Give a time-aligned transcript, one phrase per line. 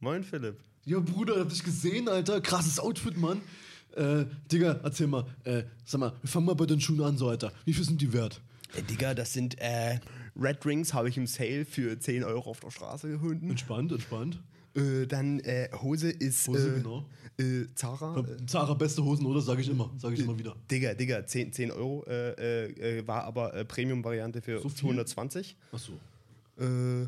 [0.00, 0.56] Moin Philipp.
[0.86, 2.40] Ja, Bruder, hab dich gesehen, Alter.
[2.40, 3.42] Krasses Outfit, Mann.
[3.94, 5.26] Äh, Digga, erzähl mal.
[5.44, 7.52] Äh, sag mal, wir fangen mal bei den Schuhen an, so, Alter.
[7.66, 8.40] Wie viel sind die wert?
[8.74, 9.98] Äh, Digga, das sind äh,
[10.40, 13.50] Red Rings, habe ich im Sale für 10 Euro auf der Straße gefunden.
[13.50, 14.40] Entspannt, entspannt.
[14.74, 17.04] Äh, dann äh, Hose ist Hose, äh, genau.
[17.38, 18.16] äh, Zara.
[18.26, 19.42] Ja, Zara, beste Hosen, oder?
[19.42, 19.90] Sag ich immer.
[19.98, 20.56] Sag ich immer wieder.
[20.70, 22.30] Digga, Digga, 10, 10 Euro äh,
[22.68, 24.78] äh, äh, war aber äh, Premium-Variante für So viel?
[24.78, 25.56] 220.
[25.72, 25.92] Achso.
[26.58, 27.06] Äh,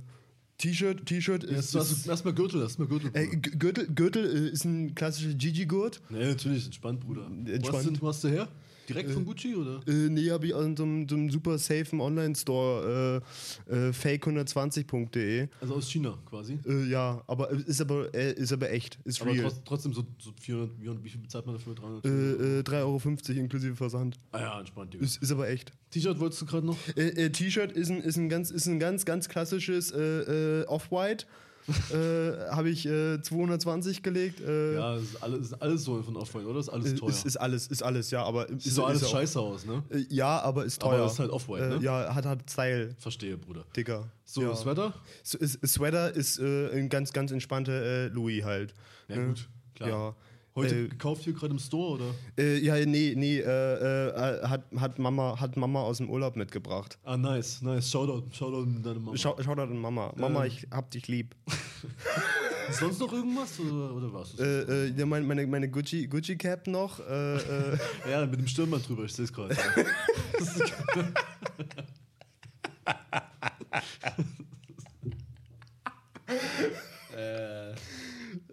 [0.58, 1.74] T-Shirt, T-Shirt ist.
[1.74, 3.10] Ist erstmal Gürtel, erstmal Gürtel.
[3.14, 6.00] äh, Gürtel, Gürtel äh, ist ein klassischer Gigi-Gurt.
[6.10, 7.26] nee, natürlich, entspannt, Bruder.
[7.46, 7.96] Entspannt.
[7.96, 8.48] du, wo hast du her?
[8.88, 9.80] Direkt von Gucci, oder?
[9.86, 13.22] Äh, nee, habe ich an so einem, super safen Online-Store,
[13.70, 15.48] äh, äh, fake120.de.
[15.60, 16.58] Also aus China quasi.
[16.66, 19.44] Äh, ja, aber äh, ist aber, äh, ist aber echt, ist Aber real.
[19.44, 21.74] trotz, trotzdem so, so 400, wie, wie viel bezahlt man dafür?
[21.74, 22.04] 300?
[22.04, 24.18] Äh, äh, 3,50 Euro inklusive Versand.
[24.32, 25.04] ah ja, entspannt, Digga.
[25.04, 25.72] Ist, ist aber echt.
[25.90, 26.76] T-Shirt wolltest du gerade noch?
[26.96, 30.66] Äh, äh, T-Shirt ist ein, ist, ein ganz, ist ein ganz, ganz klassisches äh, äh,
[30.66, 31.26] Off-White.
[31.68, 34.40] Äh, Habe ich äh, 220 gelegt.
[34.40, 36.60] Äh, Ja, das ist alles, ist alles so von Off-White, oder?
[36.60, 37.08] Ist alles äh, teuer.
[37.10, 39.64] ist, ist alles, ist alles, ja, aber ist, Sieht so alles ist auch- scheiße aus,
[39.66, 39.82] ne?
[39.90, 41.06] Äh, ja, aber ist Aber teuer.
[41.06, 41.78] ist halt Off-White, ne?
[41.82, 43.64] Ja, hat hat Style, Verstehe, Bruder.
[43.76, 44.08] Digga.
[44.24, 44.48] So, ja.
[44.50, 44.92] das Wetter?
[45.22, 48.74] S- ist- Sweater ist ein ganz, ganz entspannter Louis halt.
[49.08, 49.26] Ja, Ne?
[49.28, 49.88] gut, klar.
[49.90, 50.14] Ja.
[50.54, 52.14] Heute Äh, gekauft hier gerade im Store, oder?
[52.36, 56.98] Äh, ja, nee, nee, äh, äh, hat, hat, Mama, hat Mama aus dem Urlaub mitgebracht.
[57.04, 57.90] Ah, nice, nice.
[57.90, 59.16] Shoutout, Shoutout an deine Mama.
[59.16, 60.12] Da an Mama.
[60.16, 60.48] Mama, Ähm.
[60.48, 61.34] ich hab dich lieb.
[62.68, 64.38] Ist sonst noch irgendwas, oder, oder was?
[64.38, 67.00] Äh, äh, ja, meine, meine, meine Gucci, Gucci Cap noch.
[67.00, 67.78] Äh, äh,
[68.10, 69.56] ja, mit dem Stirnband drüber, ich sehe es gerade.
[77.16, 77.74] äh,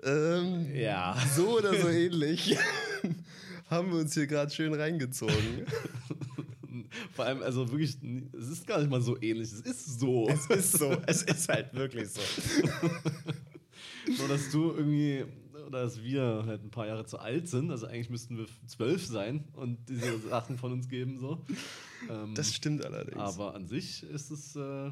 [0.03, 1.17] ähm, ja.
[1.35, 2.57] so oder so ähnlich.
[3.69, 5.35] Haben wir uns hier gerade schön reingezogen.
[7.13, 7.97] Vor allem, also wirklich,
[8.33, 10.27] es ist gar nicht mal so ähnlich, es ist so.
[10.27, 12.21] Es ist so, es ist halt wirklich so.
[14.17, 15.23] Nur, dass du irgendwie,
[15.67, 19.05] oder dass wir halt ein paar Jahre zu alt sind, also eigentlich müssten wir zwölf
[19.05, 21.45] sein und diese Sachen von uns geben, so.
[22.09, 23.17] Ähm, Das stimmt allerdings.
[23.19, 24.89] aber an sich ist es äh,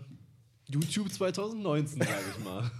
[0.67, 2.71] YouTube 2019, sage ich mal.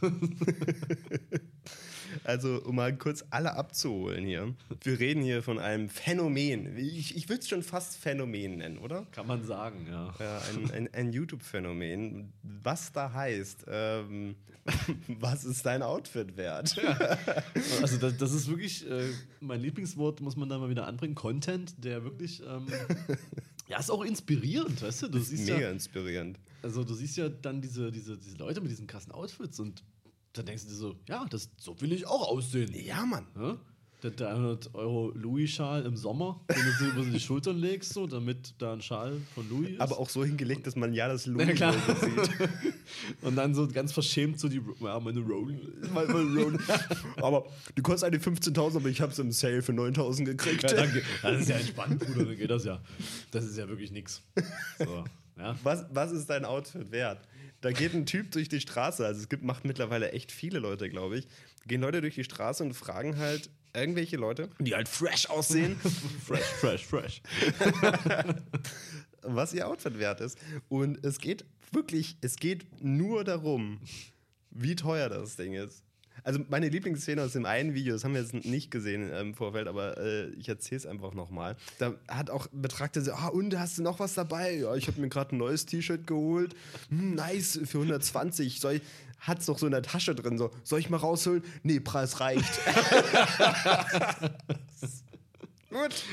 [2.27, 4.53] Also, um mal kurz alle abzuholen hier.
[4.83, 6.75] Wir reden hier von einem Phänomen.
[6.75, 9.05] Ich, ich würde es schon fast Phänomen nennen, oder?
[9.13, 10.13] Kann man sagen, ja.
[10.19, 12.33] Ja, ein, ein, ein YouTube-Phänomen.
[12.43, 14.35] Was da heißt, ähm,
[15.07, 16.75] was ist dein Outfit wert?
[17.81, 21.16] Also das, das ist wirklich äh, mein Lieblingswort, muss man da mal wieder anbringen.
[21.16, 22.67] Content, der wirklich, ähm,
[23.69, 25.07] ja, ist auch inspirierend, weißt du?
[25.07, 26.37] Du siehst Mega ja, inspirierend.
[26.61, 29.81] also du siehst ja dann diese, diese, diese Leute mit diesen krassen Outfits und
[30.37, 32.73] dann denkst du dir so, ja, das, so will ich auch aussehen.
[32.73, 33.25] Ja, Mann.
[33.35, 33.57] Ja?
[34.03, 38.53] Der 300 Euro Louis-Schal im Sommer, den du so über die Schultern legst, so, damit
[38.59, 39.81] da ein Schal von Louis ist.
[39.81, 41.73] Aber auch so hingelegt, dass man ja das Ja, Louis klar.
[41.73, 42.29] sieht.
[43.23, 45.59] Und dann so ganz verschämt so die, ja, meine Rollen.
[45.91, 46.59] Meine, meine Rollen.
[47.17, 50.61] Aber du kostet eine 15.000, aber ich habe es im Sale für 9.000 gekriegt.
[50.61, 51.01] Ja, danke.
[51.23, 52.79] Das ist ja entspannt, Bruder, dann geht das ja.
[53.31, 54.21] Das ist ja wirklich nix.
[54.77, 55.05] So,
[55.39, 55.55] ja.
[55.63, 57.27] Was, was ist dein Outfit wert?
[57.62, 60.90] Da geht ein Typ durch die Straße, also es gibt, macht mittlerweile echt viele Leute,
[60.90, 61.28] glaube ich.
[61.66, 65.75] Gehen Leute durch die Straße und fragen halt irgendwelche Leute, die halt fresh aussehen,
[66.25, 67.22] Fresh, fresh, fresh.
[69.22, 70.38] was ihr Outfit wert ist.
[70.69, 73.79] Und es geht wirklich, es geht nur darum,
[74.51, 75.84] wie teuer das Ding ist.
[76.27, 79.65] Also meine Lieblingsszene aus dem einen Video, das haben wir jetzt nicht gesehen im Vorfeld,
[79.69, 81.55] aber äh, ich erzähle es einfach nochmal.
[81.79, 84.57] Da hat auch Betragter so, ah und, hast du noch was dabei?
[84.57, 86.53] Ja, ich habe mir gerade ein neues T-Shirt geholt.
[86.89, 88.59] Hm, nice, für 120.
[88.59, 88.81] Soll ich,
[89.21, 91.43] hat's noch so in der Tasche drin, so, soll ich mal rausholen?
[91.63, 92.43] Nee, Preis reicht.
[95.69, 96.03] Gut.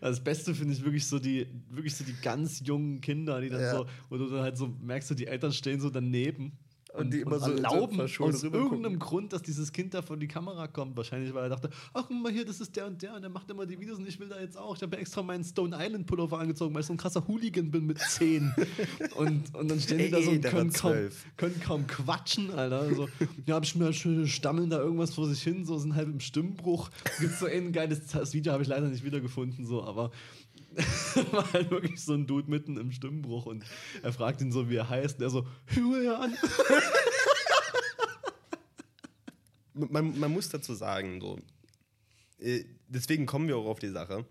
[0.00, 3.60] Das Beste finde ich wirklich so die, wirklich so die ganz jungen Kinder, die dann
[3.60, 3.72] Ja.
[3.72, 6.52] so, wo du dann halt so merkst, so die Eltern stehen so daneben.
[6.96, 10.16] Und die immer so- so erlauben verschont aus irgendeinem Grund, dass dieses Kind da vor
[10.16, 10.96] die Kamera kommt.
[10.96, 13.30] Wahrscheinlich, weil er dachte, ach guck mal hier, das ist der und der und der
[13.30, 14.76] macht immer die Videos und ich will da jetzt auch.
[14.76, 17.70] Ich habe ja extra meinen Stone Island Pullover angezogen, weil ich so ein krasser Hooligan
[17.70, 18.52] bin mit 10.
[19.16, 21.26] und, und dann stehen die da so und können kaum, 12.
[21.36, 22.94] können kaum quatschen, Alter.
[22.94, 23.08] So,
[23.46, 26.20] ja, hab ich mir schön stammeln da irgendwas vor sich hin, so sind halb im
[26.20, 26.90] Stimmbruch.
[27.20, 30.10] Gibt's so ein geiles das Video, habe ich leider nicht wiedergefunden, so, aber
[31.32, 33.64] war halt wirklich so ein Dude mitten im Stimmbruch und
[34.02, 36.36] er fragt ihn so, wie er heißt, und er so, Julian.
[39.74, 41.38] man, man muss dazu sagen, so,
[42.38, 44.26] äh, deswegen kommen wir auch auf die Sache.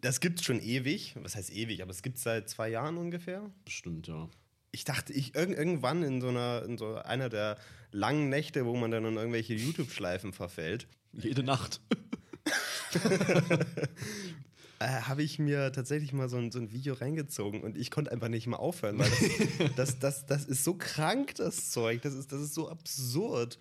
[0.00, 3.50] Das gibt's schon ewig, was heißt ewig, aber es gibt's seit zwei Jahren ungefähr.
[3.64, 4.28] Bestimmt, ja.
[4.72, 7.58] Ich dachte, ich irg irgendwann in so einer, in so einer der
[7.90, 11.80] langen Nächte, wo man dann in irgendwelche YouTube-Schleifen verfällt, Jede Nacht.
[14.80, 18.10] äh, habe ich mir tatsächlich mal so ein, so ein Video reingezogen und ich konnte
[18.10, 19.10] einfach nicht mehr aufhören, weil
[19.76, 22.02] das, das, das, das ist so krank, das Zeug.
[22.02, 23.58] Das ist, das ist so absurd.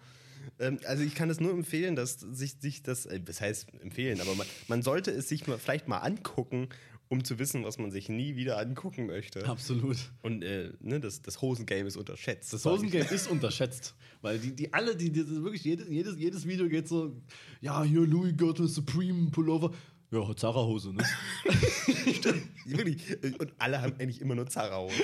[0.59, 4.21] Ähm, also ich kann es nur empfehlen, dass sich, sich das, äh, das heißt empfehlen,
[4.21, 6.69] aber man, man sollte es sich mal, vielleicht mal angucken,
[7.09, 9.45] um zu wissen, was man sich nie wieder angucken möchte.
[9.45, 9.97] Absolut.
[10.21, 12.53] Und äh, ne, das, das Hosengame ist unterschätzt.
[12.53, 12.63] Das.
[12.65, 16.87] Hosengame ist unterschätzt, weil die, die alle, die, die wirklich jedes, jedes, jedes Video geht
[16.87, 17.19] so,
[17.61, 19.73] ja, hier Louis Gürtel, Supreme Pullover.
[20.11, 21.03] Ja, Zara-Hose, ne?
[22.65, 22.99] Wirklich.
[23.39, 24.95] Und alle haben eigentlich immer nur Zara-Hose.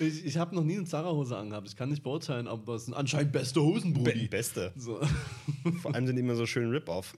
[0.00, 1.68] Ich, ich habe noch nie eine Zara-Hose angehabt.
[1.68, 4.26] Ich kann nicht beurteilen, aber es sind anscheinend beste Hosen, Be Brudi.
[4.28, 4.72] Beste.
[4.76, 5.00] So.
[5.82, 7.16] Vor allem sind die immer so schön Rip-Off.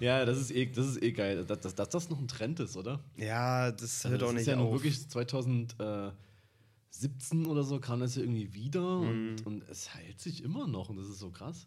[0.00, 2.60] Ja, das ist eh, das ist eh geil, dass, dass, dass das noch ein Trend
[2.60, 3.00] ist, oder?
[3.16, 4.72] Ja, das hört Also auch das nicht ist ja auf.
[4.72, 9.08] wirklich 2017 oder so kam das ja irgendwie wieder Mhm.
[9.08, 11.66] und, und es hält sich immer noch und das ist so krass.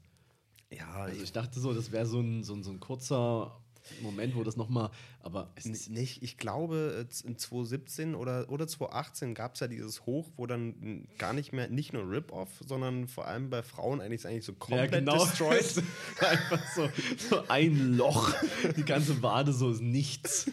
[0.72, 3.60] ja, Also ich, ich dachte so, das wäre so ein, so, ein, so ein kurzer
[4.02, 4.92] Moment, wo das nochmal,
[5.22, 9.68] aber es ist, nicht, ich glaube, äh, in 2017 oder, oder 2018 gab es ja
[9.68, 14.02] dieses Hoch, wo dann gar nicht mehr, nicht nur Rip-Off, sondern vor allem bei Frauen
[14.02, 15.24] eigentlich, eigentlich so komplett genau.
[15.26, 15.84] destroyed.
[16.20, 16.90] Einfach so,
[17.30, 18.34] so ein Loch,
[18.76, 20.50] die ganze Wade so ist nichts.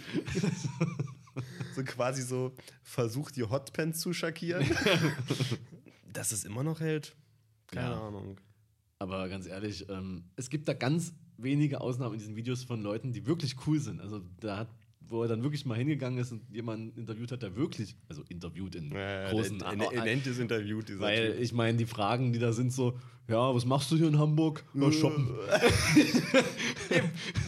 [1.74, 4.64] so quasi so versucht, die Hotpants zu schackieren.
[6.12, 7.16] Dass es immer noch hält,
[7.66, 8.06] keine Ja.
[8.06, 8.40] Ahnung.
[8.98, 13.12] Aber ganz ehrlich, ähm, es gibt da ganz wenige Ausnahmen in diesen Videos von Leuten,
[13.12, 14.00] die wirklich cool sind.
[14.00, 14.68] Also da hat,
[15.00, 18.74] wo er dann wirklich mal hingegangen ist und jemanden interviewt hat, der wirklich, also interviewt
[18.74, 21.42] in Ja, großen er, nennt es Interview, dieser Weil Typ.
[21.42, 22.98] ich meine, die Fragen, die da sind, so,
[23.28, 24.64] ja, was machst du hier in Hamburg?
[24.74, 25.30] Ja, shoppen.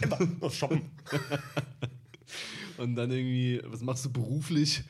[0.02, 0.82] Immer noch shoppen.
[2.78, 4.82] Und dann irgendwie, was machst du beruflich?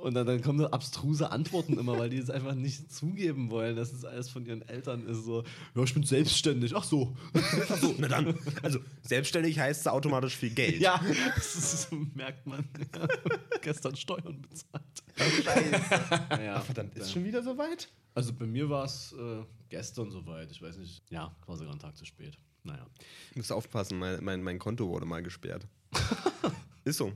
[0.00, 3.76] Und dann, dann kommen da abstruse Antworten immer, weil die es einfach nicht zugeben wollen,
[3.76, 5.24] dass es alles von ihren Eltern ist.
[5.24, 5.44] So,
[5.74, 6.74] ja, ich bin selbstständig.
[6.74, 7.14] Ach so.
[7.34, 8.38] Ach so, na dann.
[8.62, 10.80] Also, selbstständig heißt es automatisch viel Geld.
[10.80, 11.00] Ja,
[11.34, 12.66] das ist, merkt man.
[13.62, 15.44] Gestern Steuern bezahlt.
[15.44, 16.42] Scheiße.
[16.42, 17.12] Ja, Verdammt, ist ja.
[17.12, 17.88] schon wieder soweit?
[18.14, 20.50] Also bei mir war es äh, gestern soweit.
[20.50, 21.02] Ich weiß nicht.
[21.10, 22.36] Ja, war sogar einen Tag zu spät.
[22.64, 22.86] Naja.
[23.30, 25.66] Ich muss aufpassen, mein, mein, mein Konto wurde mal gesperrt.
[26.84, 27.12] Ist so.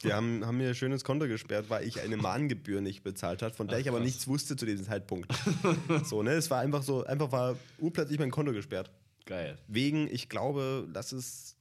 [0.04, 3.54] Die haben, haben mir ein schönes Konto gesperrt, weil ich eine Mahngebühr nicht bezahlt habe,
[3.54, 4.06] von der Ach, ich aber krass.
[4.06, 5.30] nichts wusste zu diesem Zeitpunkt.
[6.04, 6.32] so, ne?
[6.32, 8.90] Es war einfach so, einfach war urplötzlich mein Konto gesperrt.
[9.26, 9.58] Geil.
[9.68, 11.56] Wegen, ich glaube, lass es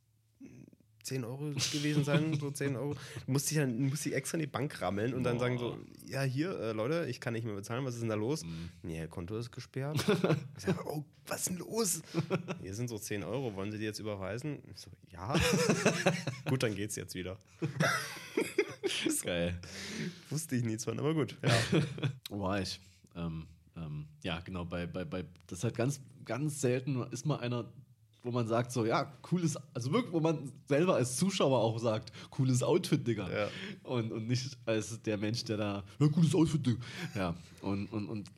[1.10, 2.96] 10 Euro gewesen sein, so 10 Euro.
[3.26, 5.44] Musste ich dann musste ich extra in die Bank rammeln und dann Boah.
[5.46, 8.16] sagen so, ja hier, äh, Leute, ich kann nicht mehr bezahlen, was ist denn da
[8.16, 8.46] los?
[8.46, 8.70] Mhm.
[8.84, 9.98] Nee, Konto ist gesperrt.
[10.58, 12.02] ich sag, oh, was ist denn los?
[12.62, 14.60] Hier sind so 10 Euro, wollen Sie die jetzt überweisen?
[14.72, 15.36] Ich so, ja.
[16.46, 17.38] gut, dann geht's jetzt wieder.
[19.24, 19.60] Geil.
[20.30, 21.38] Wusste ich nichts von, aber gut.
[21.44, 21.82] Ja.
[22.38, 22.80] War ich?
[23.16, 27.40] Ähm, ähm, ja, genau, bei, bei, bei, das ist halt ganz, ganz selten ist mal
[27.40, 27.72] einer,
[28.24, 32.12] wo man sagt so, ja, cooles, also wirklich, wo man selber als Zuschauer auch sagt,
[32.30, 33.30] cooles Outfit, Digga.
[33.32, 33.48] Ja.
[33.84, 36.80] Und, und nicht als der Mensch, der da, ja, cooles Outfit, Digga.
[37.16, 38.30] Ja, und, und, und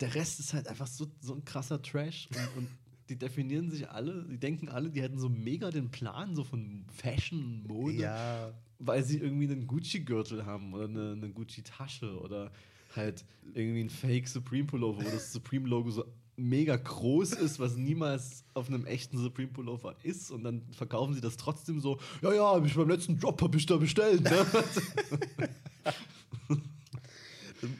[0.00, 2.68] der Rest ist halt einfach so, so ein krasser Trash und, und
[3.08, 6.84] die definieren sich alle, die denken alle, die hätten so mega den Plan so von
[6.92, 8.52] Fashion, Mode ja.
[8.78, 12.50] weil sie irgendwie einen Gucci-Gürtel haben oder eine, eine Gucci-Tasche oder
[12.94, 13.24] halt
[13.54, 16.04] irgendwie ein Fake Supreme-Pullover, wo das Supreme-Logo so
[16.36, 21.36] mega groß ist, was niemals auf einem echten Supreme-Pullover ist und dann verkaufen sie das
[21.36, 24.46] trotzdem so, ja, ja, hab ich beim letzten Drop hab ich da bestellt, ne?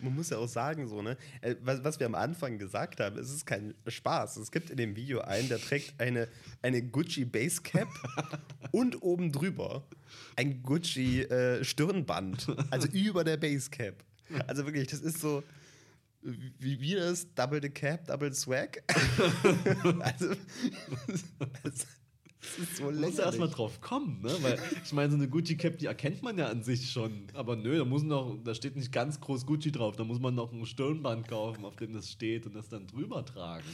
[0.02, 1.16] Man muss ja auch sagen, so, ne?
[1.42, 4.38] äh, Was, was wir am Anfang gesagt haben, es ist kein Spaß.
[4.38, 6.28] Es gibt in dem Video einen, der trägt eine,
[6.62, 7.86] eine Gucci Basecap
[8.72, 9.84] und oben drüber
[10.34, 12.56] ein Gucci äh, Stirnband.
[12.70, 14.02] Also über der Basecap.
[14.46, 15.42] Also wirklich, das ist so.
[16.58, 18.82] Wie, wie das Double the Cap, Double Swag.
[20.00, 20.34] also,
[21.62, 21.86] das
[22.58, 23.54] ist so Man muss erstmal lächerlich.
[23.54, 24.32] drauf kommen, ne?
[24.40, 27.28] Weil ich meine, so eine Gucci-Cap, die erkennt man ja an sich schon.
[27.34, 30.34] Aber nö, da muss noch, da steht nicht ganz groß Gucci drauf, da muss man
[30.34, 33.68] noch ein Stirnband kaufen, auf dem das steht und das dann drüber tragen.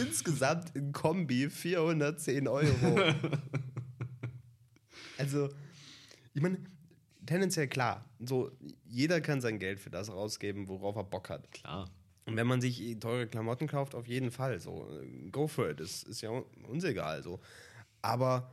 [0.00, 2.98] Insgesamt in Kombi 410 Euro.
[5.18, 5.48] also,
[6.34, 6.58] ich meine,
[7.26, 8.50] tendenziell klar, so
[8.84, 11.50] jeder kann sein Geld für das rausgeben, worauf er Bock hat.
[11.52, 11.88] Klar.
[12.24, 14.60] Und wenn man sich teure Klamotten kauft, auf jeden Fall.
[14.60, 14.88] So,
[15.32, 15.80] go for it.
[15.80, 16.30] Das ist ja
[16.68, 17.22] uns egal.
[17.22, 17.40] So.
[18.00, 18.52] Aber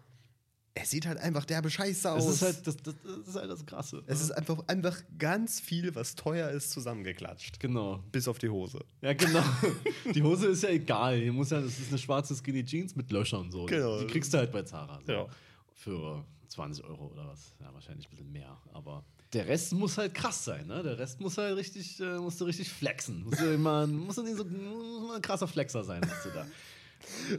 [0.73, 2.25] es sieht halt einfach derbe Scheiße aus.
[2.25, 4.03] Das ist halt das, das, das, ist halt das Krasse.
[4.07, 7.59] es ist einfach, einfach ganz viel, was teuer ist, zusammengeklatscht.
[7.59, 8.03] genau.
[8.11, 8.79] Bis auf die Hose.
[9.01, 9.43] Ja, genau.
[10.13, 11.19] Die Hose ist ja egal.
[11.21, 13.65] Die muss ja, das ist eine schwarze Skinny Jeans mit Löchern so.
[13.65, 13.99] Genau.
[13.99, 14.99] Die kriegst du halt bei Zara.
[15.05, 15.11] So.
[15.11, 15.27] Ja.
[15.73, 17.53] Für 20 Euro oder was.
[17.59, 18.57] Ja, wahrscheinlich ein bisschen mehr.
[18.73, 20.81] Aber der Rest muss halt krass sein, ne?
[20.81, 23.23] Der Rest muss halt richtig, äh, musst du richtig flexen.
[23.23, 26.45] Musst du immer, musst du nicht so ein krasser Flexer sein, dass du da.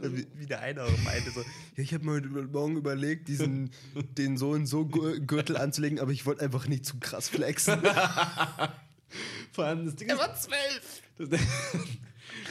[0.01, 3.71] Wie, wie der eine auch meinte, so, ja, ich habe mir heute Morgen überlegt, diesen,
[4.17, 7.81] den so und so Gürtel anzulegen, aber ich wollte einfach nicht zu krass flexen.
[9.51, 11.01] Vor allem das Ding ist, war zwölf.
[11.17, 11.41] das,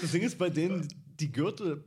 [0.00, 0.86] das Ding ist bei denen,
[1.18, 1.82] die Gürtel,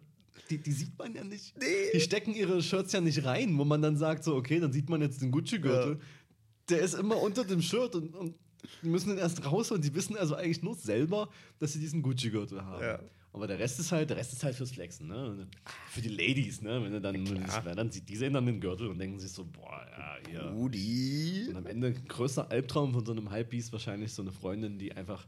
[0.50, 1.58] die, die sieht man ja nicht.
[1.58, 1.92] Nee.
[1.94, 4.90] Die stecken ihre Shirts ja nicht rein, wo man dann sagt, so, okay, dann sieht
[4.90, 6.00] man jetzt den Gucci-Gürtel.
[6.70, 8.36] Der ist immer unter dem Shirt und, und
[8.82, 12.02] die müssen den erst raus und die wissen also eigentlich nur selber, dass sie diesen
[12.02, 12.84] Gucci-Gürtel haben.
[12.84, 13.00] Ja.
[13.34, 15.48] Aber der Rest ist halt, der Rest ist halt fürs Flexen, ne?
[15.90, 16.84] Für die Ladies, ne?
[16.84, 17.64] Wenn du dann, klar.
[17.76, 20.42] dann sieht die sehen dann den Gürtel und denken sich so, boah, ja, hier.
[20.52, 21.48] Rudi.
[21.50, 25.28] Und am Ende größter Albtraum von so einem Hypebeast wahrscheinlich so eine Freundin, die einfach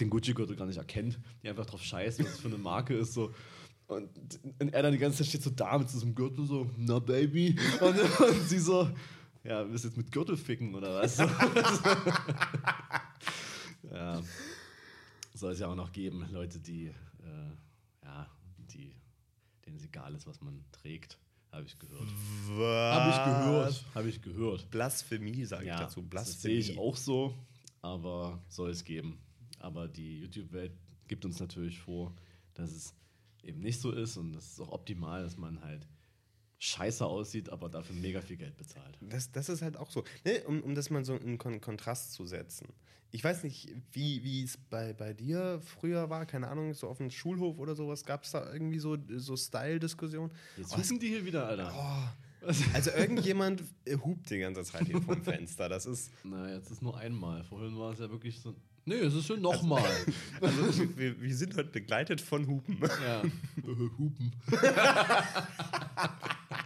[0.00, 3.12] den Gucci-Gürtel gar nicht erkennt, die einfach drauf scheißt, was es für eine Marke ist.
[3.12, 3.34] So.
[3.88, 4.08] Und,
[4.58, 7.56] er dann die ganze Zeit steht so da mit diesem Gürtel so, na Baby.
[7.80, 8.90] Und, und sie so,
[9.44, 11.18] ja, willst du jetzt mit Gürtel ficken oder was?
[13.90, 14.20] ja.
[15.34, 16.92] Soll es ja auch noch geben, Leute, die, äh,
[18.02, 18.26] ja,
[18.72, 18.94] die,
[19.64, 21.18] denen es egal ist, was man trägt.
[21.52, 22.08] Habe ich gehört.
[22.48, 23.84] Habe ich gehört.
[23.94, 24.70] Habe ich gehört.
[24.70, 26.02] Blasphemie, sage ich Ja, dazu.
[26.10, 26.58] das sehe Blasphemie.
[26.58, 27.34] ich auch so,
[27.82, 29.18] aber soll es geben.
[29.60, 30.72] Aber die YouTube-Welt
[31.08, 32.14] gibt uns natürlich vor,
[32.54, 32.94] dass es
[33.42, 35.86] eben nicht so ist und das ist auch optimal, dass man halt
[36.58, 38.98] scheiße aussieht, aber dafür mega viel Geld bezahlt.
[39.00, 40.42] Das, das ist halt auch so, ne?
[40.46, 42.68] um, um das mal so in Kon Kontrast zu setzen.
[43.12, 46.98] Ich weiß nicht, wie wie es bei, bei dir früher war, keine Ahnung, so auf
[46.98, 50.32] dem Schulhof oder sowas, gab es da irgendwie so, so Style-Diskussionen?
[50.56, 51.72] Jetzt Oh, hupen die hier wieder, Alter.
[51.74, 55.68] oh, also irgendjemand äh, hupt die ganze Zeit hier vom Fenster.
[55.68, 57.44] Das ist, Na, jetzt ist nur einmal.
[57.44, 58.54] Vorhin war es ja wirklich so.
[58.88, 59.82] Nee, es ist schon nochmal.
[60.40, 62.78] also wir, wir sind heute begleitet von Hupen.
[62.80, 63.20] Ja.
[63.98, 64.32] Hupen.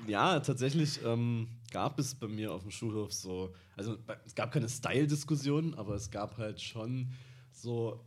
[0.07, 3.97] ja, tatsächlich ähm, gab es bei mir auf dem Schulhof so, also
[4.27, 7.11] es gab keine Style-Diskussion, aber es gab halt schon
[7.53, 8.05] so,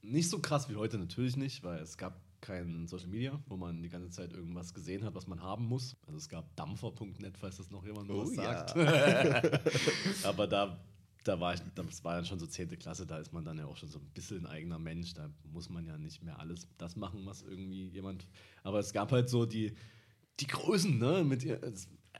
[0.00, 3.82] nicht so krass wie heute natürlich nicht, weil es gab kein Social Media, wo man
[3.82, 5.96] die ganze Zeit irgendwas gesehen hat, was man haben muss.
[6.06, 8.68] Also es gab dampfer.net, falls das noch jemand Oh was ja.
[8.68, 10.24] sagt.
[10.24, 10.78] aber da,
[11.26, 12.78] da war ich, das war dann schon so 10.
[12.78, 15.14] Klasse, da ist man dann ja auch schon so ein bisschen ein eigener Mensch.
[15.14, 18.26] Da muss man ja nicht mehr alles das machen, was irgendwie jemand.
[18.62, 19.74] Aber es gab halt so die,
[20.40, 21.24] die Größen, ne?
[21.24, 21.60] Mit ihr.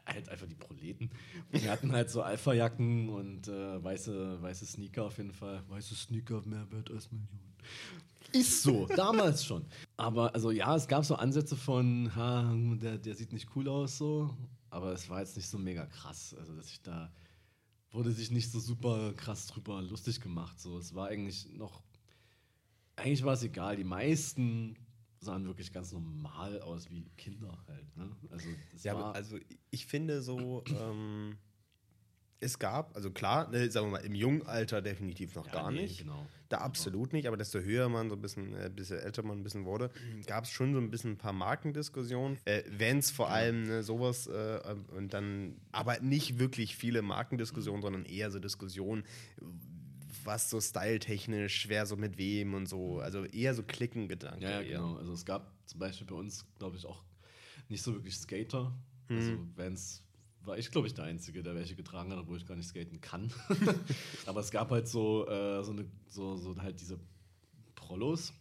[0.04, 1.10] Halt einfach die Proleten.
[1.52, 5.64] Und die hatten halt so Alpha-Jacken und äh, weiße, weiße Sneaker auf jeden Fall.
[5.68, 7.56] Weiße Sneaker mehr wert als Millionen.
[8.32, 9.64] Ist so, damals schon.
[9.96, 13.98] Aber also ja, es gab so Ansätze von, ha, der, der sieht nicht cool aus
[13.98, 14.36] so,
[14.70, 16.36] aber es war jetzt nicht so mega krass.
[16.38, 17.10] Also dass ich da
[17.96, 20.60] wurde sich nicht so super krass drüber lustig gemacht.
[20.60, 21.82] So, es war eigentlich noch,
[22.94, 23.76] eigentlich war es egal.
[23.76, 24.76] Die meisten
[25.18, 27.96] sahen wirklich ganz normal aus wie Kinder halt.
[27.96, 28.14] Ne?
[28.30, 28.48] Also
[28.82, 29.38] Ja, aber also
[29.70, 31.38] ich finde so, ähm,
[32.40, 35.70] es gab, also klar, ne, sagen wir mal, im jungen Alter definitiv noch Ja, gar
[35.70, 35.98] nee, nicht.
[35.98, 36.26] genau.
[36.48, 39.42] Da absolut nicht, aber desto höher man so ein bisschen, äh, bisschen älter man ein
[39.42, 39.90] bisschen wurde,
[40.26, 42.38] gab es schon so ein bisschen ein paar Markendiskussionen.
[42.44, 44.60] Äh, Wenn es vor allem ne, sowas äh,
[44.96, 49.04] und dann, aber nicht wirklich viele Markendiskussionen, sondern eher so Diskussionen,
[50.24, 54.42] was so styletechnisch, wer so mit wem und so, also eher so Klickengedanken.
[54.42, 54.78] Ja, ja, eher.
[54.78, 54.96] genau.
[54.96, 57.02] Also es gab zum Beispiel bei uns, glaube ich, auch
[57.68, 58.72] nicht so wirklich Skater.
[59.08, 59.16] Mhm.
[59.16, 60.02] Also Vans
[60.46, 63.00] war ich, glaube ich, der Einzige, der welche getragen hat, obwohl ich gar nicht skaten
[63.00, 63.32] kann.
[64.26, 66.98] Aber es gab halt so, äh, so, eine, so, so halt diese
[67.74, 68.32] Prollos.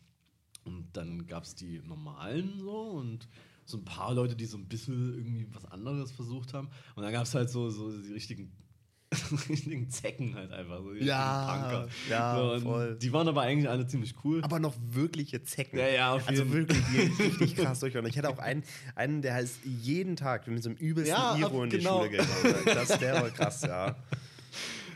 [0.63, 3.27] Und dann gab es die normalen so und
[3.65, 6.69] so ein paar Leute, die so ein bisschen irgendwie was anderes versucht haben.
[6.95, 8.51] Und dann gab es halt so, so die richtigen,
[9.49, 10.79] richtigen Zecken halt einfach.
[10.83, 12.97] So die Ja, ja, so, und voll.
[13.01, 14.41] Die waren aber eigentlich alle ziemlich cool.
[14.43, 15.77] aber noch wirkliche Zecken.
[15.79, 18.05] Ja, ja, auf Also jeden- wirklich, die richtig krass durchhauen.
[18.07, 18.63] Ich hatte auch einen,
[18.95, 21.97] einen, der heißt jeden Tag mit so einem übelsten Ja, Iro in die genau.
[21.99, 22.29] Schule gegangen.
[22.65, 23.95] Das, der war krass, ja.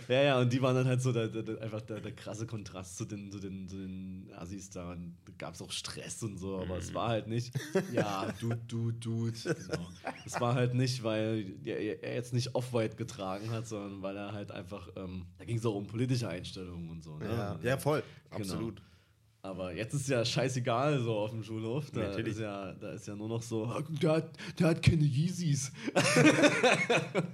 [0.10, 2.98] Ja, ja, und die waren dann halt so der, der, einfach der, der krasse Kontrast
[2.98, 4.92] zu den, zu den, zu den Assis da.
[4.94, 7.54] Und da gab es auch Stress und so, aber es war halt nicht,
[7.94, 9.32] ja, du, du, du.
[9.32, 9.88] Genau.
[10.25, 14.34] Es war halt nicht, weil er, er jetzt nicht Off-White getragen hat, sondern weil er
[14.34, 17.16] halt einfach, ähm, da ging es auch um politische Einstellungen und so.
[17.18, 17.25] Ne?
[17.28, 18.01] Ja, ja voll,
[18.32, 18.42] Genau.
[18.42, 18.82] absolut.
[19.44, 21.92] Aber jetzt ist ja scheißegal so auf dem Schulhof.
[21.92, 22.34] Da Natürlich.
[22.34, 25.72] ist ja, da ist ja nur noch so, "Ah, der hat, der hat keine Yeezys.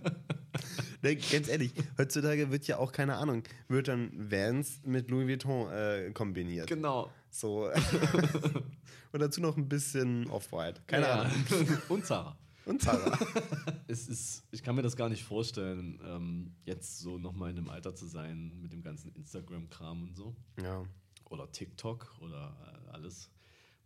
[1.02, 5.72] Ne, ganz ehrlich, heutzutage wird ja auch, keine Ahnung, wird dann Vans mit Louis Vuitton
[5.72, 6.68] äh, kombiniert.
[6.68, 7.12] Genau.
[7.30, 7.70] So.
[9.12, 10.82] Und dazu noch ein bisschen Off-White.
[10.88, 11.22] Keine ja.
[11.22, 11.46] Ahnung.
[11.90, 12.38] Und Zara.
[12.66, 13.18] Und Zara.
[13.88, 17.70] Es ist, ich kann mir das gar nicht vorstellen, ähm, jetzt so nochmal in dem
[17.70, 20.36] Alter zu sein mit dem ganzen Instagram-Kram und so.
[20.62, 20.84] ja.
[21.30, 22.56] Oder TikTok oder
[22.88, 23.32] äh, alles,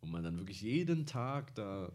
[0.01, 1.91] wo man dann wirklich jeden Tag da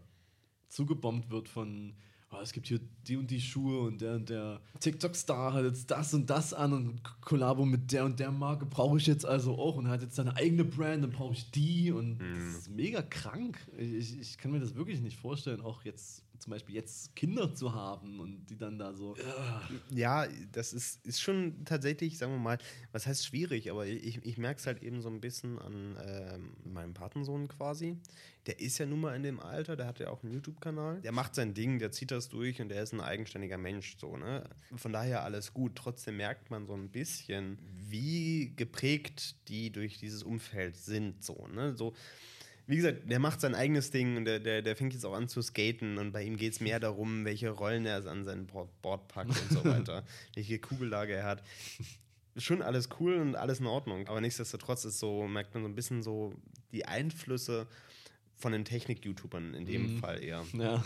[0.69, 1.95] zugebombt wird von
[2.31, 5.89] oh, es gibt hier die und die Schuhe und der und der TikTok-Star hat jetzt
[5.91, 9.57] das und das an und Kollabo mit der und der Marke brauche ich jetzt also
[9.57, 13.01] auch und hat jetzt seine eigene Brand, dann brauche ich die und das ist mega
[13.01, 13.59] krank.
[13.77, 17.73] Ich, ich kann mir das wirklich nicht vorstellen, auch jetzt zum Beispiel jetzt Kinder zu
[17.73, 19.15] haben und die dann da so.
[19.89, 22.59] Ja, das ist, ist schon tatsächlich, sagen wir mal,
[22.91, 26.71] was heißt schwierig, aber ich, ich merke es halt eben so ein bisschen an ähm,
[26.71, 27.97] meinem Patensohn quasi.
[28.45, 31.01] Der ist ja nun mal in dem Alter, der hat ja auch einen YouTube-Kanal.
[31.01, 33.97] Der macht sein Ding, der zieht das durch und der ist ein eigenständiger Mensch.
[33.97, 34.47] So, ne?
[34.75, 35.75] Von daher alles gut.
[35.75, 37.57] Trotzdem merkt man so ein bisschen,
[37.89, 41.23] wie geprägt die durch dieses Umfeld sind.
[41.23, 41.75] So, ne?
[41.75, 41.95] so
[42.67, 45.27] wie gesagt, der macht sein eigenes Ding und der, der, der fängt jetzt auch an
[45.27, 49.07] zu skaten und bei ihm geht es mehr darum, welche Rollen er an sein Board
[49.07, 50.03] packt und so weiter,
[50.33, 51.43] welche Kugellage er hat.
[52.37, 55.75] Schon alles cool und alles in Ordnung, aber nichtsdestotrotz ist so, merkt man so ein
[55.75, 56.33] bisschen so
[56.71, 57.67] die Einflüsse
[58.37, 59.99] von den Technik-YouTubern in dem mm.
[59.99, 60.43] Fall eher.
[60.53, 60.83] Ja.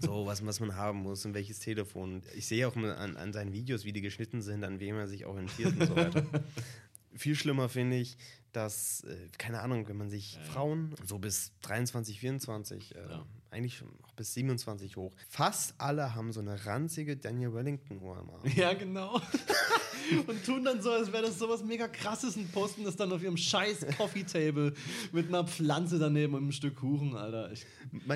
[0.00, 2.22] so, was, was man haben muss und welches Telefon.
[2.36, 5.26] Ich sehe auch an, an seinen Videos, wie die geschnitten sind, an wem er sich
[5.26, 6.24] orientiert und so weiter.
[7.14, 8.16] Viel schlimmer finde ich,
[8.52, 13.26] dass, äh, keine Ahnung, wenn man sich ja, Frauen so bis 23, 24, äh, ja.
[13.52, 18.40] Eigentlich auch bis 27 hoch, fast alle haben so eine ranzige Daniel Wellington-Uhr am Arm.
[18.56, 19.20] Ja, genau.
[20.26, 23.12] und tun dann so, als wäre das so was mega krasses und posten das dann
[23.12, 24.74] auf ihrem scheiß Coffee-Table
[25.12, 27.52] mit einer Pflanze daneben und einem Stück Kuchen, Alter.
[27.52, 27.66] Ich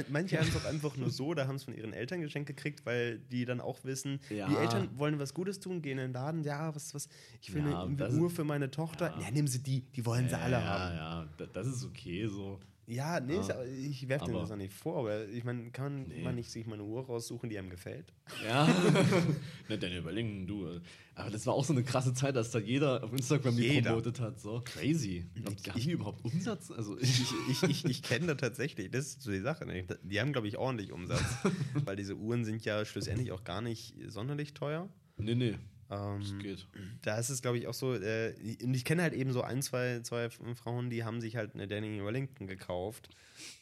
[0.08, 2.86] Manche haben es auch einfach nur so, da haben es von ihren Eltern geschenkt gekriegt,
[2.86, 4.48] weil die dann auch wissen, ja.
[4.48, 7.08] die Eltern wollen was Gutes tun, gehen in den Laden, ja, was, was,
[7.40, 9.14] ich will ja, eine Uhr für meine Tochter.
[9.16, 9.26] Ja.
[9.26, 10.96] ja, nehmen sie die, die wollen sie alle haben.
[10.96, 12.58] Ja, ja, das ist okay so.
[12.86, 13.64] Ja, nee, ja.
[13.64, 16.22] ich werfe dir das auch nicht vor, aber ich meine, kann nee.
[16.22, 18.12] man nicht sich mal eine Uhr raussuchen, die einem gefällt?
[18.46, 18.66] Ja,
[19.68, 20.80] ne, dann überlegen, du.
[21.16, 24.20] Aber das war auch so eine krasse Zeit, dass da jeder auf Instagram die promotet
[24.20, 24.38] hat.
[24.38, 25.26] So crazy.
[25.34, 26.70] Glaub, haben die überhaupt Umsatz?
[26.70, 29.66] Also ich, ich, ich, ich kenne da tatsächlich, das ist so die Sache.
[29.66, 29.84] Ne?
[30.02, 31.24] Die haben, glaube ich, ordentlich Umsatz,
[31.84, 34.88] weil diese Uhren sind ja schlussendlich auch gar nicht sonderlich teuer.
[35.16, 35.54] Nee, nee.
[35.90, 36.66] Ähm, das geht.
[37.02, 39.62] Da ist es, glaube ich, auch so, äh, und ich kenne halt eben so ein,
[39.62, 43.08] zwei, zwei Frauen, die haben sich halt eine Danny Wellington gekauft,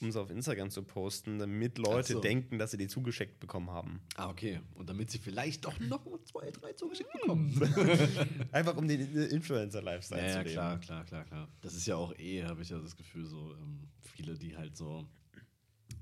[0.00, 2.20] um sie auf Instagram zu posten, damit Leute so.
[2.20, 4.00] denken, dass sie die zugeschickt bekommen haben.
[4.16, 4.60] Ah, okay.
[4.74, 7.60] Und damit sie vielleicht doch noch zwei, drei zugeschickt bekommen.
[8.52, 10.50] Einfach um den Influencer-Lifestyle ja, zu leben.
[10.50, 11.48] Ja, klar, klar, klar, klar.
[11.60, 14.76] Das ist ja auch eh, habe ich ja das Gefühl, so ähm, viele, die halt
[14.76, 15.06] so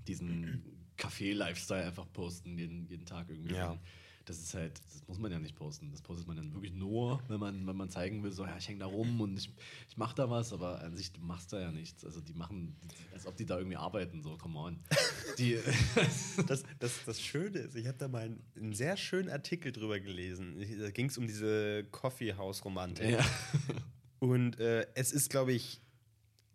[0.07, 0.63] diesen
[0.97, 3.55] Café-Lifestyle einfach posten, jeden, jeden Tag irgendwie.
[3.55, 3.77] Ja
[4.25, 5.91] das ist halt, das muss man ja nicht posten.
[5.91, 8.69] Das postet man dann wirklich nur, wenn man, wenn man zeigen will, so, ja, ich
[8.69, 9.51] hänge da rum und ich,
[9.89, 12.05] ich mache da was, aber an sich, du machst da ja nichts.
[12.05, 12.77] Also die machen,
[13.13, 14.79] als ob die da irgendwie arbeiten, so, come on.
[15.39, 15.59] Die
[16.47, 19.99] das, das, das Schöne ist, ich habe da mal einen, einen, sehr schönen Artikel drüber
[19.99, 20.57] gelesen.
[20.79, 23.13] Da ging es um diese Coffeehouse-Romantik.
[23.13, 23.25] Ja.
[24.19, 25.81] Und äh, es ist, glaube ich,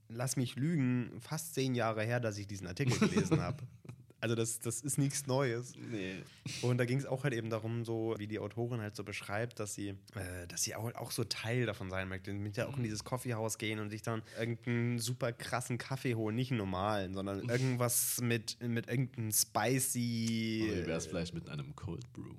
[0.09, 3.63] lass mich lügen, fast zehn Jahre her, dass ich diesen Artikel gelesen habe.
[4.27, 5.73] Also das, das ist nichts Neues.
[5.89, 6.15] Nee.
[6.61, 9.57] Und da ging es auch halt eben darum, so wie die Autorin halt so beschreibt,
[9.61, 12.33] dass sie, äh, dass sie auch, auch so Teil davon sein möchte.
[12.33, 16.35] Mit ja auch in dieses Coffeehouse gehen und sich dann irgendeinen super krassen Kaffee holen,
[16.35, 20.71] nicht einen normalen, sondern irgendwas mit, mit irgendeinem spicy.
[20.73, 22.35] Oder wäre es vielleicht mit einem Cold Brew?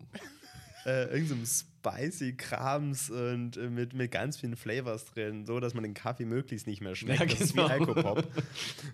[0.85, 1.47] äh, irgendeinem
[1.89, 6.25] spicy Krams und äh, mit, mit ganz vielen Flavors drin, so dass man den Kaffee
[6.25, 7.21] möglichst nicht mehr schmeckt.
[7.21, 7.39] Ja, genau.
[7.39, 7.69] Das ist wie genau.
[7.69, 8.29] Alkopop.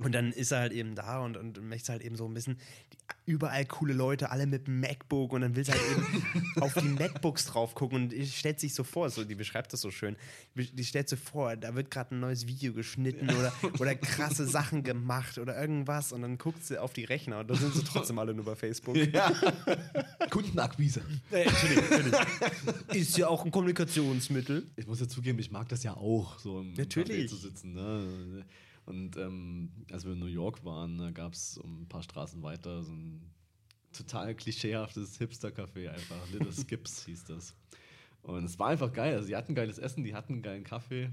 [0.01, 2.59] und dann ist er halt eben da und, und möchte halt eben so ein bisschen
[3.27, 6.89] überall coole Leute, alle mit einem MacBook und dann will sie halt eben auf die
[6.89, 10.17] MacBooks drauf gucken und stellt sich so vor, so, die beschreibt das so schön,
[10.55, 14.83] die stellt sich vor, da wird gerade ein neues Video geschnitten oder, oder krasse Sachen
[14.83, 18.19] gemacht oder irgendwas und dann guckt sie auf die Rechner und da sind sie trotzdem
[18.19, 18.97] alle nur bei Facebook.
[18.97, 19.33] Ja.
[20.31, 21.03] Kundenakquise.
[21.31, 22.21] Ja, Entschuldigung, Entschuldigung.
[22.93, 24.67] Ist ja auch ein Kommunikationsmittel.
[24.77, 27.27] Ich muss ja zugeben, ich mag das ja auch, so im Natürlich.
[27.27, 27.73] Café zu sitzen.
[27.73, 28.45] Ne?
[28.87, 32.83] Und ähm, als wir in New York waren, da gab es ein paar Straßen weiter
[32.83, 33.23] so ein
[33.93, 37.55] total klischeehaftes Hipster-Café, einfach Little Skips hieß das.
[38.23, 39.15] Und es war einfach geil.
[39.15, 41.11] Also, die hatten geiles Essen, die hatten geilen Kaffee.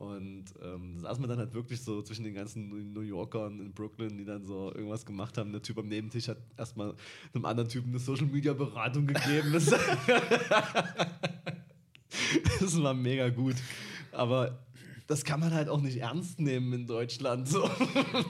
[0.00, 4.16] Und ähm, saß man dann halt wirklich so zwischen den ganzen New Yorkern in Brooklyn,
[4.16, 5.52] die dann so irgendwas gemacht haben.
[5.52, 6.94] Der Typ am Nebentisch hat erstmal
[7.34, 9.52] einem anderen Typen eine Social Media Beratung gegeben.
[9.52, 9.66] Das,
[12.60, 13.56] das war mega gut.
[14.10, 14.58] Aber
[15.10, 17.48] das kann man halt auch nicht ernst nehmen in Deutschland.
[17.48, 17.68] So.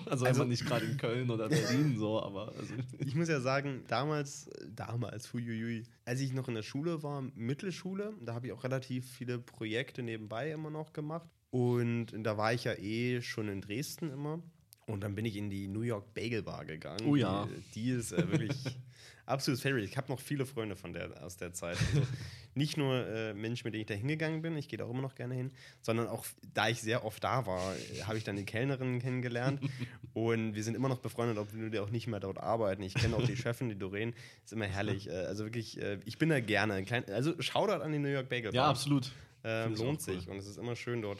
[0.07, 2.49] Also, also nicht gerade in Köln oder Berlin so, aber.
[2.49, 2.75] Also.
[2.99, 8.15] Ich muss ja sagen, damals, damals, huiuiui, als ich noch in der Schule war, Mittelschule,
[8.21, 11.29] da habe ich auch relativ viele Projekte nebenbei immer noch gemacht.
[11.51, 14.43] Und da war ich ja eh schon in Dresden immer.
[14.87, 17.07] Und dann bin ich in die New York Bagel Bar gegangen.
[17.07, 17.47] Oh ja.
[17.75, 18.57] Die, die ist äh, wirklich
[19.27, 19.87] absolutes Favorite.
[19.87, 21.77] Ich habe noch viele Freunde von der, aus der Zeit.
[21.95, 22.07] Also,
[22.55, 25.03] nicht nur äh, Menschen, mit denen ich da hingegangen bin, ich gehe da auch immer
[25.03, 28.37] noch gerne hin, sondern auch, da ich sehr oft da war, äh, habe ich dann
[28.37, 29.61] die Kellnerin kennengelernt
[30.15, 32.83] und wir sind immer noch befreundet, obwohl wir auch nicht mehr dort arbeiten.
[32.83, 35.09] Ich kenne auch die Chefin, die Doreen, ist immer herrlich.
[35.09, 36.75] Äh, also wirklich, äh, ich bin da gerne.
[36.75, 39.13] Ein klein, also Shoutout an die New York Bagel Ja, absolut.
[39.43, 40.21] Ich lohnt cool.
[40.21, 41.19] sich und es ist immer schön dort.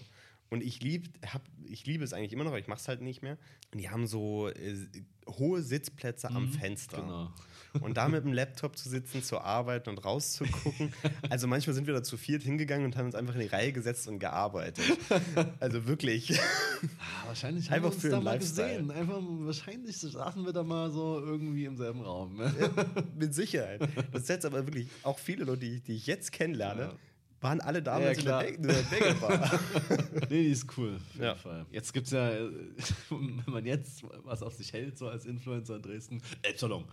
[0.51, 3.01] Und ich lieb, hab, ich liebe es eigentlich immer noch, aber ich mache es halt
[3.01, 3.39] nicht mehr.
[3.73, 4.77] Und die haben so äh,
[5.27, 7.01] hohe Sitzplätze am Fenster.
[7.01, 7.33] Genau.
[7.81, 10.93] Und da mit dem Laptop zu sitzen, zu arbeiten und rauszugucken.
[11.29, 13.73] Also manchmal sind wir da zu viert hingegangen und haben uns einfach in die Reihe
[13.73, 14.85] gesetzt und gearbeitet.
[15.61, 16.39] Also wirklich.
[16.41, 18.69] Ah, wahrscheinlich haben Einfach wir uns für da mal Lifestyle.
[18.83, 18.91] gesehen.
[18.91, 22.37] Einfach, wahrscheinlich saßen wir da mal so irgendwie im selben Raum.
[22.37, 22.53] Ne?
[23.17, 23.81] Mit Sicherheit.
[24.13, 26.93] Das ist jetzt aber wirklich, auch viele Leute, die, die ich jetzt kennenlerne, Ja.
[27.41, 29.61] waren alle damals Ja, in der in Bagelbar.
[30.31, 30.97] nee, die ist cool.
[30.97, 31.35] Auf jeden Ja.
[31.37, 31.67] Fall.
[31.71, 32.31] Jetzt gibt es ja,
[33.11, 36.85] wenn man jetzt was auf sich hält, so als Influencer in Dresden, Elbsalon.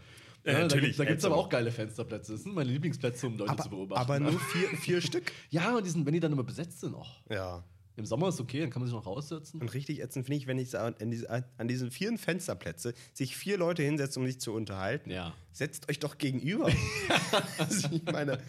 [0.43, 1.39] Ja, Ja, natürlich, Da gibt es aber Elbsalon.
[1.39, 2.33] auch geile Fensterplätze.
[2.33, 4.01] Das sind meine Lieblingsplätze, um Leute zu aber, beobachten.
[4.01, 5.31] aber nur vier, vier Stück.
[5.49, 7.21] ja, und die sind, wenn die dann immer besetzt sind, auch.
[7.29, 7.63] Ja.
[7.97, 9.59] Im Sommer ist okay, dann kann man sich noch raussetzen.
[9.59, 13.57] Und richtig ätzend finde ich, wenn ich an, diese, an diesen vielen Fensterplätze sich vier
[13.57, 15.09] Leute hinsetzen, um sich zu unterhalten.
[15.09, 15.33] Ja.
[15.51, 16.69] Setzt euch doch gegenüber.
[17.57, 18.39] also ich meine,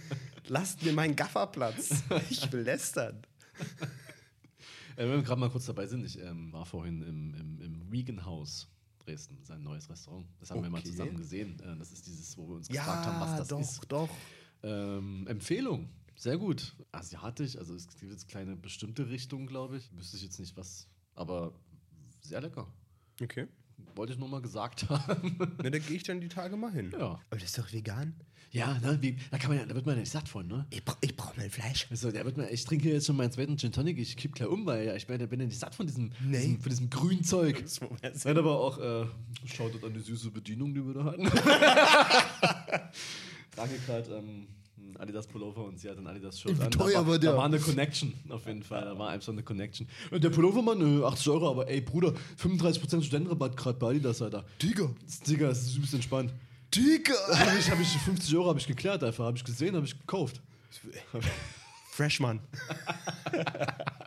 [0.48, 2.02] lasst mir meinen Gafferplatz.
[2.28, 3.22] Ich will lästern.
[4.96, 7.90] Äh, wenn wir gerade mal kurz dabei sind, ich ähm, war vorhin im, im, im
[7.92, 8.68] Vegan House
[9.08, 10.26] Dresden, sein neues Restaurant.
[10.38, 10.90] Das haben wir mal Okay.
[10.90, 11.58] zusammen gesehen.
[11.60, 13.80] Äh, das ist dieses, wo wir uns gefragt Ja, haben, was das doch, ist.
[13.88, 14.08] doch.
[14.62, 15.88] Ähm, Empfehlung.
[16.14, 16.74] Sehr gut.
[16.92, 19.90] Asiatisch, also es gibt jetzt kleine bestimmte Richtungen, glaube ich.
[19.96, 21.54] Wüsste ich jetzt nicht was, aber
[22.20, 22.66] sehr lecker.
[23.22, 23.46] Okay.
[23.98, 25.36] Wollte ich nur mal gesagt haben.
[25.60, 26.92] Na, da gehe ich dann die Tage mal hin.
[26.92, 27.18] Ja.
[27.30, 28.14] Aber das ist doch vegan.
[28.52, 30.68] ja, ne, wie, da, kann man ja, da wird man ja nicht satt von, ne?
[30.70, 31.88] Ich, bra ich brauche mein Fleisch.
[31.90, 34.48] Also, der wird mir, ich trinke jetzt schon meinen zweiten Gin Tonic, ich kipp gleich
[34.48, 36.38] um, weil ja, ich bin, bin ja nicht satt von diesem, Nee.
[36.38, 37.32] diesem, von diesem muss
[37.80, 39.04] man Nein, aber auch, äh,
[39.46, 41.24] schaut dort an die süße Bedienung, die wir da hatten.
[43.50, 44.46] Trage gerade ähm,
[44.88, 46.70] einen Adidas Pullover und sie hat ein Adidas Shirt Wie an.
[46.70, 47.32] teuer da, war, war der?
[47.32, 48.84] da war eine Connection, auf jeden Fall.
[48.84, 49.86] Da war einfach eine Connection.
[50.10, 54.44] Und der Pullovermann, äh, 80 Euro, aber ey, Bruder, 35% Studentenrabatt gerade bei Adidas, Alter.
[54.62, 54.90] Digga.
[55.26, 56.32] Digga, das ist übelst entspannt.
[56.74, 57.14] Digga.
[57.32, 59.98] Habe ich, hab ich 50 Euro habe ich geklärt einfach, habe ich gesehen, habe ich
[59.98, 60.40] gekauft.
[61.92, 62.40] Freshman.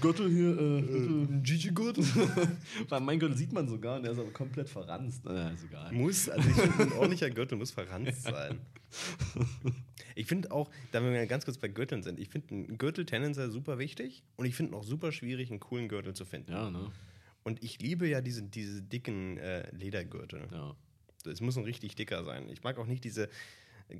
[0.00, 1.40] Gürtel hier, äh, Gürtel.
[1.42, 1.98] Gigi-Gurt.
[2.88, 5.24] Weil mein Gürtel sieht man sogar, der ist aber komplett verranzt.
[5.24, 5.92] Naja, ist egal.
[5.92, 8.58] Muss, also ich finde, ein ordentlicher Gürtel muss verranzt sein.
[10.14, 13.50] Ich finde auch, da wir ganz kurz bei Gürteln sind, ich finde einen Gürtel tendenziell
[13.50, 16.52] super wichtig und ich finde auch super schwierig, einen coolen Gürtel zu finden.
[16.52, 16.90] Ja, ne?
[17.42, 20.48] Und ich liebe ja diese, diese dicken äh, Ledergürtel.
[20.52, 20.74] Ja.
[21.30, 22.48] Es muss ein richtig dicker sein.
[22.50, 23.28] Ich mag auch nicht diese,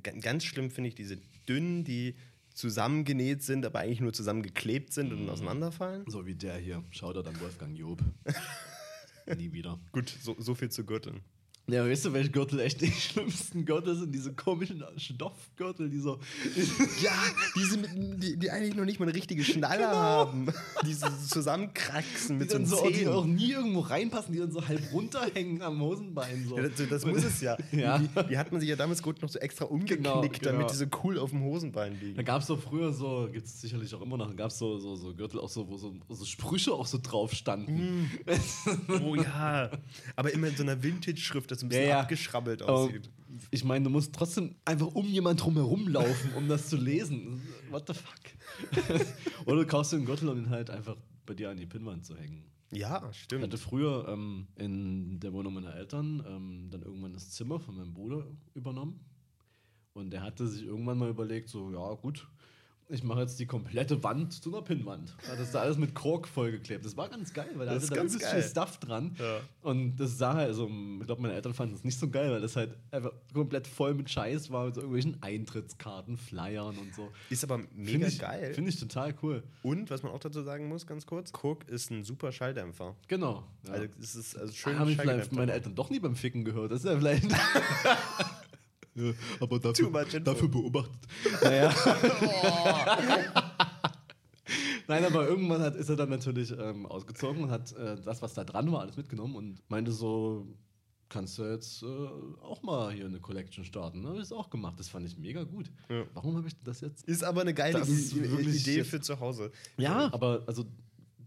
[0.03, 1.17] ga- ganz schlimm finde ich diese
[1.47, 2.15] dünnen, die
[2.55, 6.05] zusammengenäht sind, aber eigentlich nur zusammengeklebt sind und auseinanderfallen.
[6.07, 6.83] So wie der hier.
[6.89, 8.01] Shoutout an Wolfgang Job.
[9.37, 9.79] Nie wieder.
[9.91, 11.21] Gut, so, so viel zu Gürteln.
[11.67, 14.13] Ja, weißt du, welche Gürtel echt die schlimmsten Gürtel sind?
[14.13, 16.19] Diese komischen Stoffgürtel, die so.
[17.01, 17.11] Ja,
[17.55, 17.89] diese, mit,
[18.21, 20.47] die, die eigentlich noch nicht mal eine richtige Schnalle haben.
[20.85, 23.07] Die so zusammenkraxen Die mit so dann einem so, die Zehen.
[23.07, 26.45] auch nie irgendwo reinpassen, die dann so halb runterhängen am Hosenbein.
[26.47, 26.55] So.
[26.57, 27.57] Ja, das, das muss es ja.
[27.71, 27.97] Ja.
[27.97, 30.51] Die, die hat man sich ja damals gut noch so extra umgeknickt, Genau, genau.
[30.51, 32.25] damit die so cool auf dem Hosenbein Da liegen.
[32.25, 34.77] gab es doch früher so, gibt es sicherlich auch immer noch, da gab es so,
[34.77, 38.11] so, so Gürtel auch so, wo so, so Sprüche auch so drauf standen.
[39.01, 39.71] Oh ja.
[40.15, 41.99] Aber immer in so einer Vintage-Schrift, das ein bisschen Ja, ja.
[42.01, 43.09] abgeschrabbelt Aber aussieht.
[43.51, 47.41] ich meine, du musst trotzdem einfach um jemand drum herum laufen, um das zu lesen.
[47.71, 49.05] What the fuck?
[49.45, 52.05] Oder du kaufst dir einen Gürtel, um ihn halt einfach bei dir an die Pinnwand
[52.05, 52.43] zu hängen.
[52.71, 53.43] Ja, Ich stimmt.
[53.43, 57.93] hatte früher ähm, in der Wohnung meiner Eltern ähm, dann irgendwann das Zimmer von meinem
[57.93, 58.99] Bruder übernommen.
[59.93, 62.27] Und der hatte sich irgendwann mal überlegt, so, ja gut,
[62.87, 65.15] ich mache jetzt die komplette Wand zu einer Pinnwand.
[65.27, 66.85] Hat das da alles mit Kork vollgeklebt.
[66.85, 68.41] Das war ganz geil, weil da Das hatte ist da ganz übelst geil.
[68.41, 69.15] viel Stuff dran.
[69.17, 69.39] Ja.
[69.61, 70.69] Und das sah halt, also
[70.99, 73.93] ich glaube, meine Eltern fanden es nicht so geil, weil das halt einfach komplett voll
[73.95, 77.11] mit Scheiß war, mit so irgendwelchen Eintrittskarten, Flyern und so.
[77.29, 78.53] Ist aber mega Finde ich, geil.
[78.53, 79.43] Finde ich total cool.
[79.63, 82.95] Und was man auch dazu sagen muss, ganz kurz, Cook ist ein super Schalldämpfer.
[83.07, 83.43] Genau.
[83.65, 83.73] Ja.
[83.73, 84.75] Also es ist also schön.
[84.75, 86.71] Ah, haben ich vielleicht meine Eltern doch nie beim Ficken gehört.
[86.71, 87.25] Das ist ja vielleicht.
[88.95, 89.89] ja, aber dafür,
[90.21, 90.99] dafür beobachtet.
[91.43, 91.73] Naja.
[94.87, 98.33] Nein, aber irgendwann hat, ist er dann natürlich ähm, ausgezogen und hat äh, das, was
[98.33, 100.45] da dran war, alles mitgenommen und meinte so,
[101.09, 101.85] kannst du jetzt äh,
[102.43, 104.01] auch mal hier eine Collection starten.
[104.01, 104.09] Ne?
[104.09, 104.79] Habe ich auch gemacht.
[104.79, 105.71] Das fand ich mega gut.
[105.89, 106.03] Ja.
[106.13, 107.03] Warum habe ich das jetzt?
[107.05, 109.51] Ist aber eine geile Das ist I- Idee für zu Hause.
[109.77, 110.65] Ja, aber also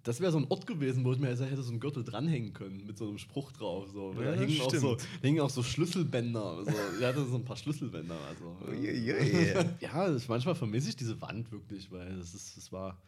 [0.09, 2.87] das wäre so ein Ort gewesen, wo ich mir hätte so einen Gürtel dranhängen können
[2.87, 3.90] mit so einem Spruch drauf.
[3.92, 4.14] So.
[4.14, 6.64] Ja, da hingen auch, so, hingen auch so Schlüsselbänder.
[6.64, 6.73] So.
[6.99, 8.16] Ich hatte so ein paar Schlüsselbänder.
[8.27, 9.53] Also, Uiuiui.
[9.81, 12.99] ja, das, manchmal vermisse ich diese Wand wirklich, weil das, ist, das war,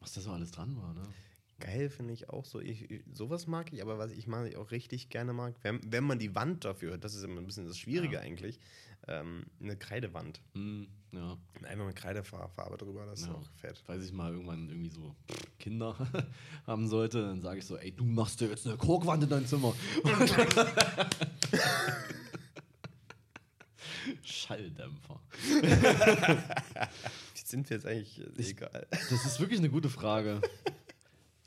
[0.00, 0.92] was da so alles dran war.
[0.92, 1.08] Ne?
[1.58, 2.60] Geil finde ich auch so.
[2.60, 5.80] Ich, ich, sowas mag ich, aber was ich mag, ich auch richtig gerne mag, wenn,
[5.90, 8.20] wenn man die Wand dafür, das ist immer ein bisschen das Schwierige Ja.
[8.20, 8.60] eigentlich,
[9.08, 10.42] ähm, eine Kreidewand.
[10.52, 11.36] Hm, Ja.
[11.68, 13.32] Einfach mit Kreidefarbe drüber, das ist Ja.
[13.32, 13.82] auch fett.
[13.86, 15.16] Falls ich mal irgendwann irgendwie so
[15.58, 15.96] Kinder
[16.66, 19.46] haben sollte, dann sage ich so, ey, du machst dir jetzt eine Korkwand in dein
[19.46, 19.74] Zimmer.
[24.22, 25.20] Schalldämpfer.
[25.42, 28.20] Wie sind wir jetzt eigentlich?
[28.20, 28.86] Äh, Egal.
[28.90, 30.40] Das ist wirklich eine gute Frage.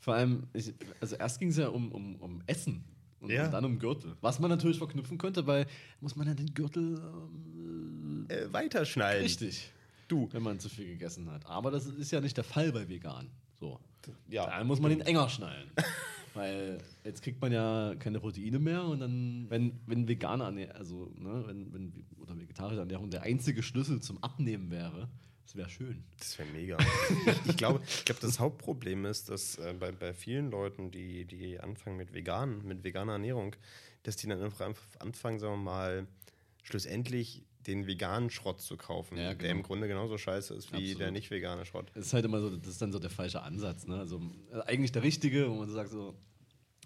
[0.00, 2.84] Vor allem, ich, also erst ging es ja um, um, um Essen
[3.20, 3.48] und Ja.
[3.48, 4.16] dann um Gürtel.
[4.20, 5.66] Was man natürlich verknüpfen könnte, weil
[6.00, 9.22] muss man ja den Gürtel ähm, Äh, weiterschneiden.
[9.22, 9.70] richtig,
[10.08, 10.28] Du.
[10.32, 11.46] wenn man zu viel gegessen hat.
[11.46, 13.30] Aber das ist ja nicht der Fall bei vegan.
[13.58, 13.80] So.
[14.28, 14.46] Ja.
[14.46, 15.70] Dann muss man den enger schnallen.
[16.34, 21.12] Weil jetzt kriegt man ja keine Proteine mehr und dann, wenn, wenn vegane Ernährung, also
[21.18, 25.08] ne, wenn, wenn, oder vegetarische Ernährung der einzige Schlüssel zum Abnehmen wäre,
[25.44, 26.04] das wäre schön.
[26.18, 26.78] Das wäre mega.
[27.46, 31.58] ich, glaube, ich glaube, das Hauptproblem ist, dass äh, bei, bei vielen Leuten, die, die
[31.58, 33.56] anfangen mit vegan, mit veganer Ernährung,
[34.04, 36.06] dass die dann einfach anfangen, sagen wir mal,
[36.62, 39.50] schlussendlich den veganen Schrott zu kaufen, Ja, der genau.
[39.56, 41.00] im Grunde genauso scheiße ist wie Absolut.
[41.00, 41.90] der nicht vegane Schrott.
[41.94, 43.86] Das ist halt immer so, das ist dann so der falsche Ansatz.
[43.86, 43.96] Ne?
[43.98, 44.20] Also
[44.52, 46.14] äh, eigentlich der richtige, wo man so sagt so,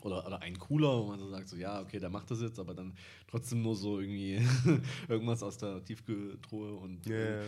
[0.04, 2.58] oder, oder ein cooler, wo man so sagt so, ja, okay, der macht das jetzt,
[2.58, 2.92] aber dann
[3.26, 4.40] trotzdem nur so irgendwie
[5.08, 7.42] irgendwas aus der Tiefkühltruhe und Ja, äh.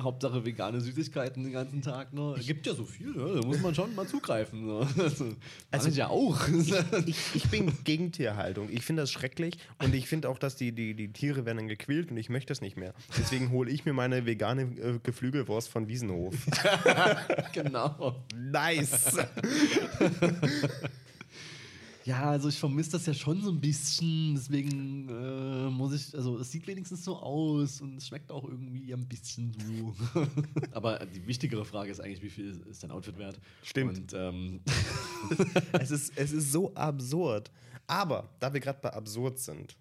[0.00, 2.12] Hauptsache vegane Süßigkeiten den ganzen Tag.
[2.12, 2.36] Ne?
[2.40, 3.40] Gibt ja so viel, ne?
[3.40, 4.66] da muss man schon mal zugreifen.
[4.66, 4.86] Ne?
[5.04, 5.36] Also,
[5.70, 6.48] also ich ja auch.
[7.06, 8.68] Ich, ich bin gegen Tierhaltung.
[8.70, 11.68] Ich finde das schrecklich und ich finde auch, dass die, die, die Tiere werden dann
[11.68, 12.94] gequält und ich möchte das nicht mehr.
[13.18, 16.34] Deswegen hole ich mir meine vegane äh, Geflügelwurst von Wiesenhof.
[17.52, 18.24] genau.
[18.34, 19.18] nice!
[22.04, 26.38] Ja, also ich vermisse das ja schon so ein bisschen, deswegen äh, muss ich, also
[26.38, 29.94] es sieht wenigstens so aus und es schmeckt auch irgendwie ein bisschen so.
[30.72, 33.40] Aber die wichtigere Frage ist eigentlich, wie viel ist dein Outfit wert?
[33.62, 33.98] Stimmt.
[33.98, 34.60] Und ähm,
[35.80, 37.50] es, ist, es ist so absurd.
[37.86, 39.74] Aber da wir gerade bei absurd sind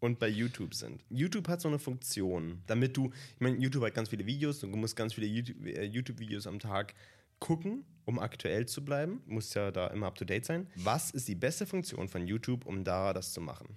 [0.00, 3.92] und bei YouTube sind, YouTube hat so eine Funktion, damit du, ich meine, YouTube hat
[3.92, 6.94] ganz viele Videos und du musst ganz viele äh, YouTube-Videos am Tag
[7.40, 9.22] gucken, um aktuell zu bleiben.
[9.26, 10.68] Du musst ja da immer up to date sein.
[10.76, 13.76] Was ist die beste Funktion von YouTube, um da das zu machen?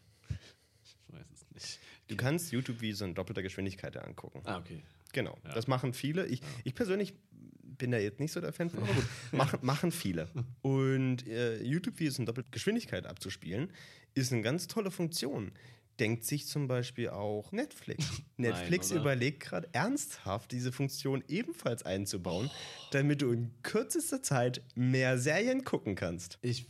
[0.83, 1.79] ich weiß es nicht.
[2.07, 4.41] Du kannst YouTube wie so in doppelter Geschwindigkeit angucken.
[4.45, 4.81] Ah, okay.
[5.13, 5.53] Genau, Ja.
[5.53, 6.25] das machen viele.
[6.27, 7.13] Ich, ich persönlich
[7.61, 10.27] bin da jetzt nicht so der Fan von, aber gut, machen, machen viele.
[10.61, 13.71] Und äh, YouTube-Videos in doppelter Geschwindigkeit abzuspielen,
[14.15, 15.51] ist eine ganz tolle Funktion.
[15.99, 18.05] Denkt sich zum Beispiel auch Netflix.
[18.37, 19.01] Netflix oder?
[19.01, 22.49] überlegt gerade ernsthaft, diese Funktion ebenfalls einzubauen,
[22.91, 26.39] damit du in kürzester Zeit mehr Serien gucken kannst.
[26.41, 26.65] Ich,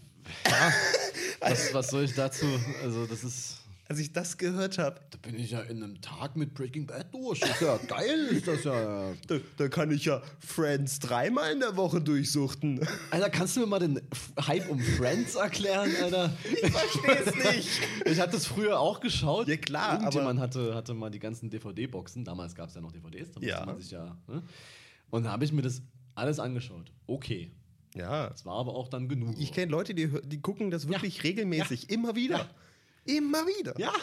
[0.50, 0.74] ja,
[1.40, 2.46] was, was soll ich dazu,
[2.82, 6.38] also das ist, Als ich das gehört habe, da bin ich ja in einem Tag
[6.38, 7.42] mit Breaking Bad durch.
[7.42, 9.14] Das ist ja geil, ist das ja.
[9.28, 12.80] da, da kann ich ja Friends dreimal in der Woche durchsuchten.
[13.12, 14.00] Alter, kannst du mir mal den
[14.48, 16.32] Hype um Friends erklären, Alter?
[16.50, 17.70] Ich verstehe es nicht.
[18.06, 19.50] Ich hatte es früher auch geschaut.
[19.50, 22.24] Ja, klar, Irgendjemand hatte, hatte mal die ganzen DVD-Boxen.
[22.24, 23.66] Damals gab es ja noch DVDs, da Ja.
[23.66, 24.18] man sich ja.
[24.28, 24.44] Ne?
[25.10, 25.82] Und da habe ich mir das
[26.16, 26.90] alles angeschaut.
[27.06, 27.52] Okay.
[27.96, 29.36] Ja, Das war aber auch dann genug.
[29.38, 32.50] Ich kenne Leute, die, die gucken das wirklich regelmäßig, immer wieder.
[33.06, 33.78] Immer wieder.
[33.80, 33.94] Ja.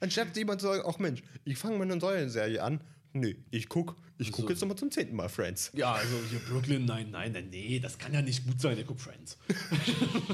[0.00, 2.80] Anstatt jemand zu sagen, ach Mensch, ich fange mal eine neue Serie an.
[3.12, 4.50] Nee, ich guck, ich guck So.
[4.50, 5.70] jetzt nochmal zum zehnten Mal Friends.
[5.74, 8.84] Ja, also hier Brooklyn, nein, nein, nein, nee, das kann ja nicht gut sein, ihr
[8.84, 9.38] guckt Friends.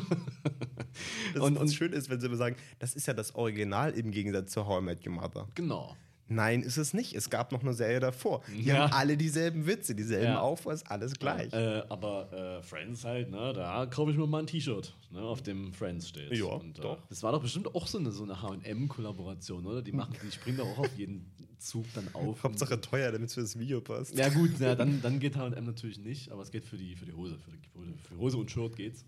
[1.34, 3.92] Das, Und- und, und- schön ist, wenn sie immer sagen, das ist ja das Original
[3.92, 5.48] im Gegensatz zu How I Met Your Mother.
[5.54, 5.96] Genau.
[6.34, 7.14] Nein, ist es nicht.
[7.14, 8.42] Es gab noch eine Serie davor.
[8.48, 8.84] Die Ja.
[8.84, 10.40] haben alle dieselben Witze, dieselben Ja.
[10.40, 11.52] Aufbau, alles gleich.
[11.52, 15.42] Äh, aber äh, Friends halt, ne, da kaufe ich mir mal ein T-Shirt, ne, auf
[15.42, 16.32] dem Friends steht.
[16.36, 16.98] Ja, Und, äh, doch.
[17.08, 19.82] Das war doch bestimmt auch so eine, so eine H&M-Kollaboration, oder?
[19.82, 22.42] Die machen, die springen doch auch auf jeden Zug dann auf.
[22.42, 24.16] Hauptsache teuer, damit es für das Video passt.
[24.18, 27.06] Ja gut, ja, dann, dann geht H&M natürlich nicht, aber es geht für die, für
[27.06, 27.38] die Hose.
[27.38, 29.04] Für, die, für Hose und Shirt geht's.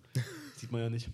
[0.57, 1.09] Sieht man ja nicht.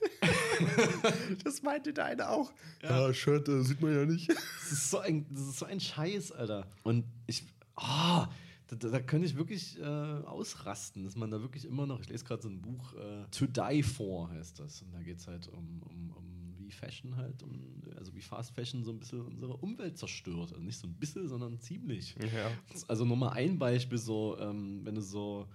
[1.44, 2.52] Das meinte der eine auch.
[2.82, 4.28] Ja, Shirt äh, sieht man ja nicht.
[4.30, 6.66] Das ist so ein, das ist so ein Scheiß, Alter.
[6.82, 7.44] Und ich,
[7.76, 8.28] ah,
[8.68, 12.08] da, da, da könnte ich wirklich äh, ausrasten, dass man da wirklich immer noch, ich
[12.08, 14.82] lese gerade so ein Buch, äh, To Die For heißt das.
[14.82, 18.52] Und da geht es halt um, um, um wie Fashion halt, um, also wie Fast
[18.54, 20.52] Fashion so ein bisschen unsere Umwelt zerstört.
[20.52, 22.14] Also nicht so ein bisschen, sondern ziemlich.
[22.20, 22.50] Ja.
[22.86, 25.48] Also nur mal ein Beispiel, so, ähm, wenn du so,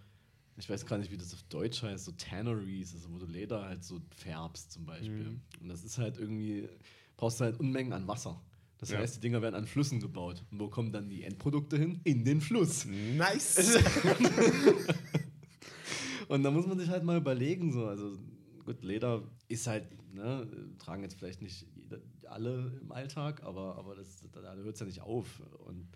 [0.57, 3.63] ich weiß gar nicht, wie das auf Deutsch heißt, so Tanneries, also wo du Leder
[3.65, 5.39] halt so färbst zum Beispiel.
[5.61, 6.67] Und das ist halt irgendwie,
[7.17, 8.41] brauchst du halt Unmengen an Wasser.
[8.77, 8.99] Das Ja.
[8.99, 10.43] heißt, die Dinger werden an Flüssen gebaut.
[10.51, 12.01] Und wo kommen dann die Endprodukte hin?
[12.03, 12.85] In den Fluss.
[12.85, 13.77] Nice.
[16.27, 18.17] Und da muss man sich halt mal überlegen, so, also
[18.65, 20.47] gut, Leder ist halt, ne,
[20.79, 21.65] tragen jetzt vielleicht nicht
[22.27, 25.41] alle im Alltag, aber, aber das, da, da hört es ja nicht auf.
[25.65, 25.87] Und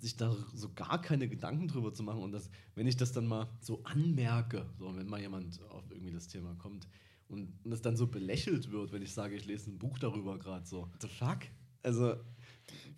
[0.00, 3.26] sich da so gar keine Gedanken drüber zu machen und das, wenn ich das dann
[3.26, 6.88] mal so anmerke, so wenn mal jemand auf irgendwie das Thema kommt
[7.28, 10.38] und, und das dann so belächelt wird, wenn ich sage, ich lese ein Buch darüber
[10.38, 11.38] gerade so, the fuck?
[11.82, 12.14] Also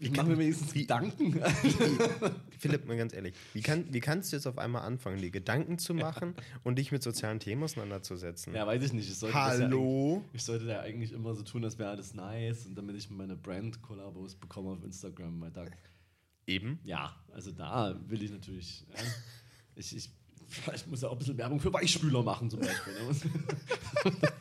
[0.00, 1.40] Ich mache mir wenigstens Gedanken.
[2.58, 5.78] Philipp, mal ganz ehrlich, wie, kann, wie kannst du jetzt auf einmal anfangen, dir Gedanken
[5.78, 6.34] zu machen
[6.64, 8.54] und dich mit sozialen Themen auseinanderzusetzen?
[8.54, 9.08] Ja, weiß ich nicht.
[9.08, 10.16] Ich sollte Ja Hallo?
[10.16, 13.08] eigentlich- ich sollte da eigentlich immer so tun, als wäre alles nice und damit ich
[13.10, 15.40] meine Brand-Kollabos bekomme auf Instagram.
[15.40, 15.64] Weil da,
[16.46, 16.80] Eben.
[16.84, 18.84] ja, also da will ich natürlich.
[18.90, 19.02] Ja,
[19.76, 20.10] ich, ich,
[20.74, 22.94] ich muss ja auch ein bisschen Werbung für Weichspüler machen, zum Beispiel.
[22.94, 24.12] Ne?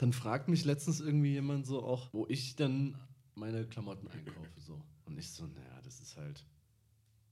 [0.00, 2.98] dann fragt mich letztens irgendwie jemand so auch, wo ich dann
[3.34, 4.60] meine Klamotten einkaufe.
[4.60, 4.82] So.
[5.06, 6.44] Und ich so, naja, das ist halt.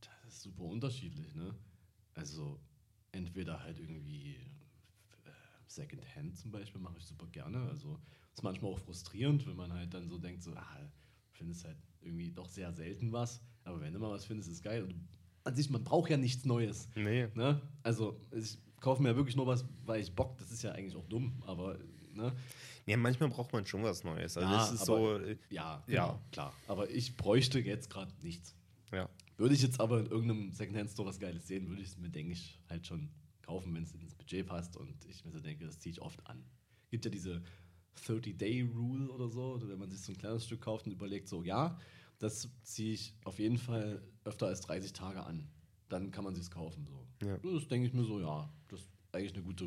[0.00, 1.55] Das ist super unterschiedlich, ne?
[2.14, 2.61] Also,
[3.12, 5.31] entweder halt irgendwie äh,
[5.66, 7.68] Secondhand zum Beispiel mache ich super gerne.
[7.68, 8.00] Also
[8.33, 10.78] ist manchmal auch frustrierend, wenn man halt dann so denkt, so, ah,
[11.42, 13.40] findest halt irgendwie doch sehr selten was.
[13.64, 14.83] Aber wenn du mal was findest, ist geil.
[14.85, 14.94] Und
[15.44, 16.88] an sich, man braucht ja nichts Neues.
[16.94, 17.28] Nee.
[17.35, 17.61] Ne?
[17.83, 20.96] Also ich kaufe mir ja wirklich nur was, weil ich Bock, das ist ja eigentlich
[20.96, 21.78] auch dumm, aber
[22.14, 22.33] ne?
[22.87, 24.37] Ja, manchmal braucht man schon was Neues.
[24.37, 26.07] Also Ja, es ist aber- so, äh, Ja, Ja.
[26.07, 26.52] genau, klar.
[26.68, 28.55] Aber ich bräuchte jetzt gerade nichts.
[28.92, 29.09] ja.
[29.38, 32.33] Würde ich jetzt aber in irgendeinem Secondhand-Store was Geiles sehen, würde ich es mir, denke
[32.35, 33.09] ich, halt schon
[33.40, 34.76] kaufen, wenn es ins Budget passt.
[34.76, 36.44] Und ich mir so denke, das ziehe ich oft an.
[36.90, 37.42] Gibt ja diese
[38.07, 41.42] 30-Day-Rule oder so, oder wenn man sich so ein kleines Stück kauft und überlegt, so,
[41.42, 41.78] ja,
[42.18, 45.48] das ziehe ich auf jeden Fall öfter als 30 Tage an.
[45.88, 46.87] Dann kann man sich kaufen.
[46.87, 47.26] So.
[47.26, 47.37] Ja.
[47.38, 49.64] Das denke ich mir so, ja, das ist eigentlich eine gute,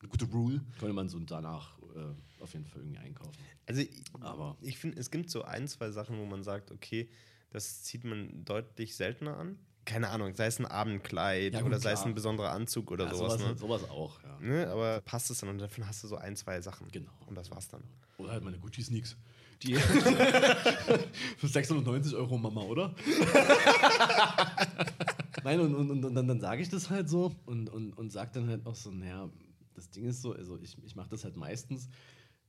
[0.00, 0.60] eine gute Rule.
[0.78, 3.38] Könnte man so danach äh, auf jeden Fall irgendwie einkaufen.
[3.66, 7.08] Also ich, Aber- ich finde, es gibt so ein, zwei Sachen, wo man sagt, okay,
[7.50, 9.58] das zieht man deutlich seltener an.
[9.88, 13.06] Keine Ahnung, sei es ein Abendkleid Ja, gut, oder sei es ein besonderer Anzug oder
[13.06, 13.40] Ja, sowas.
[13.40, 13.56] sowas, ne?
[13.56, 14.38] sowas auch, ja.
[14.38, 14.68] Ne?
[14.68, 16.88] Aber passt es dann und davon hast du so ein, zwei Sachen.
[16.92, 17.10] Genau.
[17.26, 17.82] Und das war's dann.
[18.18, 19.16] Oder halt meine Gucci-Sneaks.
[19.62, 19.74] Die
[21.38, 22.94] für 690 Euro Mama, oder?
[25.42, 28.12] Nein, und, und, und, und dann, dann sage ich das halt so und, und, und
[28.12, 29.30] sage dann halt auch so, naja,
[29.74, 31.88] das Ding ist so, also ich, ich mache das halt meistens,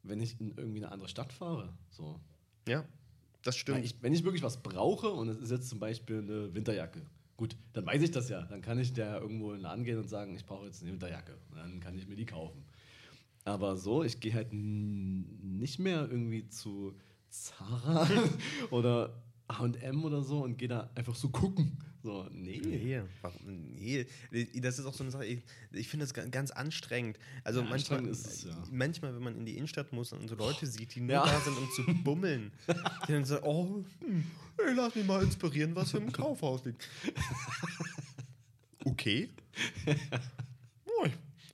[0.03, 1.73] wenn ich in irgendwie eine andere Stadt fahre.
[1.89, 2.19] So.
[2.67, 2.83] Ja,
[3.43, 3.85] das stimmt.
[3.85, 7.05] ich, wenn ich wirklich was brauche und es ist jetzt zum Beispiel eine Winterjacke,
[7.39, 8.41] gut, dann weiß ich das ja.
[8.41, 10.91] Dann kann ich da irgendwo in den Laden gehen und sagen, ich brauche jetzt eine
[10.91, 11.37] Winterjacke.
[11.55, 12.65] Dann kann ich mir die kaufen.
[13.45, 16.97] Aber so, ich gehe halt nicht mehr irgendwie zu
[17.29, 18.05] Zara
[18.71, 21.77] oder HM oder so und gehe da einfach so gucken.
[22.01, 22.61] So, nee.
[22.63, 23.73] Nee, warum?
[23.75, 24.05] Nee,
[24.55, 25.41] das ist auch so eine Sache, ich,
[25.73, 27.19] ich finde das ga- ganz anstrengend.
[27.43, 28.63] Also Ja, manchmal, anstrengend es, ja.
[28.71, 31.25] manchmal, wenn man in die Innenstadt muss und so Leute sieht, die nur Ja.
[31.25, 32.51] da sind, um zu bummeln,
[33.07, 34.23] die dann so, oh, hm,
[34.65, 36.87] ey, lass mich mal inspirieren, was im Kaufhaus liegt.
[38.85, 39.29] Okay.
[40.85, 41.11] Oh, ich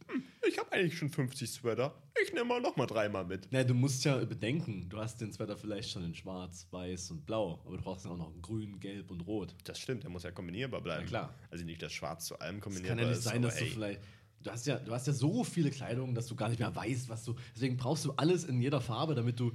[0.08, 1.94] hm, ich habe eigentlich schon 50 Sweater.
[2.36, 3.48] Nehme mal noch mal dreimal mit.
[3.52, 7.26] Na, du musst ja bedenken, du hast den Sweater vielleicht schon in schwarz, weiß und
[7.26, 9.56] blau, aber du brauchst ja auch noch in grün, gelb und rot.
[9.64, 11.04] Das stimmt, der muss ja kombinierbar bleiben.
[11.04, 11.34] Ja, klar.
[11.50, 13.24] Also nicht, dass Schwarz zu allem kombinierbar kann ja nicht ist.
[13.24, 14.02] sein, dass du ey, vielleicht.
[14.44, 17.08] Du hast, ja, du hast ja so viele Kleidung, dass du gar nicht mehr weißt,
[17.08, 17.36] was du.
[17.56, 19.54] Deswegen brauchst du alles in jeder Farbe, damit du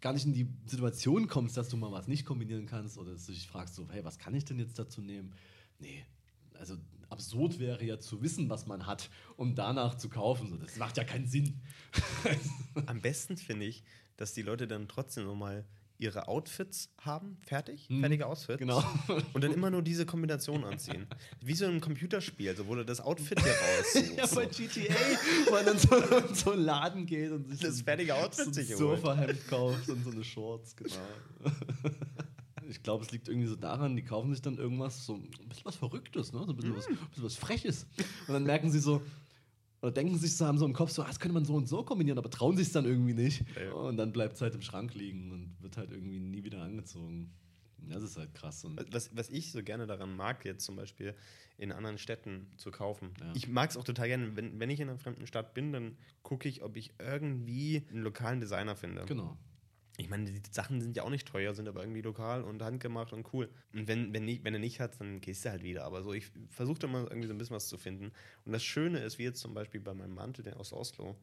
[0.00, 3.26] gar nicht in die Situation kommst, dass du mal was nicht kombinieren kannst oder dass
[3.26, 5.32] du dich fragst, so, hey, was kann ich denn jetzt dazu nehmen?
[5.78, 6.04] Nee,
[6.58, 6.76] also
[7.10, 10.48] absurd wäre ja zu wissen, was man hat, um danach zu kaufen.
[10.48, 11.60] So, das macht ja keinen Sinn.
[12.86, 13.82] Am besten finde ich,
[14.16, 15.64] dass die Leute dann trotzdem nochmal
[15.96, 18.00] ihre Outfits haben, fertig, Mhm.
[18.00, 18.58] fertige Outfits.
[18.58, 18.82] Genau.
[19.32, 21.06] Und dann immer nur diese Kombination anziehen.
[21.40, 24.16] Wie so ein Computerspiel, also wo du das Outfit dir raussuchst.
[24.16, 24.94] Ja, bei GTA,
[25.46, 28.50] wo man dann so in so einen Laden geht und sich Das fertige Outfit so
[28.50, 28.76] ein sich.
[28.76, 30.94] Sofahemd kauft und so eine Shorts, genau.
[32.74, 35.64] Ich glaube, es liegt irgendwie so daran, die kaufen sich dann irgendwas, so ein bisschen
[35.64, 36.40] was Verrücktes, ne?
[36.44, 37.86] so ein bisschen, was, ein bisschen was Freches.
[38.26, 39.00] Und dann merken sie so,
[39.80, 41.68] oder denken sich so, haben so im Kopf so, ah, das könnte man so und
[41.68, 43.44] so kombinieren, aber trauen sich dann irgendwie nicht.
[43.56, 43.72] Ja.
[43.72, 47.32] Und dann bleibt es halt im Schrank liegen und wird halt irgendwie nie wieder angezogen.
[47.78, 48.64] Das ist halt krass.
[48.64, 51.14] Und Was, was ich so gerne daran mag, jetzt zum Beispiel
[51.58, 53.10] in anderen Städten zu kaufen.
[53.20, 53.32] Ja.
[53.34, 55.96] Ich mag es auch total gerne, wenn, wenn ich in einer fremden Stadt bin, dann
[56.22, 59.04] gucke ich, ob ich irgendwie einen lokalen Designer finde.
[59.04, 59.36] genau.
[59.96, 63.12] Ich meine, die Sachen sind ja auch nicht teuer, sind aber irgendwie lokal und handgemacht
[63.12, 63.48] und cool.
[63.72, 65.84] Und wenn, wenn, nicht, wenn er nicht hat, dann gehst du halt wieder.
[65.84, 68.10] Aber so, ich versuche da mal irgendwie so ein bisschen was zu finden.
[68.44, 71.16] Und das Schöne ist, wie jetzt zum Beispiel bei meinem Mantel, aus Oslo,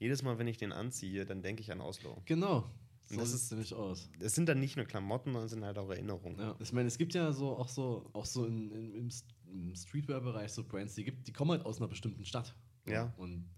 [0.00, 2.20] jedes Mal, wenn ich den anziehe, dann denke ich an Oslo.
[2.24, 2.68] Genau.
[3.08, 4.10] So sieht ist- es nämlich aus.
[4.18, 6.40] Es sind dann nicht nur Klamotten, sondern es sind halt auch Erinnerungen.
[6.40, 9.08] Ja, ich meine, es gibt ja so auch so, auch so in, in, im,
[9.52, 12.56] im Streetwear-Bereich so Brands, die gibt, die kommen halt aus einer bestimmten Stadt.
[12.88, 13.14] Ja.
[13.16, 13.48] Und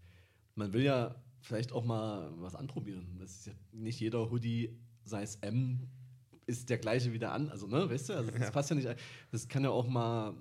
[0.55, 3.17] man will ja vielleicht auch mal was anprobieren.
[3.19, 5.89] Das ist ja nicht jeder Hoodie, sei es M,
[6.47, 7.49] ist der gleiche wie der an.
[7.51, 8.51] Also, ne, weißt du, also das Ja.
[8.51, 8.89] passt ja nicht.
[9.31, 10.35] Das kann ja auch mal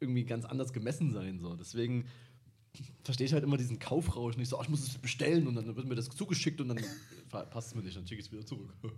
[0.00, 1.38] irgendwie ganz anders gemessen sein.
[1.40, 1.56] So.
[1.56, 2.06] Deswegen
[3.02, 5.74] verstehe ich halt immer diesen Kaufrausch nicht so, ach, ich muss es bestellen und dann
[5.74, 6.78] wird mir das zugeschickt und dann
[7.50, 8.72] passt es mir nicht, dann schicke ich es wieder zurück.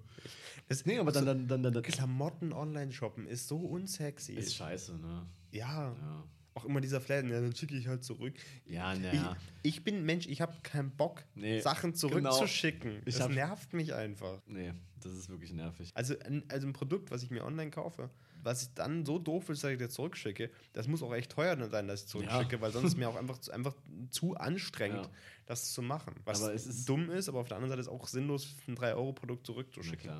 [0.68, 4.34] Das, nee, aber dann, dann, dann, dann, dann Klamotten online shoppen ist so unsexy.
[4.34, 5.26] ist scheiße, ne?
[5.50, 5.96] ja.
[5.96, 6.24] Ja.
[6.54, 8.34] Auch immer dieser Flair, ja, dann schicke ich halt zurück.
[8.66, 9.36] Ja, Ich, naja.
[9.62, 11.98] ich bin ein Mensch, ich habe keinen Bock, Nee, Sachen genau.
[11.98, 12.98] zurückzuschicken.
[13.04, 14.40] Ich das hab- nervt mich einfach.
[14.46, 15.90] Nee, das ist wirklich nervig.
[15.94, 18.10] Also ein, also ein Produkt, was ich mir online kaufe,
[18.42, 21.56] was ich dann so doof ist, dass ich das zurückschicke, das muss auch echt teuer
[21.70, 23.74] sein, dass ich zurückschicke, weil sonst ist mir auch einfach, zu- einfach
[24.10, 25.10] zu anstrengend, Ja.
[25.46, 26.14] das zu machen.
[26.24, 28.74] Was Aber es ist- dumm ist, aber auf der anderen Seite ist auch sinnlos, ein
[28.76, 30.10] 3-Euro-Produkt Na zurückzuschicken.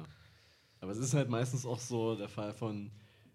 [0.80, 2.90] Aber es ist halt meistens auch so der Fall von,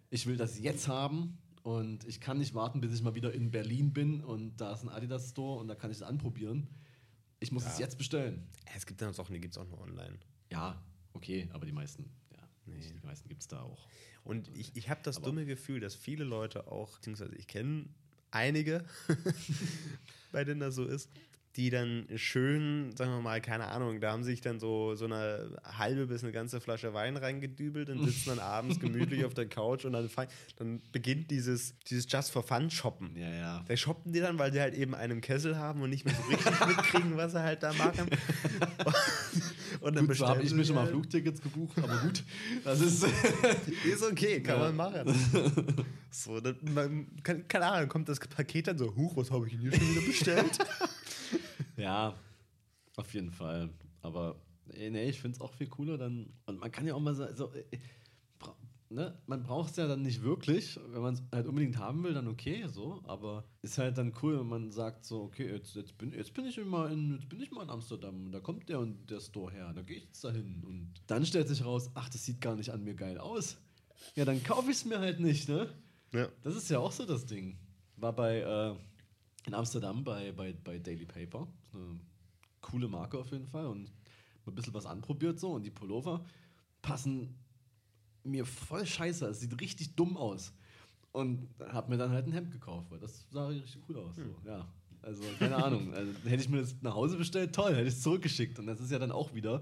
[0.10, 3.49] ich will das jetzt haben und ich kann nicht warten, bis ich mal wieder in
[3.49, 6.68] Berlin bin und da ist ein Adidas Store und da kann ich es anprobieren.
[7.39, 8.47] Ich muss es jetzt bestellen.
[8.76, 10.20] Es gibt dann auch, die gibt es auch nur online.
[10.51, 10.80] Ja,
[11.13, 12.93] okay, aber die meisten, ja, Nee.
[13.01, 13.88] die meisten gibt es da auch.
[14.24, 17.88] Und ich, ich habe das Aber- dumme Gefühl, dass viele Leute auch, beziehungsweise ich kenne
[18.30, 18.86] einige,
[20.32, 21.09] bei denen das so ist,
[21.56, 25.58] die dann schön, sagen wir mal, keine Ahnung, da haben sich dann so, so eine
[25.64, 29.86] halbe bis eine ganze Flasche Wein reingedübelt und sitzen dann abends gemütlich auf der Couch
[29.86, 30.10] und dann,
[30.58, 33.16] dann beginnt dieses, dieses Just for Fun Shoppen.
[33.16, 33.66] Ja, ja.
[33.68, 36.24] Da shoppen die dann, weil die halt eben einen Kessel haben und nicht mehr so
[36.24, 38.10] richtig mitkriegen, was sie halt da machen.
[39.82, 40.91] Und dann Gut, so habe ich mir schon mal halt.
[40.91, 42.24] Flugtickets gebucht, aber gut.
[42.64, 43.03] Das ist.
[43.86, 44.72] Ist okay, kann Ja.
[44.72, 45.14] man machen.
[46.10, 49.53] So, dann, man, kann, keine Ahnung, kommt das Paket dann so, huch, was habe ich
[49.53, 50.58] denn hier schon wieder bestellt?
[51.78, 52.15] Ja,
[52.95, 53.69] auf jeden Fall.
[54.01, 54.36] Aber
[54.73, 56.34] äh, nee, ich finde es auch viel cooler dann.
[56.45, 57.32] Und man kann ja auch mal so.
[57.34, 57.78] so äh,
[58.89, 59.17] ne?
[59.28, 60.80] Man braucht es ja dann nicht wirklich.
[60.89, 63.01] Wenn man es halt unbedingt haben will, dann okay, so.
[63.03, 66.45] Aber ist halt dann cool, wenn man sagt so, okay, jetzt, jetzt, bin, jetzt bin
[66.45, 68.32] ich mal in, jetzt bin ich mal in Amsterdam.
[68.32, 69.71] Da kommt der und der Store her.
[69.73, 70.63] Da gehe ich jetzt dahin.
[70.65, 73.57] Und dann stellt sich raus, ach, das sieht gar nicht an mir geil aus.
[74.15, 75.69] Ja, dann kaufe ich es mir halt nicht, ne?
[76.13, 76.28] ja.
[76.43, 77.57] Das ist ja auch so das Ding.
[77.97, 78.76] War bei äh,
[79.47, 81.47] in Amsterdam bei, bei, bei Daily Paper.
[81.76, 81.99] Eine
[82.61, 83.91] coole Marke auf jeden Fall und
[84.47, 86.23] ein bisschen was anprobiert so und die Pullover
[86.82, 87.36] passen
[88.23, 89.26] mir voll scheiße.
[89.28, 90.53] Es sieht richtig dumm aus.
[91.11, 94.15] Und hab mir dann halt ein Hemd gekauft, weil das sah richtig cool aus.
[94.15, 94.36] So.
[94.45, 94.67] Ja.
[95.01, 95.93] Also, keine Ahnung.
[95.95, 98.59] Also, hätte ich mir das nach Hause bestellt, toll, hätte ich es zurückgeschickt.
[98.59, 99.61] Und das ist ja dann auch wieder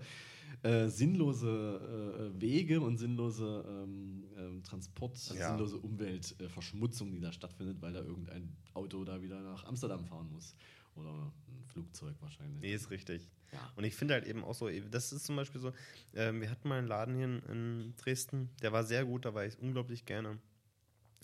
[0.64, 5.50] äh, sinnlose äh, Wege und sinnlose ähm, ähm, Transport, Ja.
[5.50, 10.56] sinnlose Umweltverschmutzung, die da stattfindet, weil da irgendein Auto da wieder nach Amsterdam fahren muss.
[10.96, 12.62] Oder ein Flugzeug wahrscheinlich.
[12.62, 13.28] Nee, ist richtig.
[13.52, 13.72] Ja.
[13.76, 15.74] Und ich finde halt eben auch so, das ist zum Beispiel so,
[16.16, 19.34] ähm, wir hatten mal einen Laden hier in, in Dresden, der war sehr gut, da
[19.34, 20.40] war ich unglaublich gerne.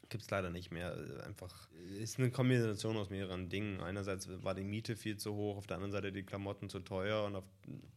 [0.10, 0.96] Gibt es leider nicht mehr.
[0.96, 3.80] Äh, Einfach ist eine Kombination aus mehreren Dingen.
[3.80, 7.26] Einerseits war die Miete viel zu hoch, auf der anderen Seite die Klamotten zu teuer
[7.26, 7.46] und auf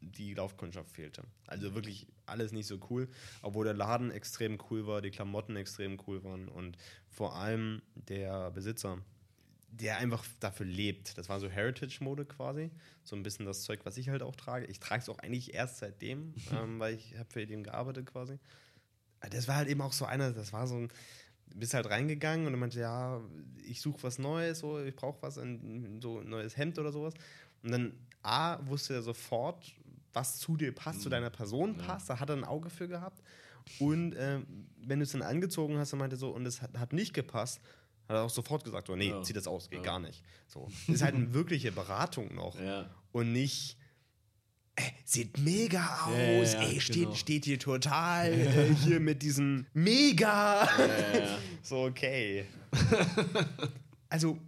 [0.01, 1.25] die Laufkundschaft fehlte.
[1.47, 3.09] Also wirklich alles nicht so cool,
[3.41, 6.77] obwohl der Laden extrem cool war, die Klamotten extrem cool waren und
[7.09, 8.99] vor allem der Besitzer,
[9.73, 11.16] der einfach dafür lebt.
[11.16, 12.70] Das war so Heritage-Mode quasi.
[13.05, 14.66] So ein bisschen das Zeug, was ich halt auch trage.
[14.66, 18.39] Ich trage es auch eigentlich erst seitdem, ähm, weil ich habe für den gearbeitet quasi.
[19.20, 20.89] Aber Das war halt eben auch so einer, das war so ein,
[21.55, 23.20] bist halt reingegangen und er meinte, ja,
[23.64, 27.14] ich suche was Neues, so, ich brauche was, ein, so ein neues Hemd oder sowas.
[27.62, 29.75] Und dann A, wusste er sofort,
[30.12, 33.23] was zu dir passt, zu deiner Person passt, da hat er ein Auge für gehabt.
[33.79, 34.47] Und ähm,
[34.77, 37.14] wenn du es dann angezogen hast, dann meinte er so, und es hat, hat nicht
[37.14, 37.61] gepasst,
[38.13, 39.23] hat er auch sofort gesagt, so, nee, Ja.
[39.23, 39.85] zieh das aus, geht Ja.
[39.85, 40.23] gar nicht.
[40.47, 40.71] So.
[40.89, 42.59] Ist halt eine wirkliche Beratung noch.
[42.61, 42.89] Ja.
[43.13, 43.77] Und nicht,
[44.77, 47.15] äh, sieht mega aus, ey, steht, genau.
[47.15, 50.69] steht hier total äh, hier mit diesem Mega.
[51.63, 52.45] So, okay.
[54.09, 54.39] also,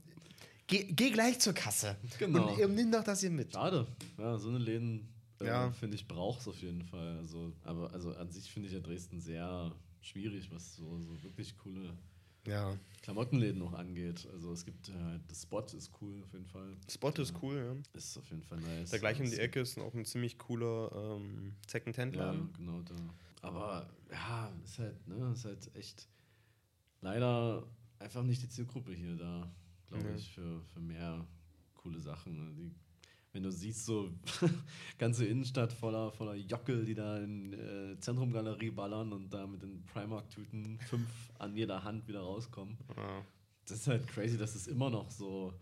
[0.66, 1.96] geh, geh gleich zur Kasse.
[2.18, 2.52] Genau.
[2.54, 3.52] Und, und nimm doch das hier mit.
[3.52, 3.86] Schade.
[4.18, 5.08] Ja, so eine Läden,
[5.40, 5.70] äh, Ja.
[5.72, 7.18] finde ich, braucht es auf jeden Fall.
[7.18, 11.56] Also, aber also an sich finde ich ja Dresden sehr schwierig, was so, so wirklich
[11.56, 11.96] coole
[12.46, 12.76] Ja.
[13.02, 14.26] Klamottenläden noch angeht.
[14.32, 16.76] Also es gibt, äh, das Spot ist cool auf jeden Fall.
[16.90, 17.98] Spot ist cool, ja.
[17.98, 18.90] Ist auf jeden Fall nice.
[18.90, 22.52] Da gleich um die Ecke ist auch ein ziemlich cooler ähm, Ja, Second-Hand-Laden.
[22.54, 22.94] genau da.
[23.42, 26.08] Aber ja, ist halt, ne, ist halt echt
[27.02, 27.66] leider
[27.98, 29.50] einfach nicht die Zielgruppe hier da,
[29.88, 30.14] glaube Ja.
[30.14, 31.26] ich, für, für mehr
[31.74, 32.54] coole Sachen.
[32.56, 32.74] Die,
[33.34, 34.10] wenn du siehst, so
[34.98, 39.84] ganze Innenstadt voller, voller Jockel, die da in äh, Zentrumgalerie ballern und da mit den
[39.86, 41.08] Primark-Tüten fünf
[41.38, 42.78] an jeder Hand wieder rauskommen.
[42.96, 43.22] Ja.
[43.66, 45.52] Das ist halt crazy, dass es immer noch so.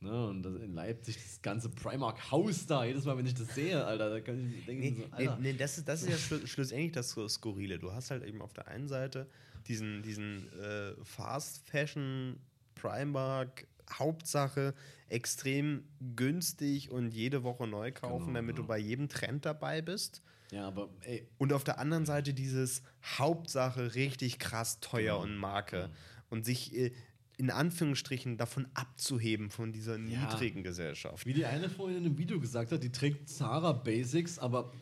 [0.00, 3.84] Ne, und das in Leipzig das ganze Primark-Haus da, jedes Mal, wenn ich das sehe,
[3.84, 5.38] Alter, da kann ich denken, Nee, so, nee, Alter.
[5.40, 7.80] nee, das, ist, das ist ja schlu schlussendlich das Skurrile.
[7.80, 9.28] Du hast halt eben auf der einen Seite
[9.66, 12.38] diesen, diesen äh, Fast Fashion
[12.76, 14.74] Primark Hauptsache
[15.08, 15.84] extrem
[16.16, 18.62] günstig und jede Woche neu kaufen, Genau, damit ja.
[18.62, 20.22] du bei jedem Trend dabei bist.
[20.50, 22.82] Ja, aber ey, Und auf der anderen Seite dieses
[23.18, 25.22] Hauptsache richtig krass teuer Genau.
[25.22, 25.90] und Marke.
[26.30, 26.92] Und sich äh,
[27.36, 30.20] in Anführungsstrichen davon abzuheben von dieser Ja.
[30.24, 31.24] niedrigen Gesellschaft.
[31.26, 34.72] Wie die eine vorhin in einem Video gesagt hat, die trägt Zara Basics, aber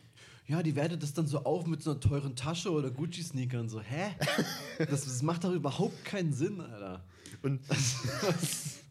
[0.47, 3.67] ja, die wertet das dann so auf mit so einer teuren Tasche oder Gucci-Sneakern.
[3.69, 4.11] So, hä?
[4.79, 7.03] Das, das macht doch überhaupt keinen Sinn, Alter.
[7.41, 7.61] Und,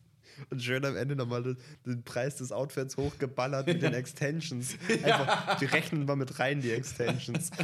[0.51, 4.77] und schön am Ende nochmal den, den Preis des Outfits hochgeballert mit den Extensions.
[5.03, 7.51] Einfach, die rechnen mal mit rein, die Extensions.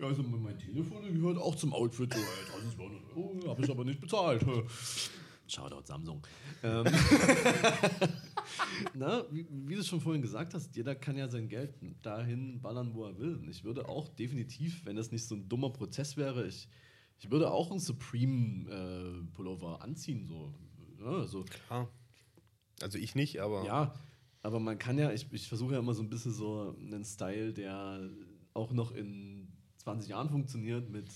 [0.00, 2.14] Ja, also mein Telefon gehört auch zum Outfit.
[2.14, 2.26] So, ey,
[2.62, 4.42] 1200 Euro, habe ich aber nicht bezahlt.
[5.46, 6.26] Shoutout Samsung.
[6.62, 6.84] Ähm,
[8.94, 12.92] Na, wie, wie, du schon vorhin gesagt hast, jeder kann ja sein Geld dahin ballern,
[12.92, 13.36] wo er will.
[13.36, 16.68] Und ich würde auch definitiv, wenn das nicht so ein dummer Prozess wäre, ich,
[17.18, 20.26] ich würde auch einen Supreme-Pullover äh, anziehen.
[20.26, 20.52] So.
[20.98, 21.44] Ja, so.
[21.44, 21.88] Klar.
[22.80, 23.64] Also ich nicht, aber.
[23.64, 23.94] Ja,
[24.42, 27.52] aber man kann ja, ich, ich versuche ja immer so ein bisschen so einen Style,
[27.52, 28.08] der
[28.54, 31.08] auch noch in 20 Jahren funktioniert, mit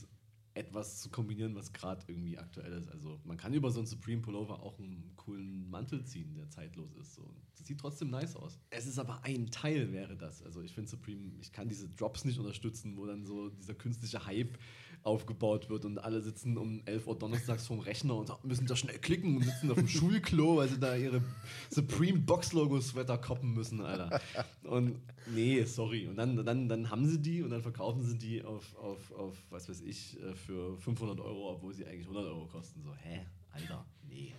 [0.54, 2.88] etwas zu kombinieren, was gerade irgendwie aktuell ist.
[2.90, 6.94] Also man kann über so einen Supreme Pullover auch einen coolen Mantel ziehen, der zeitlos
[6.94, 7.14] ist.
[7.14, 7.34] So.
[7.56, 8.58] Das sieht trotzdem nice aus.
[8.70, 10.42] Es ist aber ein Teil, wäre das.
[10.42, 14.26] Also ich finde Supreme, ich kann diese Drops nicht unterstützen, wo dann so dieser künstliche
[14.26, 14.58] Hype
[15.02, 18.98] aufgebaut wird und alle sitzen um 11 Uhr donnerstags vorm Rechner und müssen da schnell
[18.98, 21.22] klicken und sitzen auf dem Schulklo, weil sie da ihre
[21.70, 24.20] Supreme Box Logo Sweater koppen müssen, Alter.
[24.64, 25.00] Und
[25.34, 26.06] nee, sorry.
[26.06, 29.36] Und dann, dann, dann haben sie die und dann verkaufen sie die auf, auf, auf
[29.50, 32.82] was weiß ich, äh, für 500 Euro, obwohl sie eigentlich 100 Euro kosten.
[32.82, 33.26] So, hä?
[33.50, 34.34] Alter, nee.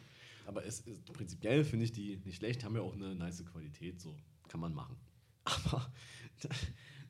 [0.45, 3.99] Aber es ist, prinzipiell finde ich die nicht schlecht, haben ja auch eine nice Qualität,
[3.99, 4.15] so
[4.47, 4.95] kann man machen.
[5.43, 5.91] Aber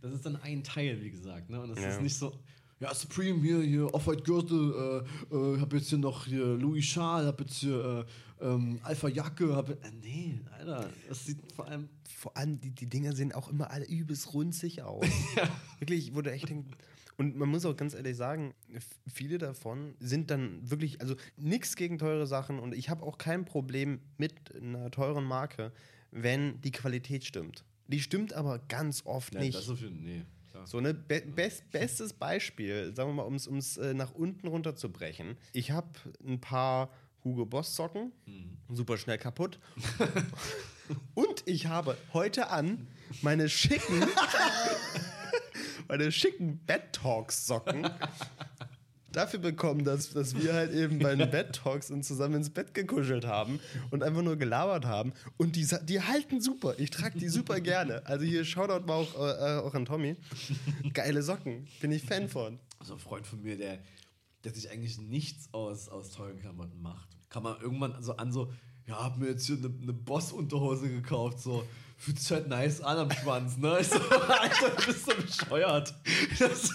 [0.01, 1.61] das ist dann ein Teil, wie gesagt, ne?
[1.61, 1.89] Und das ja.
[1.89, 2.39] ist nicht so,
[2.80, 7.26] ja, Supreme hier, hier, Off-White Gürtel, äh, äh, hab jetzt hier noch hier Louis Schal,
[7.26, 8.05] hab jetzt hier
[8.41, 11.89] äh, ähm, Alpha Jacke, hab, äh, nee, Alter, das sieht vor allem...
[12.15, 15.05] Vor allem, die, die Dinger sehen auch immer alle übelst runzig aus.
[15.36, 15.49] ja.
[15.80, 16.71] Wirklich, wurde echt denken,
[17.17, 18.53] und man muss auch ganz ehrlich sagen,
[19.11, 23.45] viele davon sind dann wirklich, also nichts gegen teure Sachen und ich habe auch kein
[23.45, 25.71] Problem mit einer teuren Marke,
[26.11, 27.65] wenn die Qualität stimmt.
[27.88, 29.57] Die stimmt aber ganz oft ja, nicht.
[29.57, 30.24] Das ist viel, nee.
[30.66, 30.93] So, ne?
[30.93, 35.38] Be best, bestes Beispiel, sagen wir mal, um es äh, nach unten runterzubrechen.
[35.53, 35.89] Ich habe
[36.26, 36.89] ein paar
[37.24, 38.57] Hugo Boss Socken, mhm.
[38.70, 39.59] super schnell kaputt.
[41.16, 42.88] Und ich habe heute an
[43.22, 44.05] meine schicken,
[45.88, 47.89] meine schicken Bed Talks Socken
[49.14, 52.74] dafür bekommen, dass, dass wir halt eben bei den Bed Talks uns zusammen ins Bett
[52.74, 53.59] gekuschelt haben
[53.91, 55.14] und einfach nur gelabert haben.
[55.38, 56.76] Und die, die halten super.
[56.78, 58.05] Ich trage die super gerne.
[58.05, 60.18] Also hier Shoutout mal auch, äh, auch an Tommy.
[60.93, 61.68] Geile Socken.
[61.80, 62.59] Bin ich Fan von.
[62.80, 63.80] Also ein Freund von mir, der,
[64.43, 67.07] der sich eigentlich nichts aus, aus teuren Klamotten macht.
[67.30, 68.51] Kann man irgendwann so an so,
[68.86, 71.64] ja, hab mir jetzt hier eine, eine Boss-Unterhose gekauft, so
[71.97, 73.78] fühlt sich halt nice an am Schwanz, ne?
[73.80, 75.93] Ich so, Alter, du bist so bescheuert.
[76.38, 76.70] Das,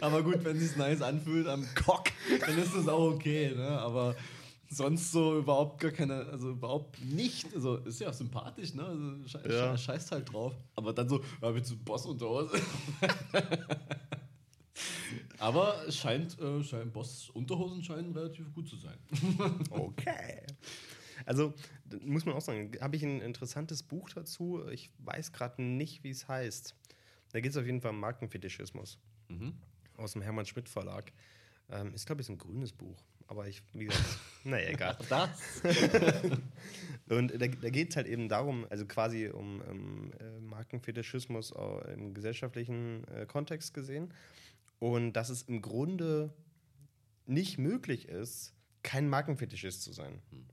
[0.00, 2.10] aber gut, wenn es sich nice anfühlt am Cock,
[2.40, 3.68] dann ist das auch okay, ne?
[3.68, 4.16] Aber
[4.70, 7.54] sonst so überhaupt gar keine, also überhaupt nicht.
[7.54, 8.84] Also ist ja sympathisch, ne?
[8.84, 9.76] Also sche ja.
[9.76, 10.54] scheißt halt drauf.
[10.74, 12.60] Aber dann so, ja, willst du Boss unter Hose?
[15.38, 18.98] Aber scheint, äh, scheint Boss Unterhosen scheinen relativ gut zu sein.
[19.70, 20.42] okay.
[21.24, 21.54] Also
[22.02, 24.66] muss man auch sagen, habe ich ein interessantes Buch dazu.
[24.70, 26.74] Ich weiß gerade nicht, wie es heißt.
[27.32, 28.98] Da geht es auf jeden Fall um Markenfetischismus.
[29.28, 29.54] Mhm.
[29.96, 31.12] Aus dem Hermann Schmidt Verlag.
[31.70, 33.02] Ähm, ist, glaube ich, ein grünes Buch.
[33.26, 34.96] Aber ich, wie gesagt, naja, egal.
[35.08, 35.62] Das?
[37.10, 41.52] und da, da geht es halt eben darum, also quasi um, um äh, Markenfetischismus
[41.94, 44.14] im gesellschaftlichen äh, Kontext gesehen.
[44.78, 46.32] Und dass es im Grunde
[47.26, 50.22] nicht möglich ist, kein Markenfetischist zu sein.
[50.30, 50.46] Hm.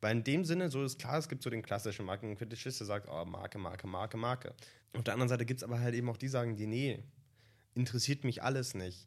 [0.00, 3.08] Weil in dem Sinne, so ist klar, es gibt so den klassischen Markenfetischist, der sagt,
[3.10, 4.54] oh, Marke, Marke, Marke, Marke.
[4.94, 7.02] Auf der anderen Seite gibt es aber halt eben auch die, die sagen, die, nee,
[7.74, 9.06] interessiert mich alles nicht.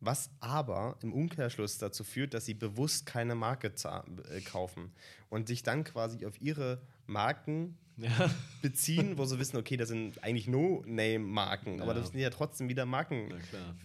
[0.00, 4.92] Was aber im Umkehrschluss dazu führt, dass sie bewusst keine Marke äh, kaufen
[5.28, 8.30] und sich dann quasi auf ihre Marken ja.
[8.62, 11.82] beziehen, wo sie wissen, okay, das sind eigentlich No-Name-Marken, ja.
[11.82, 13.32] aber das sind ja trotzdem wieder Marken,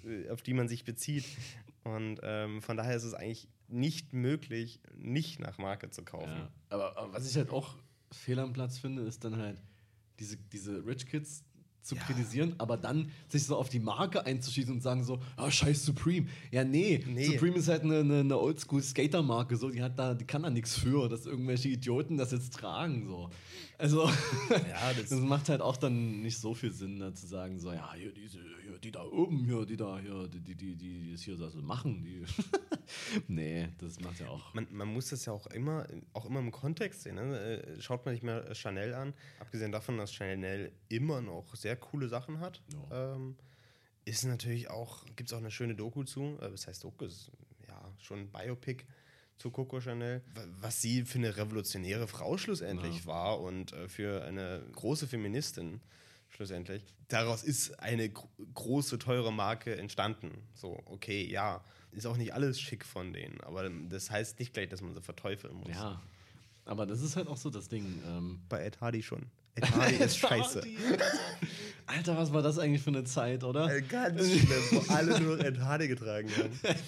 [0.05, 1.25] äh, auf die man sich bezieht.
[1.83, 6.29] Und ähm, von daher ist es eigentlich nicht möglich, nicht nach Marke zu kaufen.
[6.29, 6.51] Ja.
[6.69, 7.75] Aber, aber, was ich halt auch
[8.11, 9.61] fehl am Platz finde, ist dann halt
[10.19, 11.43] diese, diese Rich Kids,
[11.87, 12.03] zu ja.
[12.03, 16.27] kritisieren, aber dann sich so auf die Marke einzuschießen und sagen so, ah, scheiß Supreme.
[16.51, 17.25] Ja, nee, nee.
[17.25, 20.77] Supreme ist halt eine, eine, eine Oldschool-Skater-Marke, so, die hat da, die kann da nichts
[20.77, 23.29] für, dass irgendwelche Idioten das jetzt tragen, so.
[23.79, 24.05] Also,
[24.49, 27.71] ja, das, das, macht halt auch dann nicht so viel Sinn, da zu sagen, so,
[27.71, 31.11] ja, hier, diese, hier, die da oben, hier, die da, hier, die, die, die, die
[31.11, 32.23] das hier so machen, die.
[33.27, 34.53] nee, das macht ja auch.
[34.55, 37.15] Man, man muss das ja auch immer, auch immer im Kontext sehen.
[37.15, 37.39] Ne?
[37.39, 42.09] Äh, schaut man sich mal Chanel an, abgesehen davon, dass Chanel immer noch sehr coole
[42.09, 42.61] Sachen hat.
[42.89, 43.15] Ja.
[43.15, 43.35] Ähm,
[44.05, 47.31] ist natürlich auch, gibt es auch eine schöne Doku zu, äh, was heißt Doku, ist
[47.67, 48.85] ja schon ein Biopic
[49.37, 50.21] zu Coco Chanel,
[50.59, 53.05] was sie für eine revolutionäre Frau schlussendlich ja.
[53.05, 55.81] war und äh, für eine große Feministin
[56.29, 56.83] schlussendlich.
[57.07, 60.31] Daraus ist eine gr große, teure Marke entstanden.
[60.53, 61.63] So, okay, ja.
[61.91, 65.01] ist auch nicht alles schick von denen, aber das heißt nicht gleich, dass man sie
[65.01, 65.69] verteufeln muss.
[65.69, 66.01] Ja.
[66.65, 68.01] Aber das ist halt auch so das Ding.
[68.05, 69.27] Ähm, Bei Ed Hardy schon.
[69.57, 70.61] Ed Hardy ist scheiße.
[71.87, 73.73] Alter, was war das eigentlich für eine Zeit, oder?
[73.73, 76.59] Äh, Ganz schlimm, wo alle nur Ed Hardy getragen haben.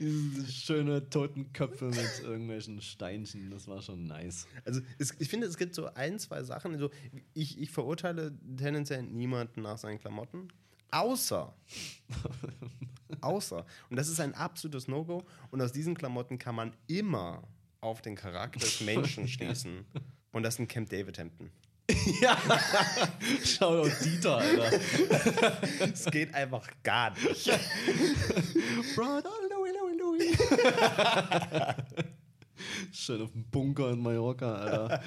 [0.00, 4.48] Diese schöne toten Köpfe mit irgendwelchen Steinchen, das war schon nice.
[4.64, 6.72] Also es, ich finde, es gibt so ein, zwei Sachen.
[6.72, 6.90] Also
[7.34, 10.48] ich, ich verurteile tendenziell niemanden nach seinen Klamotten.
[10.90, 11.54] Außer.
[13.20, 13.64] außer.
[13.90, 15.24] Und das ist ein absolutes No-Go.
[15.52, 17.44] Und aus diesen Klamotten kann man immer
[17.80, 19.86] auf den Charakter des Menschen schließen.
[20.32, 21.50] Und das sind Camp David Hemden.
[22.22, 22.38] ja,
[23.44, 24.80] schau doch Dieter, Alter.
[25.92, 27.50] Es geht einfach gar nicht.
[28.94, 30.36] Brother Louis, Louis, Louis.
[32.92, 35.02] Schön auf dem Bunker in Mallorca, Alter.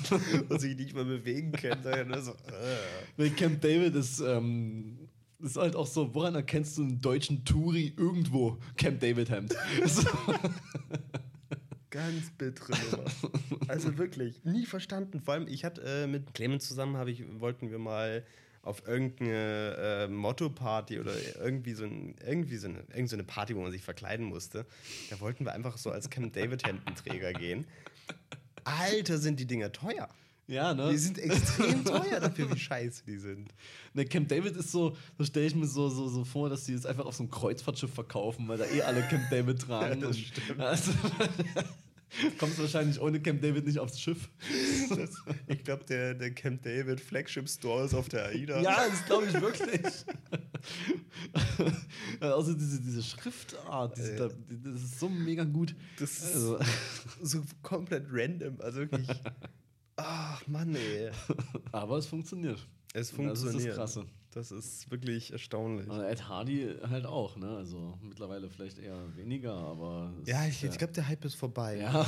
[0.48, 1.82] Und sich nicht mal bewegen können.
[1.82, 2.34] sondern so,
[3.18, 3.30] äh.
[3.30, 8.58] Camp David ist, ähm, ist halt auch so, woran erkennst du einen deutschen Touri irgendwo?
[8.76, 9.54] Camp David Hemd.
[11.90, 13.10] Ganz bittere Nummer.
[13.68, 15.20] Also wirklich, nie verstanden.
[15.20, 18.24] Vor allem, ich hatte äh, mit Clemens zusammen, hab ich, wollten wir mal
[18.62, 23.56] auf irgendeine äh, Motto-Party oder irgendwie so, ein, irgendwie so eine, irgend so eine Party,
[23.56, 24.66] wo man sich verkleiden musste.
[25.08, 27.66] Da wollten wir einfach so als Camp David-Hemdenträger gehen.
[28.64, 30.08] Alter, sind die Dinger teuer.
[30.50, 30.90] Ja, ne?
[30.90, 33.48] Die sind extrem teuer dafür, wie scheiße die sind.
[33.94, 36.72] Ne, Camp David ist so, so stelle ich mir so, so, so vor, dass die
[36.72, 40.00] jetzt einfach auf so einem Kreuzfahrtschiff verkaufen, weil da eh alle Camp David tragen.
[40.00, 40.60] Ja, das stimmt.
[40.60, 40.90] Also,
[42.38, 44.28] kommst wahrscheinlich ohne Camp David nicht aufs Schiff.
[44.88, 45.10] Das,
[45.46, 48.60] ich glaube, der, der Camp David Flagship Store ist auf der AIDA.
[48.60, 49.80] Ja, das glaube ich wirklich.
[52.20, 55.74] also diese, diese Schriftart, diese, da, die- das ist so mega gut.
[55.98, 56.58] Das ist Also,
[57.22, 58.60] so komplett random.
[58.60, 59.08] Also wirklich.
[60.02, 61.10] Ach, Mann, ey.
[61.72, 62.58] aber es funktioniert.
[62.92, 63.56] Es Das funktioniert.
[63.60, 64.04] ist das Krasse.
[64.32, 65.88] Das ist wirklich erstaunlich.
[65.88, 67.48] Und Ed Hardy halt auch, ne?
[67.56, 70.12] Also mittlerweile vielleicht eher weniger, aber.
[70.24, 71.78] Ja, ich, ich glaube, der Hype ist vorbei.
[71.78, 72.06] Ja,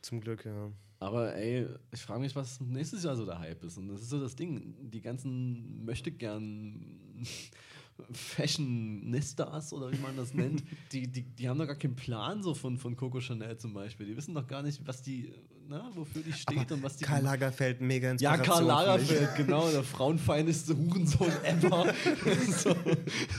[0.00, 0.70] Zum Glück, ja.
[0.98, 3.76] aber ey, ich frage mich, was nächstes Jahr so der Hype ist.
[3.76, 4.74] Und das ist so das Ding.
[4.90, 6.98] Die ganzen möchte gern
[8.12, 10.62] Fashion-Nestars oder wie man das nennt,
[10.92, 14.06] die, die, die haben doch gar keinen Plan so von, von Coco Chanel zum Beispiel.
[14.06, 15.32] Die wissen doch gar nicht, was die,
[15.72, 17.04] na, wofür die steht und was die.
[17.04, 18.68] Karl Lagerfeld, mega ja, Inspiration.
[18.68, 19.10] Karl für mich.
[19.10, 21.94] Lagerfeld, genau, der frauenfeindeste Hurensohn ever.
[22.58, 22.76] so,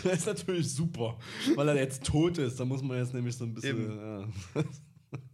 [0.04, 1.18] das ist natürlich super,
[1.56, 2.60] weil er jetzt tot ist.
[2.60, 3.98] Da muss man jetzt nämlich so ein bisschen.
[3.98, 4.28] Ja.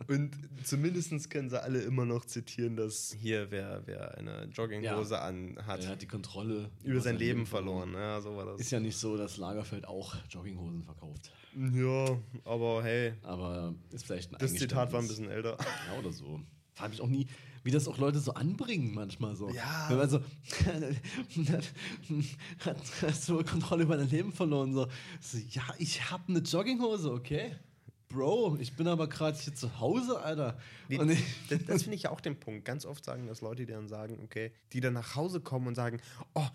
[0.10, 0.32] Und
[0.64, 5.92] zumindest können sie alle immer noch zitieren, dass hier, wer, wer eine Jogginghose anhat, Er
[5.92, 7.94] hat die Kontrolle über sein Leben verloren.
[7.94, 8.60] Ja, so war das.
[8.60, 11.32] Ist ja nicht so, dass Lagerfeld auch Jogginghosen verkauft.
[11.56, 15.58] Ja, aber hey, Aber ist vielleicht ein das Zitat war ein bisschen älter.
[15.60, 16.42] Ja, oder so.
[16.80, 17.28] Frage mich auch nie,
[17.64, 19.50] wie das auch Leute so anbringen manchmal so.
[19.50, 19.88] Ja.
[19.90, 20.20] Wenn man so,
[22.60, 24.74] hat, hast du Kontrolle über dein Leben verloren?
[24.74, 24.88] So,
[25.20, 27.52] so ja, ich habe eine Jogginghose, okay.
[28.08, 30.58] Bro, ich bin aber gerade hier zu Hause, Alter.
[30.88, 31.00] Ich,
[31.50, 32.64] das das finde ich ja auch den Punkt.
[32.64, 35.76] Ganz oft sagen das Leute, die dann sagen, okay, die dann nach Hause kommen und
[35.76, 36.00] sagen,
[36.34, 36.48] oh,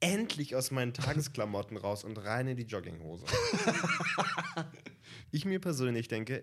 [0.00, 3.26] endlich aus meinen Tagesklamotten raus und rein in die Jogginghose.
[5.30, 6.42] ich mir persönlich denke,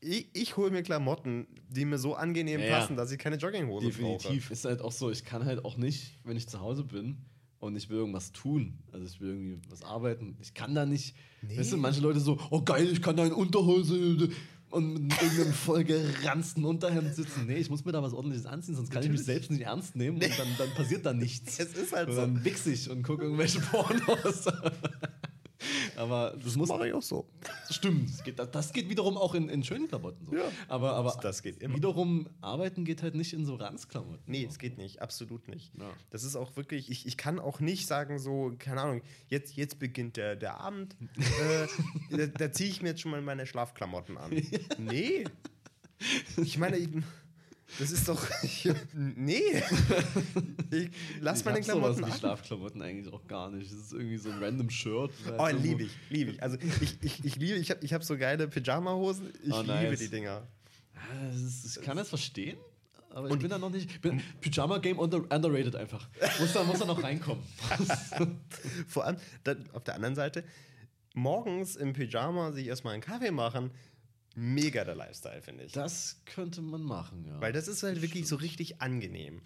[0.00, 3.86] ich, ich hole mir Klamotten, die mir so angenehm Ja, passen, dass ich keine Jogginghose
[3.88, 3.96] brauche.
[4.18, 7.18] definitiv ist halt auch so, ich kann halt auch nicht, wenn ich zu Hause bin
[7.58, 11.14] und ich will irgendwas tun, also ich will irgendwie was arbeiten, ich kann da nicht,
[11.42, 11.58] Nee.
[11.58, 14.28] weißt du, manche Leute so, oh geil, ich kann da in Unterhose
[14.70, 17.46] und mit irgendeinem vollgeranzten Unterhemd sitzen.
[17.46, 19.96] Nee, ich muss mir da was ordentliches anziehen, sonst kann ich mich selbst nicht ernst
[19.96, 21.58] nehmen und dann, dann passiert da nichts.
[21.58, 22.20] Es ist halt Und so.
[22.20, 24.44] dann wichse ich und gucke irgendwelche Pornos.
[25.96, 27.26] Aber das muss Mache ich auch so.
[27.70, 30.36] Stimmt, das geht, das geht wiederum auch in, in schönen Klamotten so.
[30.36, 30.44] Ja.
[30.68, 31.76] aber, aber Das geht immer.
[31.76, 34.22] wiederum arbeiten geht halt nicht in so Ranzklamotten.
[34.26, 35.72] Nee, es geht nicht, absolut nicht.
[35.78, 35.90] Ja.
[36.10, 39.78] Das ist auch wirklich, ich, ich kann auch nicht sagen, so, keine Ahnung, jetzt, jetzt
[39.78, 40.96] beginnt der, der Abend,
[42.10, 44.30] äh, da, da ziehe ich mir jetzt schon mal meine Schlafklamotten an.
[44.78, 45.24] Nee.
[46.38, 46.88] Ich meine, ich,
[47.78, 48.22] das ist doch.
[48.94, 49.62] nee.
[50.72, 50.88] Ich
[51.20, 52.12] lass ich meine Klamotten an.
[52.12, 53.72] Schlafklamotten eigentlich auch gar nicht.
[53.72, 55.10] Das ist irgendwie so ein random Shirt.
[55.36, 56.42] Oh, liebe ich, liebe ich.
[56.42, 59.32] Also ich, ich, ich liebe, ich habe ich hab so geile Pyjama-Hosen.
[59.42, 59.98] Ich Oh, liebe nice.
[59.98, 60.46] die Dinger.
[60.94, 62.56] Ah, ist, ich kann das verstehen,
[63.10, 63.90] aber ich bin da noch nicht.
[63.90, 66.08] ich Bin, Pyjama Game under, underrated einfach.
[66.38, 67.42] Muss da, muss da noch reinkommen.
[68.86, 69.16] Vor allem
[69.72, 70.44] auf der anderen Seite,
[71.14, 73.72] morgens im Pyjama sich erstmal einen Kaffee machen,
[74.34, 75.72] mega der Lifestyle, finde ich.
[75.72, 77.40] Das könnte man machen, ja.
[77.40, 79.40] Weil das ist halt wirklich so richtig angenehm.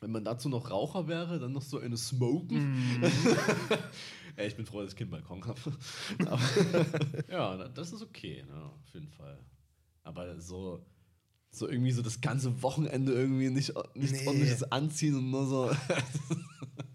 [0.00, 3.02] Wenn man dazu noch Raucher wäre, dann noch so eine Smoken.
[4.36, 5.58] Ey, ich bin froh, dass ich keinen Balkon habe.
[7.30, 9.38] Ja, das ist okay, ne, auf jeden Fall.
[10.02, 10.84] Aber so,
[11.50, 14.26] so irgendwie so das ganze Wochenende irgendwie nicht, nichts Nee.
[14.26, 15.70] ordentliches anziehen und nur so.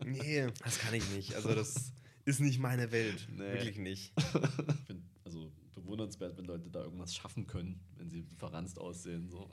[0.06, 1.36] Nee, das kann ich nicht.
[1.36, 1.94] Also das.
[2.26, 3.28] ist nicht meine Welt.
[3.32, 3.54] Nee.
[3.54, 4.14] Wirklich nicht.
[6.02, 9.30] Bewundernswert, wenn Leute da irgendwas schaffen können, wenn sie verranzt aussehen.
[9.30, 9.49] So.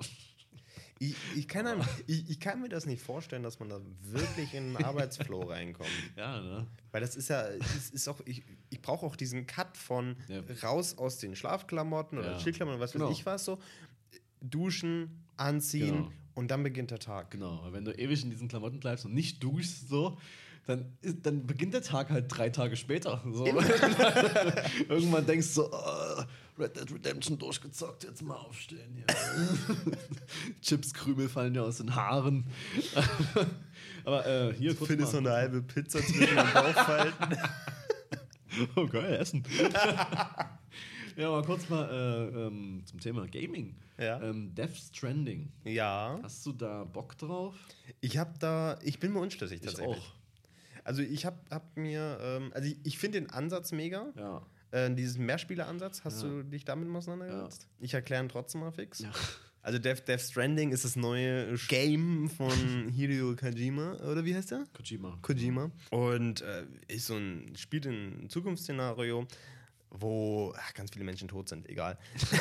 [1.00, 4.54] Ich, ich, kann einem, ich, ich kann mir das nicht vorstellen, dass man da wirklich
[4.54, 5.88] in einen Arbeitsflow reinkommt.
[6.16, 6.66] Ja, ne?
[6.90, 10.42] Weil das ist ja, das ist auch, ich, ich brauche auch diesen Cut von Ja.
[10.62, 12.38] raus aus den Schlafklamotten oder Ja.
[12.38, 13.10] Chillklamotten oder was Genau.
[13.10, 13.58] weiß ich was so.
[14.40, 16.12] Duschen, anziehen Genau.
[16.34, 17.30] und dann beginnt der Tag.
[17.30, 20.18] Genau, wenn du ewig in diesen Klamotten bleibst und nicht duschst, so,
[20.68, 23.22] dann, dann beginnt der Tag halt drei Tage später.
[23.32, 23.46] So.
[24.88, 26.22] Irgendwann denkst du, oh,
[26.58, 29.06] Red Dead Redemption durchgezockt, jetzt mal aufstehen hier.
[30.60, 32.44] Chipskrümel fallen dir aus den Haaren.
[34.04, 37.38] Aber äh, hier kurz Findest so eine halbe Pizza zwischen den Bauchfalten.
[38.76, 39.44] Oh, geil, Essen.
[41.16, 43.76] ja, aber kurz mal äh, ähm, zum Thema Gaming.
[43.98, 44.20] Ja.
[44.20, 45.52] Ähm, Death Stranding.
[45.64, 46.18] ja.
[46.22, 47.54] Hast du da Bock drauf?
[48.00, 49.96] Ich habe da, ich bin mir unschlüssig Ich tatsächlich.
[49.96, 50.17] auch.
[50.88, 54.06] Also ich habe hab mir, ähm, also ich, ich finde den Ansatz mega.
[54.16, 54.40] Ja.
[54.70, 56.28] Äh, dieses Mehrspieler-Ansatz, hast Ja.
[56.30, 57.68] du dich damit mal auseinandergesetzt?
[57.78, 59.00] Ich erkläre ihn trotzdem mal fix.
[59.00, 59.10] Ja.
[59.60, 64.64] Also Death, Death Stranding ist das neue Game von Hideo Kojima, oder wie heißt der?
[64.74, 65.18] Kojima.
[65.20, 65.70] Kojima.
[65.90, 69.26] Und äh, ist so ein, spielt in ein Zukunftsszenario,
[69.90, 71.98] wo ach, ganz viele Menschen tot sind, egal.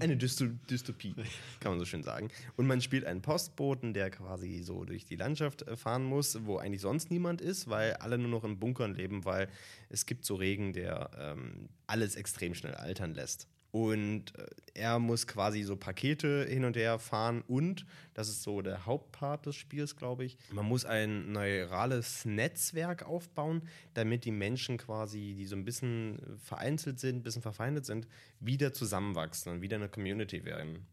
[0.00, 1.14] Eine Dysto Dystopie,
[1.60, 2.30] kann man so schön sagen.
[2.56, 6.58] Und man spielt einen Postboten, der quasi so durch die Landschaft äh, fahren muss, wo
[6.58, 9.48] eigentlich sonst niemand ist, weil alle nur noch in Bunkern leben, weil
[9.88, 13.46] es gibt so Regen, der ähm, alles extrem schnell altern lässt.
[13.72, 18.62] Und äh, er muss quasi so Pakete hin und her fahren und, das ist so
[18.62, 23.62] der Hauptpart des Spiels, glaube ich, man muss ein neurales Netzwerk aufbauen,
[23.94, 28.08] damit die Menschen quasi, die so ein bisschen vereinzelt sind, ein bisschen verfeindet sind,
[28.40, 30.86] wieder zusammenwachsen und wieder eine Community werden.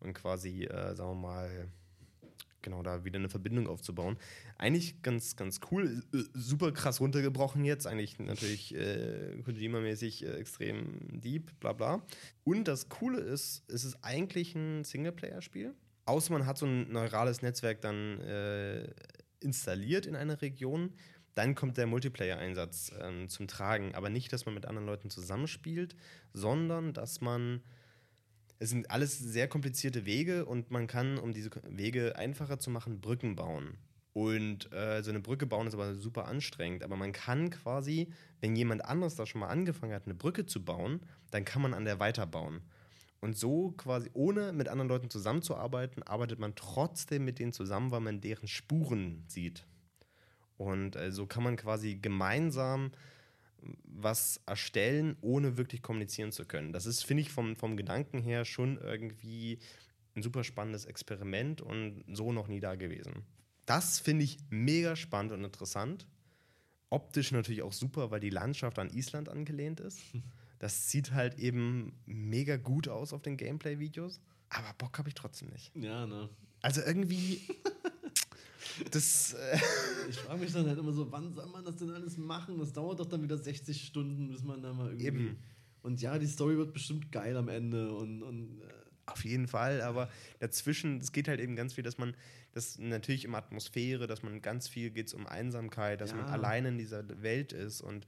[0.00, 1.68] Und quasi, äh, sagen wir mal,
[2.64, 4.16] genau da wieder eine Verbindung aufzubauen.
[4.58, 11.20] Eigentlich ganz, ganz cool, äh, super krass runtergebrochen jetzt, eigentlich natürlich äh, Kojima-mäßig äh, extrem
[11.20, 12.04] deep, bla bla.
[12.42, 15.74] Und das Coole ist, es ist eigentlich ein Singleplayer-Spiel,
[16.06, 18.88] außer man hat so ein neurales Netzwerk dann äh,
[19.40, 20.92] installiert in einer Region,
[21.34, 23.94] dann kommt der Multiplayer-Einsatz ähm, zum Tragen.
[23.94, 25.96] Aber nicht, dass man mit anderen Leuten zusammenspielt,
[26.32, 27.60] sondern dass man
[28.58, 33.00] es sind alles sehr komplizierte Wege und man kann, um diese Wege einfacher zu machen,
[33.00, 33.76] Brücken bauen.
[34.14, 36.84] Und äh, so eine Brücke bauen ist aber super anstrengend.
[36.84, 40.64] Aber man kann quasi, wenn jemand anderes da schon mal angefangen hat, eine Brücke zu
[40.64, 41.00] bauen,
[41.32, 42.62] dann kann man an der weiterbauen.
[43.20, 48.02] Und so quasi, ohne mit anderen Leuten zusammenzuarbeiten, arbeitet man trotzdem mit denen zusammen, weil
[48.02, 49.66] man deren Spuren sieht.
[50.58, 52.92] Und äh, so kann man quasi gemeinsam
[53.84, 56.72] was erstellen, ohne wirklich kommunizieren zu können.
[56.72, 59.58] Das ist, finde ich, vom, vom Gedanken her schon irgendwie
[60.14, 63.24] ein super spannendes Experiment und so noch nie da gewesen.
[63.66, 66.06] Das finde ich mega spannend und interessant.
[66.90, 70.00] Optisch natürlich auch super, weil die Landschaft an Island angelehnt ist.
[70.60, 74.22] Das sieht halt eben mega gut aus auf den Gameplay-Videos.
[74.48, 75.72] Aber Bock habe ich trotzdem nicht.
[75.76, 76.30] Ja, ne?
[76.62, 77.42] Also irgendwie.
[78.90, 79.34] das.
[79.34, 79.58] Äh,
[80.08, 82.58] Ich frage mich dann halt immer so, wann soll man das denn alles machen?
[82.58, 85.06] Das dauert doch dann wieder 60 Stunden, bis man da mal irgendwie.
[85.06, 85.38] Eben.
[85.82, 88.22] Und ja, die Story wird bestimmt geil am Ende und.
[88.22, 88.64] und äh,
[89.06, 90.08] Auf jeden Fall, aber
[90.38, 92.14] dazwischen, es geht halt eben ganz viel, dass man,
[92.52, 96.16] das natürlich um Atmosphäre, dass man ganz viel geht es um Einsamkeit, dass Ja.
[96.16, 98.06] man allein in dieser Welt ist und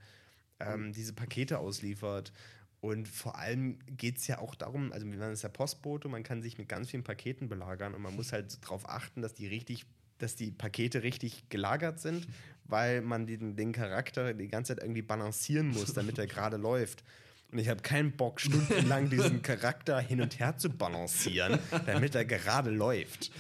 [0.60, 2.32] ähm, diese Pakete ausliefert.
[2.80, 6.42] Und vor allem geht es ja auch darum, also man ist ja Postbote, man kann
[6.42, 9.84] sich mit ganz vielen Paketen belagern und man muss halt darauf achten, dass die richtig,
[10.18, 12.26] dass die Pakete richtig gelagert sind,
[12.64, 17.04] weil man den, den Charakter die ganze Zeit irgendwie balancieren muss, damit er gerade läuft.
[17.52, 22.24] Und ich habe keinen Bock, stundenlang diesen Charakter hin und her zu balancieren, damit er
[22.24, 23.30] gerade läuft.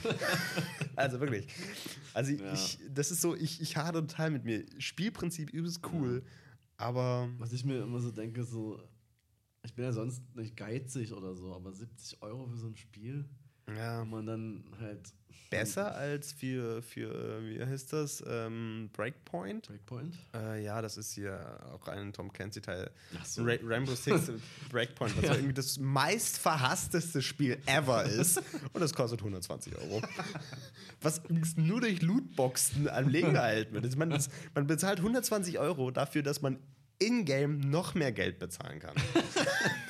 [0.94, 1.48] Also wirklich.
[2.14, 2.52] Also Ja.
[2.54, 4.64] ich, das ist so, ich, ich hadere total mit mir.
[4.78, 6.22] Spielprinzip übelst cool,
[6.76, 8.80] aber was ich mir immer so denke, so.
[9.64, 13.24] Ich bin ja sonst nicht geizig oder so, aber 70 Euro für so ein Spiel,
[13.74, 15.12] ja, wo man dann halt.
[15.50, 19.68] besser als für, für wie heißt das, ähm, Breakpoint.
[19.68, 20.14] Breakpoint?
[20.34, 21.38] Äh, ja, das ist hier
[21.72, 22.90] auch ein Tom Clancy-Teil.
[23.24, 23.44] So.
[23.44, 24.32] Ra Rainbow Six
[24.70, 25.34] Breakpoint, was Ja.
[25.34, 28.38] irgendwie das meist verhassteste Spiel ever ist.
[28.72, 30.02] Und das kostet 120 Euro.
[31.00, 31.22] Was
[31.56, 33.84] nur durch Lootboxen am Leben gehalten wird.
[33.84, 36.58] Also man, das, man bezahlt 120 Euro dafür, dass man
[36.98, 38.94] in-game noch mehr Geld bezahlen kann.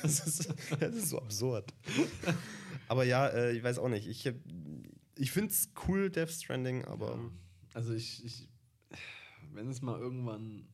[0.03, 1.73] Das ist, das ist so absurd.
[2.87, 4.07] Aber ja, äh, ich weiß auch nicht.
[4.07, 4.29] Ich,
[5.15, 7.19] ich finde es cool, Death Stranding, aber
[7.73, 8.49] Also ich, ich,
[9.53, 10.67] wenn es mal irgendwann,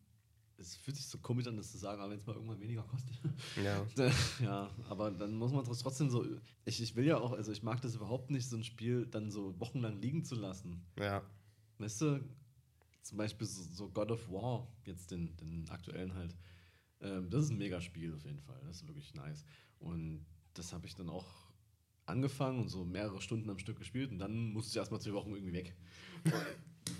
[0.58, 2.84] es fühlt sich so komisch an, das zu sagen, aber wenn es mal irgendwann weniger
[2.84, 3.16] kostet.
[3.64, 3.86] ja.
[4.42, 6.26] ja, aber dann muss man trotzdem so,
[6.66, 9.32] ich, ich will ja auch, also ich mag das überhaupt nicht, so ein Spiel dann
[9.32, 10.86] so wochenlang liegen zu lassen.
[10.98, 11.24] Ja.
[11.80, 12.24] Weißt du,
[13.02, 16.36] zum Beispiel so, so God of War, jetzt den, den aktuellen halt.
[17.02, 18.60] Ähm, das ist ein mega Spiel auf jeden Fall.
[18.66, 19.46] Das ist wirklich nice.
[19.80, 21.43] Und das habe ich dann auch
[22.06, 25.32] angefangen und so mehrere Stunden am Stück gespielt und dann musste ich erstmal zwei Wochen
[25.32, 25.76] irgendwie weg.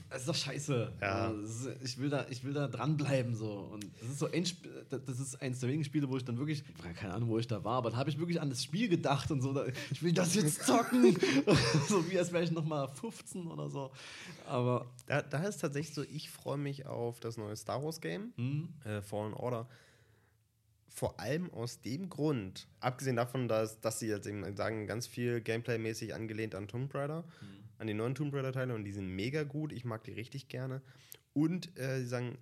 [0.10, 0.94] Das ist doch scheiße.
[1.02, 1.28] Ja.
[1.28, 3.36] Also, ist, ich, will da, ich will da dranbleiben.
[3.36, 3.70] So.
[3.72, 6.38] Und das ist so ein Sp das ist eins der wenigen Spiele, wo ich dann
[6.38, 6.64] wirklich,
[6.96, 9.32] keine Ahnung, wo ich da war, aber da habe ich wirklich an das Spiel gedacht
[9.32, 9.54] und so.
[9.54, 11.18] Da, ich will das jetzt zocken.
[11.90, 13.92] so wie als wäre ich nochmal 15 oder so.
[14.48, 18.34] Aber Da, da ist tatsächlich so, ich freue mich auf das neue Star Wars Game,
[18.36, 19.68] hm, äh, Fallen Order.
[20.96, 25.42] Vor allem aus dem Grund, abgesehen davon, dass, dass sie jetzt eben sagen, ganz viel
[25.42, 27.24] Gameplay-mäßig angelehnt an Tomb Raider,
[27.80, 30.82] an die neuen Tomb Raider-Teile und die sind mega gut, ich mag die richtig gerne.
[31.34, 32.38] Und äh, sie sagen,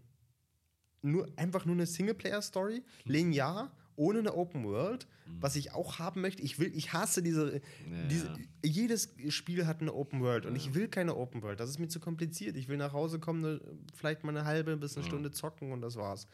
[1.02, 5.08] nur, einfach nur eine Singleplayer-Story, linear, ohne eine Open World,
[5.40, 6.42] was ich auch haben möchte.
[6.42, 7.62] Ich will, ich hasse diese,
[8.10, 11.60] diese jedes Spiel hat eine Open World und ich will keine Open World.
[11.60, 12.58] Das ist mir zu kompliziert.
[12.58, 13.62] Ich will nach Hause kommen, ne,
[13.94, 16.28] vielleicht mal eine halbe bis eine Stunde zocken und das war's.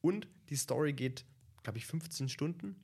[0.00, 1.24] Und die Story geht,
[1.62, 2.76] glaube ich, 15 Stunden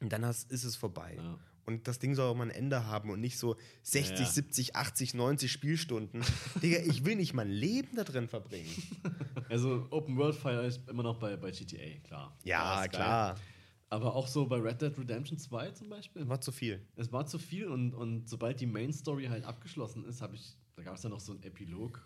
[0.00, 1.14] und dann hast, ist es vorbei.
[1.16, 1.38] Ja.
[1.64, 4.32] Und das Ding soll auch mal ein Ende haben und nicht so 60, Ja.
[4.32, 6.22] 70, 80, 90 Spielstunden.
[6.62, 8.70] Digga, ich will nicht mein Leben da drin verbringen.
[9.48, 12.38] also Open World feiere ich immer noch bei, bei GTA, klar.
[12.44, 13.00] Ja, ist geil.
[13.00, 13.40] klar.
[13.88, 16.28] Aber auch so bei Red Dead Redemption 2 zum Beispiel.
[16.28, 16.84] War zu viel.
[16.96, 20.56] Es war zu viel und, und sobald die Main Story halt abgeschlossen ist, habe ich,
[20.74, 22.00] da gab es dann noch so einen Epilog.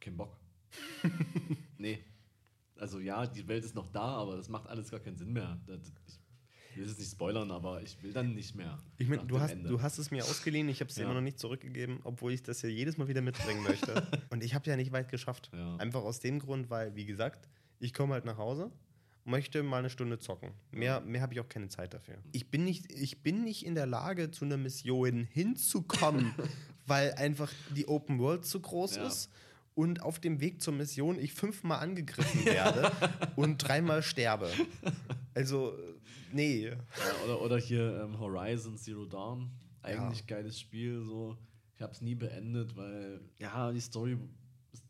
[0.00, 0.38] Kein Bock.
[1.78, 2.02] nee.
[2.78, 5.58] Also ja, die Welt ist noch da, aber das macht alles gar keinen Sinn mehr.
[6.72, 8.78] Ich will es nicht spoilern, aber ich will dann nicht mehr.
[8.98, 9.68] Ich meine, du hast, Ende.
[9.70, 11.06] du hast es mir ausgeliehen, ich habe es dir Ja.
[11.06, 14.06] immer noch nicht zurückgegeben, obwohl ich das ja jedes Mal wieder mitbringen möchte.
[14.30, 15.50] Und ich habe ja nicht weit geschafft.
[15.54, 15.76] Ja.
[15.76, 17.48] Einfach aus dem Grund, weil, wie gesagt,
[17.78, 18.70] ich komme halt nach Hause,
[19.24, 20.52] möchte mal eine Stunde zocken.
[20.70, 22.16] Mehr, mehr habe ich auch keine Zeit dafür.
[22.32, 26.34] Ich bin, nicht, ich bin nicht in der Lage, zu einer Mission hinzukommen,
[26.86, 29.06] weil einfach die Open World zu groß Ja.
[29.06, 29.30] ist.
[29.76, 32.90] Und auf dem Weg zur Mission ich fünfmal angegriffen werde
[33.36, 34.50] und dreimal sterbe.
[35.34, 35.78] Also,
[36.32, 36.68] nee.
[36.68, 36.76] Ja,
[37.26, 39.50] oder, oder hier ähm, Horizon Zero Dawn.
[39.82, 41.02] Eigentlich geiles Spiel.
[41.04, 41.36] So.
[41.74, 44.16] Ich habe es nie beendet, weil ja, die Story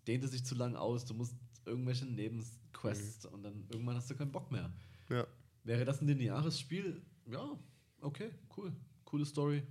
[0.07, 1.05] dehnte sich zu lang aus.
[1.05, 1.34] Du musst
[1.64, 4.72] irgendwelche Nebenquests und dann irgendwann hast du keinen Bock mehr.
[5.11, 5.26] Ja.
[5.64, 7.03] Wäre das ein lineares Spiel?
[7.28, 7.59] Ja,
[8.01, 8.72] okay, cool.
[9.05, 9.64] Coole Story.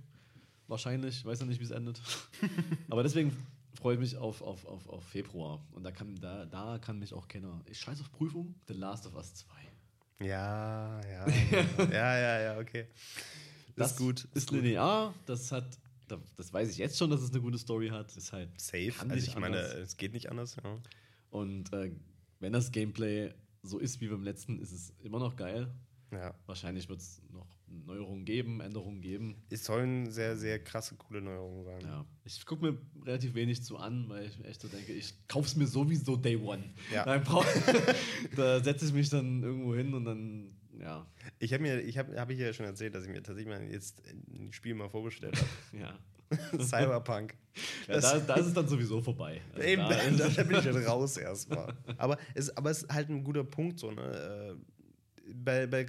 [0.68, 2.02] Wahrscheinlich, weiß ja nicht, wie es endet.
[2.90, 3.34] Aber deswegen
[3.76, 5.64] freue ich mich auf, auf, auf, auf Februar.
[5.72, 7.60] Und da kann, da, da kann mich auch keiner.
[7.66, 8.54] Ich scheiß auf Prüfung.
[8.68, 10.26] The Last of Us 2.
[10.26, 11.26] Ja, ja.
[11.90, 12.86] ja, ja, ja, okay.
[13.76, 14.26] Das ist gut.
[14.34, 17.88] Ist linear, das hat, da- das weiß ich jetzt schon, dass es eine gute Story
[17.88, 18.16] hat.
[18.16, 18.92] Ist halt Safe.
[18.98, 19.74] Also ich meine, anders.
[19.74, 20.56] es geht nicht anders.
[20.62, 20.78] Ja.
[21.30, 21.92] Und äh,
[22.40, 25.70] wenn das Gameplay so ist wie beim letzten, ist es immer noch geil.
[26.16, 26.34] Ja.
[26.46, 29.36] Wahrscheinlich wird es noch Neuerungen geben, Änderungen geben.
[29.50, 31.80] Es sollen sehr, sehr krasse, coole Neuerungen sein.
[31.82, 32.04] Ja.
[32.24, 35.46] Ich gucke mir relativ wenig zu an, weil ich mir echt so denke, ich kaufe
[35.46, 36.64] es mir sowieso Day One.
[36.92, 37.04] Ja.
[37.04, 37.24] Dann
[38.36, 41.06] da setze ich mich dann irgendwo hin und dann, ja,
[41.38, 43.62] Ich habe mir, ich habe hab ich ja schon erzählt, dass ich mir tatsächlich mal
[43.70, 45.36] jetzt ein Spiel mal vorgestellt
[45.72, 45.88] ja.
[45.88, 45.98] habe.
[46.64, 47.36] Cyberpunk.
[47.86, 49.40] ja da, da ist es dann sowieso vorbei.
[49.54, 51.72] Also Eben, da da, bin ich dann raus erstmal.
[51.96, 54.56] Aber es, aber es ist halt ein guter Punkt, so, ne?
[55.34, 55.86] Bei, bei,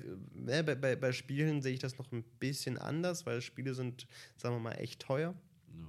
[0.48, 4.08] äh, bei, bei, bei Spielen sehe ich das noch ein bisschen anders, weil Spiele sind,
[4.38, 5.34] sagen wir mal, echt teuer.
[5.74, 5.86] No.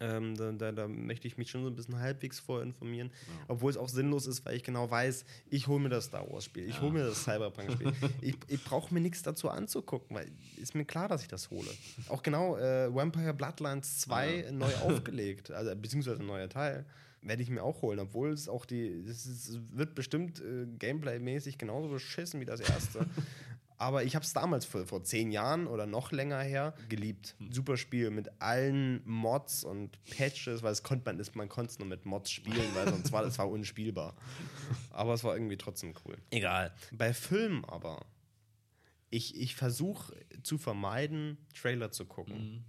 [0.00, 3.08] Ähm, da, da, da möchte ich mich schon so ein bisschen halbwegs vorinformieren.
[3.10, 3.44] Ja.
[3.48, 6.68] Obwohl es auch sinnlos ist, weil ich genau weiß, ich hole mir das Star Wars-Spiel,
[6.68, 6.82] ich Ja.
[6.82, 7.92] hole mir das Cyberpunk-Spiel.
[8.22, 11.68] ich ich brauche mir nichts dazu anzugucken, weil ist mir klar, dass ich das hole.
[12.08, 14.52] Auch genau äh, Vampire Bloodlines 2 Ja.
[14.52, 16.86] neu aufgelegt, also beziehungsweise ein neuer Teil.
[17.28, 21.88] Werde ich mir auch holen, obwohl es auch die, es wird bestimmt äh, Gameplay-mäßig genauso
[21.88, 23.06] beschissen wie das erste.
[23.80, 27.36] Aber ich habe es damals vor, vor zehn Jahren oder noch länger her geliebt.
[27.50, 31.78] Super Spiel mit allen Mods und Patches, weil es konnte man, ist, man konnte es
[31.78, 34.16] nur mit Mods spielen, weil sonst war es war unspielbar.
[34.90, 36.16] Aber es war irgendwie trotzdem cool.
[36.30, 36.74] Egal.
[36.90, 38.04] Bei Filmen aber,
[39.10, 40.12] ich, ich versuche
[40.42, 42.64] zu vermeiden, Trailer zu gucken.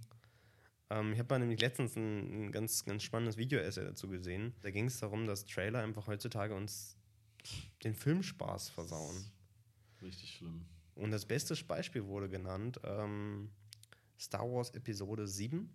[0.90, 4.54] Ähm, ich habe mal nämlich letztens ein, ein ganz, ganz spannendes Video-Essay dazu gesehen.
[4.62, 6.96] Da ging es darum, dass Trailer einfach heutzutage uns
[7.84, 9.16] den Filmspaß versauen.
[10.02, 10.66] Richtig schlimm.
[10.94, 13.50] Und das beste Beispiel wurde genannt, ähm,
[14.18, 15.70] Star Wars Episode 7.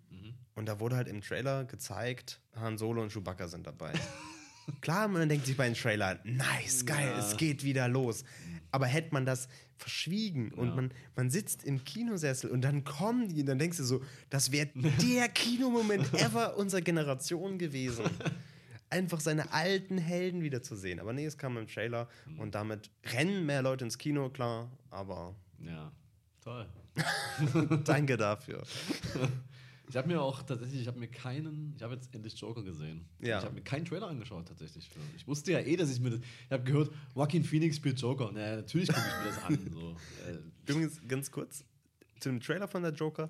[0.54, 3.94] Und da wurde halt im Trailer gezeigt, Han Solo und Chewbacca sind dabei.
[4.82, 7.20] Klar, man denkt sich bei den Trailer, nice, geil, Ja.
[7.20, 8.24] es geht wieder los.
[8.72, 9.48] Aber hätte man das
[9.78, 10.76] verschwiegen und Ja.
[10.76, 14.52] man, man sitzt im Kinosessel und dann kommen die und dann denkst du so, das
[14.52, 14.68] wäre
[15.02, 18.04] der Kinomoment ever unserer Generation gewesen.
[18.90, 21.00] Einfach seine alten Helden wiederzusehen.
[21.00, 22.08] Aber nee, es kam im Trailer
[22.38, 25.92] und damit rennen mehr Leute ins Kino, klar, aber Ja,
[26.42, 26.66] toll.
[27.84, 28.64] danke dafür.
[29.88, 33.06] Ich habe mir auch tatsächlich, ich habe mir keinen, ich habe jetzt endlich Joker gesehen.
[33.20, 33.40] Ja.
[33.40, 34.90] Ich habe mir keinen Trailer angeschaut tatsächlich.
[34.90, 35.00] Für.
[35.16, 38.32] Ich wusste ja eh, dass ich mir das, ich habe gehört, Joaquin Phoenix spielt Joker.
[38.32, 39.72] Naja, natürlich gucke ich mir das an.
[39.72, 39.96] So.
[40.68, 41.64] Übrigens, ganz kurz,
[42.20, 43.30] zum Trailer von der Joker.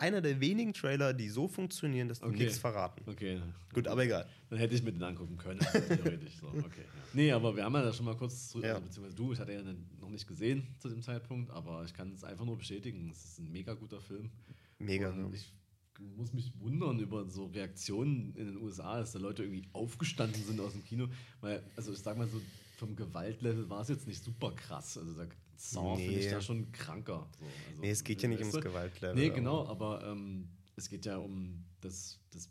[0.00, 2.44] Einer der wenigen Trailer, die so funktionieren, dass die Okay.
[2.44, 3.02] nichts verraten.
[3.10, 3.40] okay,
[3.74, 4.28] Gut, aber egal.
[4.48, 6.36] dann hätte ich mir den angucken können, theoretisch.
[6.36, 6.46] So.
[6.58, 7.02] Okay, ja.
[7.14, 8.74] Nee, aber wir haben ja da schon mal kurz, zu, Ja.
[8.74, 9.62] also, beziehungsweise du, ich hatte ja
[10.00, 13.10] noch nicht gesehen zu dem Zeitpunkt, aber ich kann es einfach nur bestätigen.
[13.10, 14.30] Es ist ein mega guter Film.
[14.78, 15.10] Mega.
[15.10, 15.52] Und ich
[15.98, 20.60] muss mich wundern über so Reaktionen in den USA, dass da Leute irgendwie aufgestanden sind
[20.60, 21.08] aus dem Kino.
[21.40, 22.40] Weil, also ich sag mal so,
[22.76, 24.96] vom Gewaltlevel war es jetzt nicht super krass.
[24.98, 25.26] Also da
[25.56, 26.30] Saw finde ich Nee.
[26.30, 27.28] da schon kranker.
[27.38, 27.44] So.
[27.68, 28.64] Also, Nee, es geht ja nicht weißt ums?
[28.64, 29.14] Gewaltlevel.
[29.16, 32.48] Nee, genau, aber ähm, es geht ja um das, das,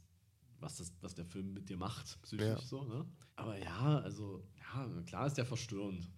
[0.60, 2.60] was, das, was der Film mit dir macht, psychisch Ja.
[2.60, 2.84] so.
[2.84, 3.06] Ne?
[3.38, 6.10] Aber ja, also, ja, klar ist der verstörend.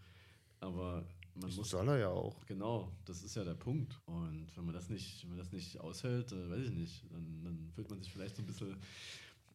[0.62, 1.08] Aber
[1.42, 2.46] man muss Soll er ja auch.
[2.46, 4.00] Genau, das ist ja der Punkt.
[4.06, 7.44] Und wenn man das nicht, wenn man das nicht aushält, äh, weiß ich nicht, dann,
[7.44, 8.78] dann fühlt man sich vielleicht so ein bisschen,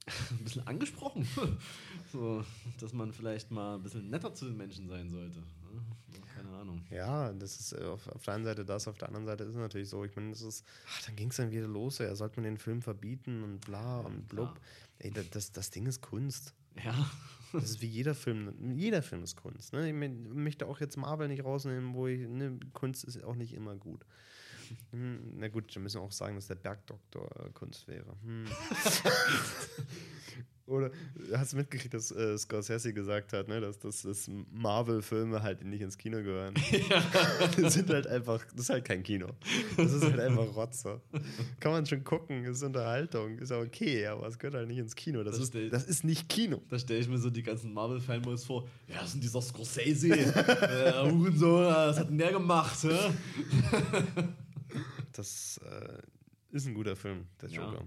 [0.30, 1.26] ein bisschen angesprochen.
[2.12, 2.44] so,
[2.78, 5.38] dass man vielleicht mal ein bisschen netter zu den Menschen sein sollte.
[5.38, 5.82] ne?
[6.34, 6.84] Keine Ahnung.
[6.90, 9.50] Ja, das ist äh, auf, auf der einen Seite das, auf der anderen Seite ist
[9.50, 10.04] es natürlich so.
[10.04, 11.98] Ich meine, das ist, ach, dann ging es dann wieder los.
[11.98, 14.54] Ja, sollte man den Film verbieten und bla und blub.
[14.54, 14.60] klar.
[14.98, 16.54] Ey, das, das Ding ist Kunst.
[16.82, 17.10] Ja,
[17.52, 18.52] Das ist wie jeder Film.
[18.76, 19.72] Jeder Film ist Kunst.
[19.72, 19.88] Ne?
[19.88, 19.94] Ich
[20.34, 24.04] möchte auch jetzt Marvel nicht rausnehmen, wo ich, ne, Kunst ist auch nicht immer gut.
[24.92, 28.16] Hm, Na gut, dann müssen wir auch sagen, dass der Bergdoktor äh, Kunst wäre.
[28.24, 28.44] Hm.
[30.66, 30.90] Oder
[31.34, 35.82] hast du mitgekriegt, dass äh, Scorsese gesagt hat, ne, dass, dass, dass Marvel-Filme halt nicht
[35.82, 36.54] ins Kino gehören?
[37.60, 39.26] das sind halt einfach, das ist halt kein Kino.
[39.76, 41.02] Das ist halt einfach Rotze.
[41.60, 44.96] Kann man schon gucken, ist Unterhaltung, ist auch okay, aber es gehört halt nicht ins
[44.96, 45.22] Kino.
[45.22, 46.62] Das, Das ist, das ist nicht Kino.
[46.70, 48.66] da stelle ich mir so die ganzen Marvel-Fanboys vor.
[48.88, 50.08] Ja, das ist denn dieser Scorsese.
[50.16, 52.78] äh, Hurensohn, was hat denn der gemacht?
[55.14, 55.98] Das äh,
[56.50, 57.64] ist ein guter Film, der Ja.
[57.64, 57.84] Joker.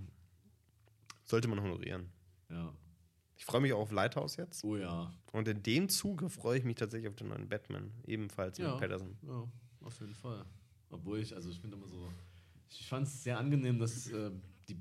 [1.23, 2.09] Sollte man honorieren.
[2.49, 2.73] Ja.
[3.35, 4.63] Ich freue mich auch auf Lighthouse jetzt.
[4.63, 5.13] Oh ja.
[5.33, 7.91] Und in dem Zuge freue ich mich tatsächlich auf den neuen Batman.
[8.05, 8.71] Ebenfalls Ja.
[8.71, 9.15] mit Patterson.
[9.27, 9.47] Ja,
[9.81, 10.43] auf jeden Fall.
[10.89, 12.07] Obwohl ich, also ich finde immer so,
[12.71, 14.31] ich fand es sehr angenehm, dass äh,
[14.69, 14.77] die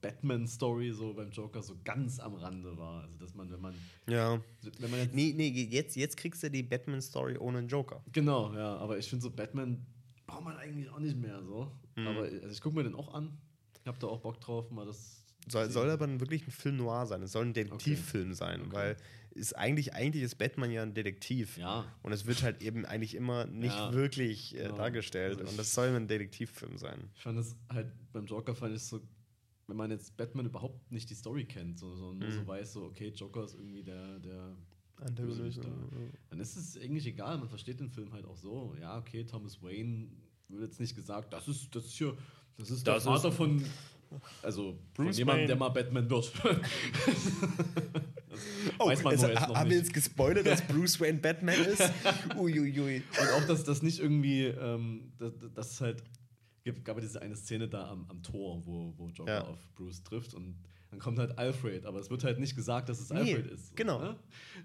[0.00, 3.02] Batman-Story so beim Joker so ganz am Rande war.
[3.02, 3.74] Also dass man, wenn man,
[4.08, 4.40] Ja.
[4.78, 8.02] wenn man jetzt, Nee, nee, jetzt, jetzt kriegst du die Batman-Story ohne einen Joker.
[8.10, 9.84] genau, ja, aber ich finde so Batman
[10.30, 11.70] braucht man eigentlich auch nicht mehr so.
[11.96, 13.36] Aber also ich gucke mir den auch an.
[13.82, 15.24] Ich habe da auch Bock drauf, mal das.
[15.48, 17.22] Soll, soll aber wirklich ein Film noir sein.
[17.22, 18.72] Es soll ein Detektivfilm sein, Okay.
[18.72, 18.96] weil
[19.32, 21.56] ist eigentlich, eigentlich ist Batman ja ein Detektiv.
[21.56, 21.84] Ja.
[22.02, 23.92] Und es wird halt eben eigentlich immer nicht Ja.
[23.92, 24.76] wirklich äh, Genau.
[24.76, 25.38] dargestellt.
[25.38, 27.10] Also Und das soll ein Detektivfilm sein.
[27.14, 29.00] Ich fand es halt beim Joker fand ich so,
[29.66, 32.84] wenn man jetzt Batman überhaupt nicht die Story kennt, so, so nur so weiß, so,
[32.84, 34.56] okay, Joker ist irgendwie der, der
[35.00, 35.10] Da.
[36.28, 38.74] Dann ist es eigentlich egal, man versteht den Film halt auch so.
[38.80, 40.08] Ja, okay, Thomas Wayne
[40.48, 42.16] wird jetzt nicht gesagt, das ist, das ist hier,
[42.58, 43.64] das ist Das der ist- Vater von,
[44.42, 45.46] also von Bruce jemandem, Wayne.
[45.48, 46.32] der mal Batman wird.
[48.78, 49.86] Oh, Weiß man nur jetzt noch haben wir nicht.
[49.86, 51.82] jetzt gespoilert, dass Bruce Wayne Batman ist?
[52.38, 53.02] Uiuiui.
[53.20, 56.02] Und auch, dass das nicht irgendwie, ähm, das, das ist halt,
[56.64, 59.44] gibt, gab ja diese eine Szene da am, am Tor, wo, wo Joker Ja.
[59.46, 60.54] auf Bruce trifft und
[60.90, 63.68] dann kommt halt Alfred, aber es wird halt nicht gesagt, dass es Nee, Alfred ist.
[63.68, 64.00] so, genau.
[64.00, 64.16] Ne?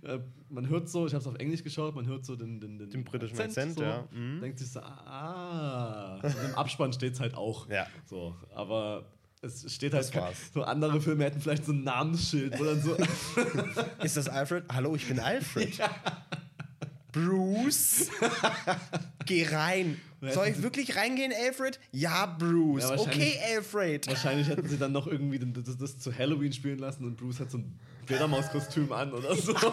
[0.04, 0.20] Äh,
[0.50, 3.04] man hört so, ich habe es auf Englisch geschaut, man hört so den, den, Den
[3.04, 4.08] britischen Akzent, so, ja.
[4.12, 4.42] Mhm.
[4.42, 7.70] Denkt sich so, ah, im Abspann steht es halt auch.
[7.70, 7.86] Ja.
[8.06, 9.06] So, aber
[9.42, 10.12] es steht halt,
[10.54, 12.96] so andere Filme hätten vielleicht so ein Namensschild, wo dann so,
[14.04, 14.64] Ist das Alfred?
[14.72, 15.80] Hallo, ich bin Alfred.
[17.12, 18.10] Bruce?
[19.26, 20.02] Geh rein.
[20.22, 21.80] Soll ich wirklich reingehen, Alfred?
[21.92, 22.84] Ja, Bruce.
[22.84, 24.08] Ja, okay, Alfred.
[24.08, 27.52] Wahrscheinlich hätten sie dann noch irgendwie das, das zu Halloween spielen lassen und Bruce hat
[27.52, 29.54] so ein Fledermauskostüm an oder so.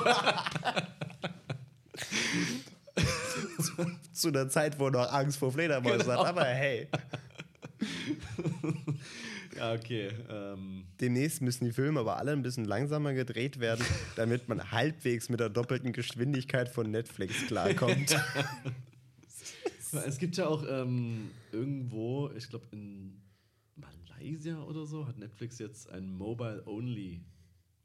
[4.12, 6.20] Zu einer Zeit, wo er noch Angst vor Fledermäusen Genau.
[6.20, 6.26] hat.
[6.28, 6.88] Aber hey,
[9.56, 10.10] ja, okay.
[10.30, 13.84] Ähm, demnächst müssen die Filme aber alle ein bisschen langsamer gedreht werden,
[14.16, 18.16] damit man halbwegs mit der doppelten Geschwindigkeit von Netflix klarkommt.
[19.92, 23.22] es gibt ja auch ähm, irgendwo, ich glaube in
[23.76, 27.24] Malaysia oder so, hat Netflix jetzt ein Mobile-Only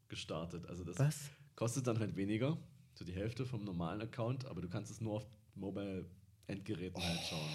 [0.08, 0.66] gestartet.
[0.68, 1.30] Also das Was?
[1.55, 2.58] kostet dann halt weniger,
[2.93, 7.49] so die Hälfte vom normalen Account, aber du kannst es nur auf Mobile-Endgeräten halt schauen.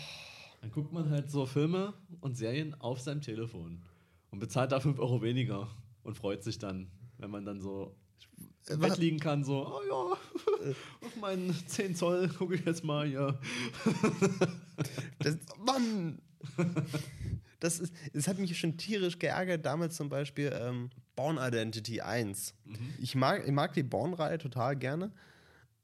[0.60, 3.82] Dann guckt man halt so Filme und Serien auf seinem Telefon
[4.30, 5.68] und bezahlt da 5 Euro weniger
[6.02, 7.96] und freut sich dann, wenn man dann so
[8.68, 10.72] im wa- Bett liegen kann, so, oh ja,
[11.06, 13.38] auf meinen 10 Zoll gucke ich jetzt mal hier.
[15.18, 16.18] Das, Mann!
[17.60, 19.64] Das, ist, das hat mich schon tierisch geärgert.
[19.64, 22.54] Damals zum Beispiel ähm, Born Identity 1.
[23.00, 25.12] Ich, mag, ich mag die Born-Reihe total gerne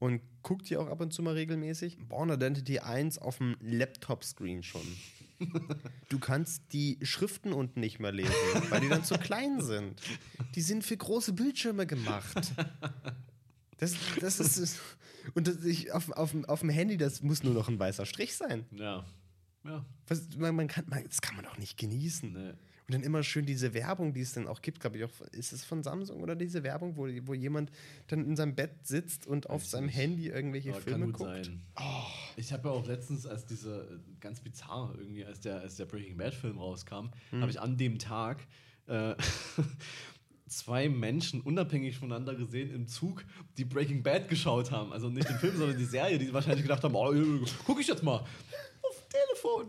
[0.01, 1.99] und gucke die auch ab und zu mal regelmäßig.
[2.09, 4.83] Born Identity 1 auf dem Laptop-Screen schon.
[6.09, 8.33] Du kannst die Schriften unten nicht mehr lesen,
[8.71, 10.01] weil die dann zu klein sind.
[10.55, 12.53] Die sind für große Bildschirme gemacht.
[13.79, 14.81] Das, das ist.
[15.35, 18.35] Und das, ich, auf, auf, auf dem Handy, das muss nur noch ein weißer Strich
[18.35, 18.65] sein.
[18.73, 19.05] Ja.
[19.65, 19.85] Ja.
[20.07, 22.33] Was, man, man kann, man, das kann man doch nicht genießen.
[22.33, 22.53] Nee.
[22.89, 25.53] Und dann immer schön diese Werbung, die es dann auch gibt, glaube ich, auch, ist
[25.53, 27.71] es von Samsung oder diese Werbung, wo, wo jemand
[28.07, 29.89] dann in seinem Bett sitzt und auf seinem.
[29.91, 31.45] Handy irgendwelche Aber Filme kann gut guckt?
[31.45, 31.61] sein.
[32.37, 35.85] Ich habe ja auch letztens, als diese, äh, ganz bizarr irgendwie, als der, als der
[35.85, 37.43] Breaking Bad Film rauskam, Hm.
[37.43, 38.47] habe ich an dem Tag
[38.87, 39.15] äh,
[40.47, 43.25] zwei Menschen unabhängig voneinander gesehen im Zug,
[43.59, 44.95] die Breaking Bad geschaut haben.
[44.95, 47.13] Also nicht den Film, sondern die Serie, die wahrscheinlich gedacht haben, oh,
[47.67, 48.21] guck ich jetzt mal.
[48.21, 48.27] Auf
[49.03, 49.67] dem Telefon.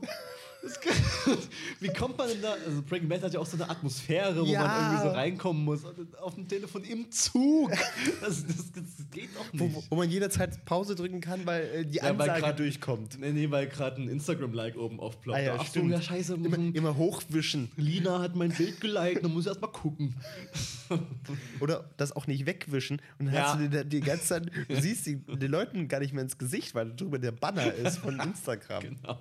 [1.80, 2.54] Wie kommt man denn da?
[2.66, 4.66] Also Breaking Bad hat ja auch so eine Atmosphäre, wo Ja.
[4.68, 5.82] man irgendwie so reinkommen muss.
[6.22, 7.72] Auf dem Telefon im Zug.
[8.22, 9.92] Das, das, das geht doch Wo, nicht.
[9.92, 13.20] wo man jederzeit Pause drücken kann, weil äh, die Ja, weil Ansage grad- durchkommt.
[13.20, 15.40] Nee, nee, weil gerade ein Instagram-Like oben aufploppt.
[15.40, 15.92] Ah ja, Ach stimmt.
[15.92, 16.34] ja, scheiße.
[16.36, 17.72] Immer, Immer, immer hochwischen.
[17.78, 20.16] Lina hat mein Bild geliked, dann muss ich erst mal gucken.
[21.60, 23.02] Oder das auch nicht wegwischen.
[23.20, 23.54] Und dann Ja.
[23.54, 26.38] hast du die, die ganze Zeit, du siehst die, den Leuten gar nicht mehr ins
[26.38, 28.84] Gesicht, weil drüber der Banner ist von Instagram.
[28.84, 29.20] Genau.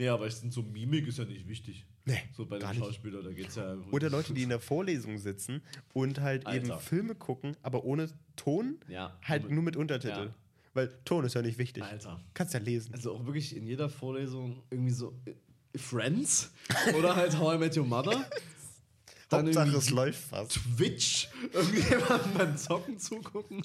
[0.00, 1.84] Nee, aber ich so Mimik ist ja nicht wichtig.
[2.06, 2.72] Nee, So bei den.
[2.74, 3.76] Schauspielern, da geht's ja.
[3.90, 5.60] Oder Leute, die in der Vorlesung sitzen
[5.92, 6.78] und halt eben Alter.
[6.78, 9.14] Filme gucken, aber ohne Ton, Ja.
[9.22, 10.28] halt nur mit Untertitel.
[10.28, 10.34] Ja.
[10.72, 11.82] Weil Ton ist ja nicht wichtig.
[11.82, 12.18] Alter.
[12.32, 12.94] Kannst ja lesen.
[12.94, 16.50] Also auch wirklich in jeder Vorlesung irgendwie so äh, Friends
[16.98, 18.24] oder halt How I Met Your Mother.
[19.28, 20.52] Dann Hauptsache es läuft fast.
[20.78, 23.62] Twitch, irgendjemandem beim Zocken zugucken.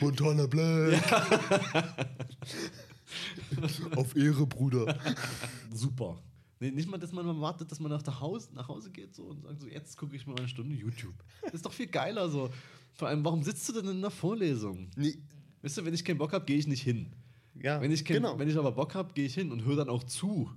[0.00, 1.02] Montana Black.
[3.96, 4.98] Auf Ehre, Bruder.
[5.72, 6.18] Super.
[6.58, 9.14] Nee, nicht mal, dass man mal wartet, dass man nach, der Haus, nach Hause geht
[9.14, 11.14] so und sagt so, jetzt gucke ich mal eine Stunde YouTube.
[11.42, 12.50] Das ist doch viel geiler so.
[12.94, 14.90] Vor allem, warum sitzt du denn in einer Vorlesung?
[14.96, 15.18] Nee,
[15.66, 17.12] Weißt du, wenn ich keinen Bock habe, gehe ich nicht hin.
[17.60, 18.38] ja, Wenn ich, kein, genau.
[18.38, 20.50] wenn ich aber Bock habe, gehe ich hin und höre dann auch zu.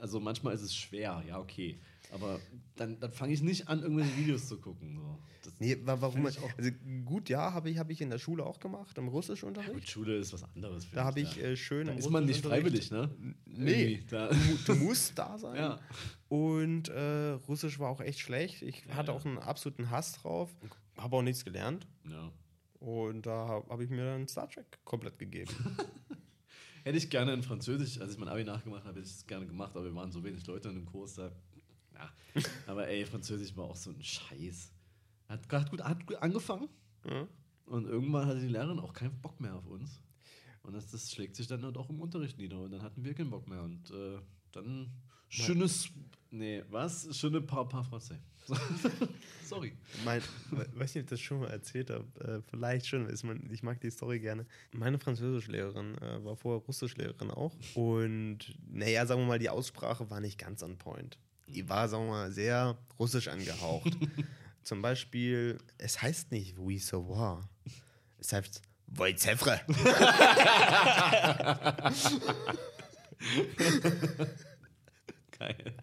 [0.00, 1.80] Also manchmal ist es schwer, ja, okay.
[2.12, 2.40] Aber
[2.76, 4.96] dann, dann fange ich nicht an, irgendwelche Videos zu gucken.
[4.96, 5.18] So.
[5.44, 6.26] Das, Nee, wa- warum?
[6.26, 6.50] Ich auch.
[6.58, 6.70] Also
[7.04, 9.88] gut, ja, habe ich, hab ich in der Schule auch gemacht, im Gut, Russischunterricht.
[9.88, 10.86] Schule ist was anderes.
[10.92, 13.10] Da habe ich äh, schön Da ist man nicht freiwillig, ne?
[13.46, 14.28] Nee, du,
[14.66, 15.56] du musst da sein.
[15.56, 15.80] ja.
[16.28, 18.62] Und äh, Russisch war auch echt schlecht.
[18.62, 19.16] Ich Ja, hatte ja.
[19.18, 20.50] auch einen absoluten Hass drauf.
[20.96, 21.86] Habe auch nichts gelernt.
[22.08, 22.32] ja.
[22.80, 25.52] Und da habe hab ich mir dann Star Trek komplett gegeben.
[26.82, 29.46] Hätte ich gerne in Französisch, als ich mein Abi nachgemacht habe, hätte ich es gerne
[29.46, 31.30] gemacht, aber wir waren so wenig Leute in dem Kurs da.
[32.34, 32.42] Ja.
[32.66, 34.72] Aber ey, Französisch war auch so ein Scheiß.
[35.28, 36.68] Hat, hat, gut, hat gut angefangen
[37.08, 37.26] ja.
[37.66, 40.00] und irgendwann hatte die Lehrerin auch keinen Bock mehr auf uns.
[40.62, 43.14] Und das, das schlägt sich dann halt auch im Unterricht nieder und dann hatten wir
[43.14, 43.62] keinen Bock mehr.
[43.62, 44.18] Und äh,
[44.52, 44.90] dann
[45.28, 45.88] schönes.
[46.32, 47.16] Nee, was?
[47.16, 48.18] Schöne paar, paar Français.
[49.44, 49.72] Sorry.
[50.04, 52.04] Mein, we- weiß nicht, ob ich das schon mal erzählt habe.
[52.20, 53.06] Äh, vielleicht schon.
[53.06, 54.46] Ist man, ich mag die Story gerne.
[54.72, 57.54] Meine Französischlehrerin äh, war vorher Russischlehrerin auch.
[57.74, 58.38] Und
[58.68, 61.18] naja, sagen wir mal, die Aussprache war nicht ganz on point.
[61.50, 63.90] Die war, sagen wir mal, sehr russisch angehaucht.
[64.62, 67.48] Zum Beispiel, es heißt nicht Oui savoir.
[68.18, 69.60] Es heißt Wojciechre.
[75.38, 75.74] Geil.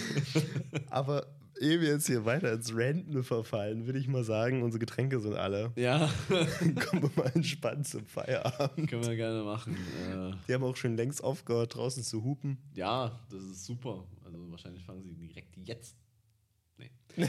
[0.90, 1.26] Aber
[1.60, 5.34] ehe wir jetzt hier weiter ins Renten verfallen, würde ich mal sagen, unsere Getränke sind
[5.34, 5.72] alle.
[5.76, 8.88] Ja, Kommen wir mal entspannt zum Feierabend.
[8.88, 9.74] können wir gerne machen.
[10.10, 12.58] Äh, Die haben auch schon längst aufgehört, draußen zu hupen.
[12.74, 14.04] Ja, das ist super.
[14.34, 15.96] Also wahrscheinlich fangen sie direkt jetzt.
[16.78, 16.90] Nee.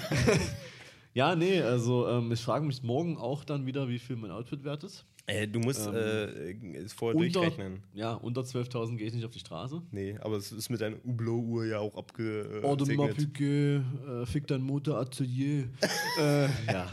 [1.13, 4.63] ja, nee, also ähm, ich frage mich morgen auch dann wieder, wie viel mein Outfit
[4.63, 5.05] wert ist.
[5.27, 7.83] Äh, du musst Ähm, äh, es vorher Unter, durchrechnen.
[7.93, 9.81] ja, unter 12.000 gehe ich nicht auf die Straße.
[9.91, 12.63] Nee, aber es ist mit deiner Hublot-Uhr ja auch abgesegnet.
[12.63, 15.69] Ordre ma Piquet, äh, fick dein Motor Atelier.
[16.19, 16.89] äh, ja.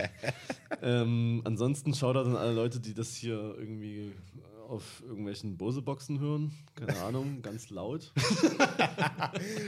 [0.83, 4.13] ähm, ansonsten schaut da dann alle Leute, die das hier irgendwie
[4.69, 6.53] auf irgendwelchen Bose-Boxen hören.
[6.75, 8.13] Keine Ahnung, ganz laut.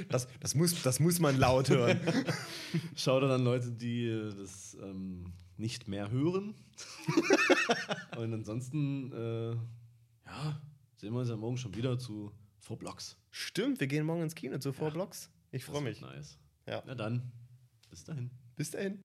[0.08, 1.98] das, das, muss, das muss man laut hören.
[2.96, 6.54] Schau dann an Leute, die äh, das ähm, nicht mehr hören.
[8.16, 9.50] Und ansonsten, äh,
[10.26, 10.60] ja,
[10.96, 13.16] sehen wir uns ja morgen schon wieder zu Four Blocks.
[13.30, 15.30] Stimmt, wir gehen morgen ins Kino zu Four Blocks.
[15.50, 16.00] Ich freue mich.
[16.00, 16.38] Nice.
[16.66, 16.82] Ja.
[16.86, 17.32] Na dann,
[17.88, 18.30] bis dahin.
[18.56, 19.02] Bis dahin.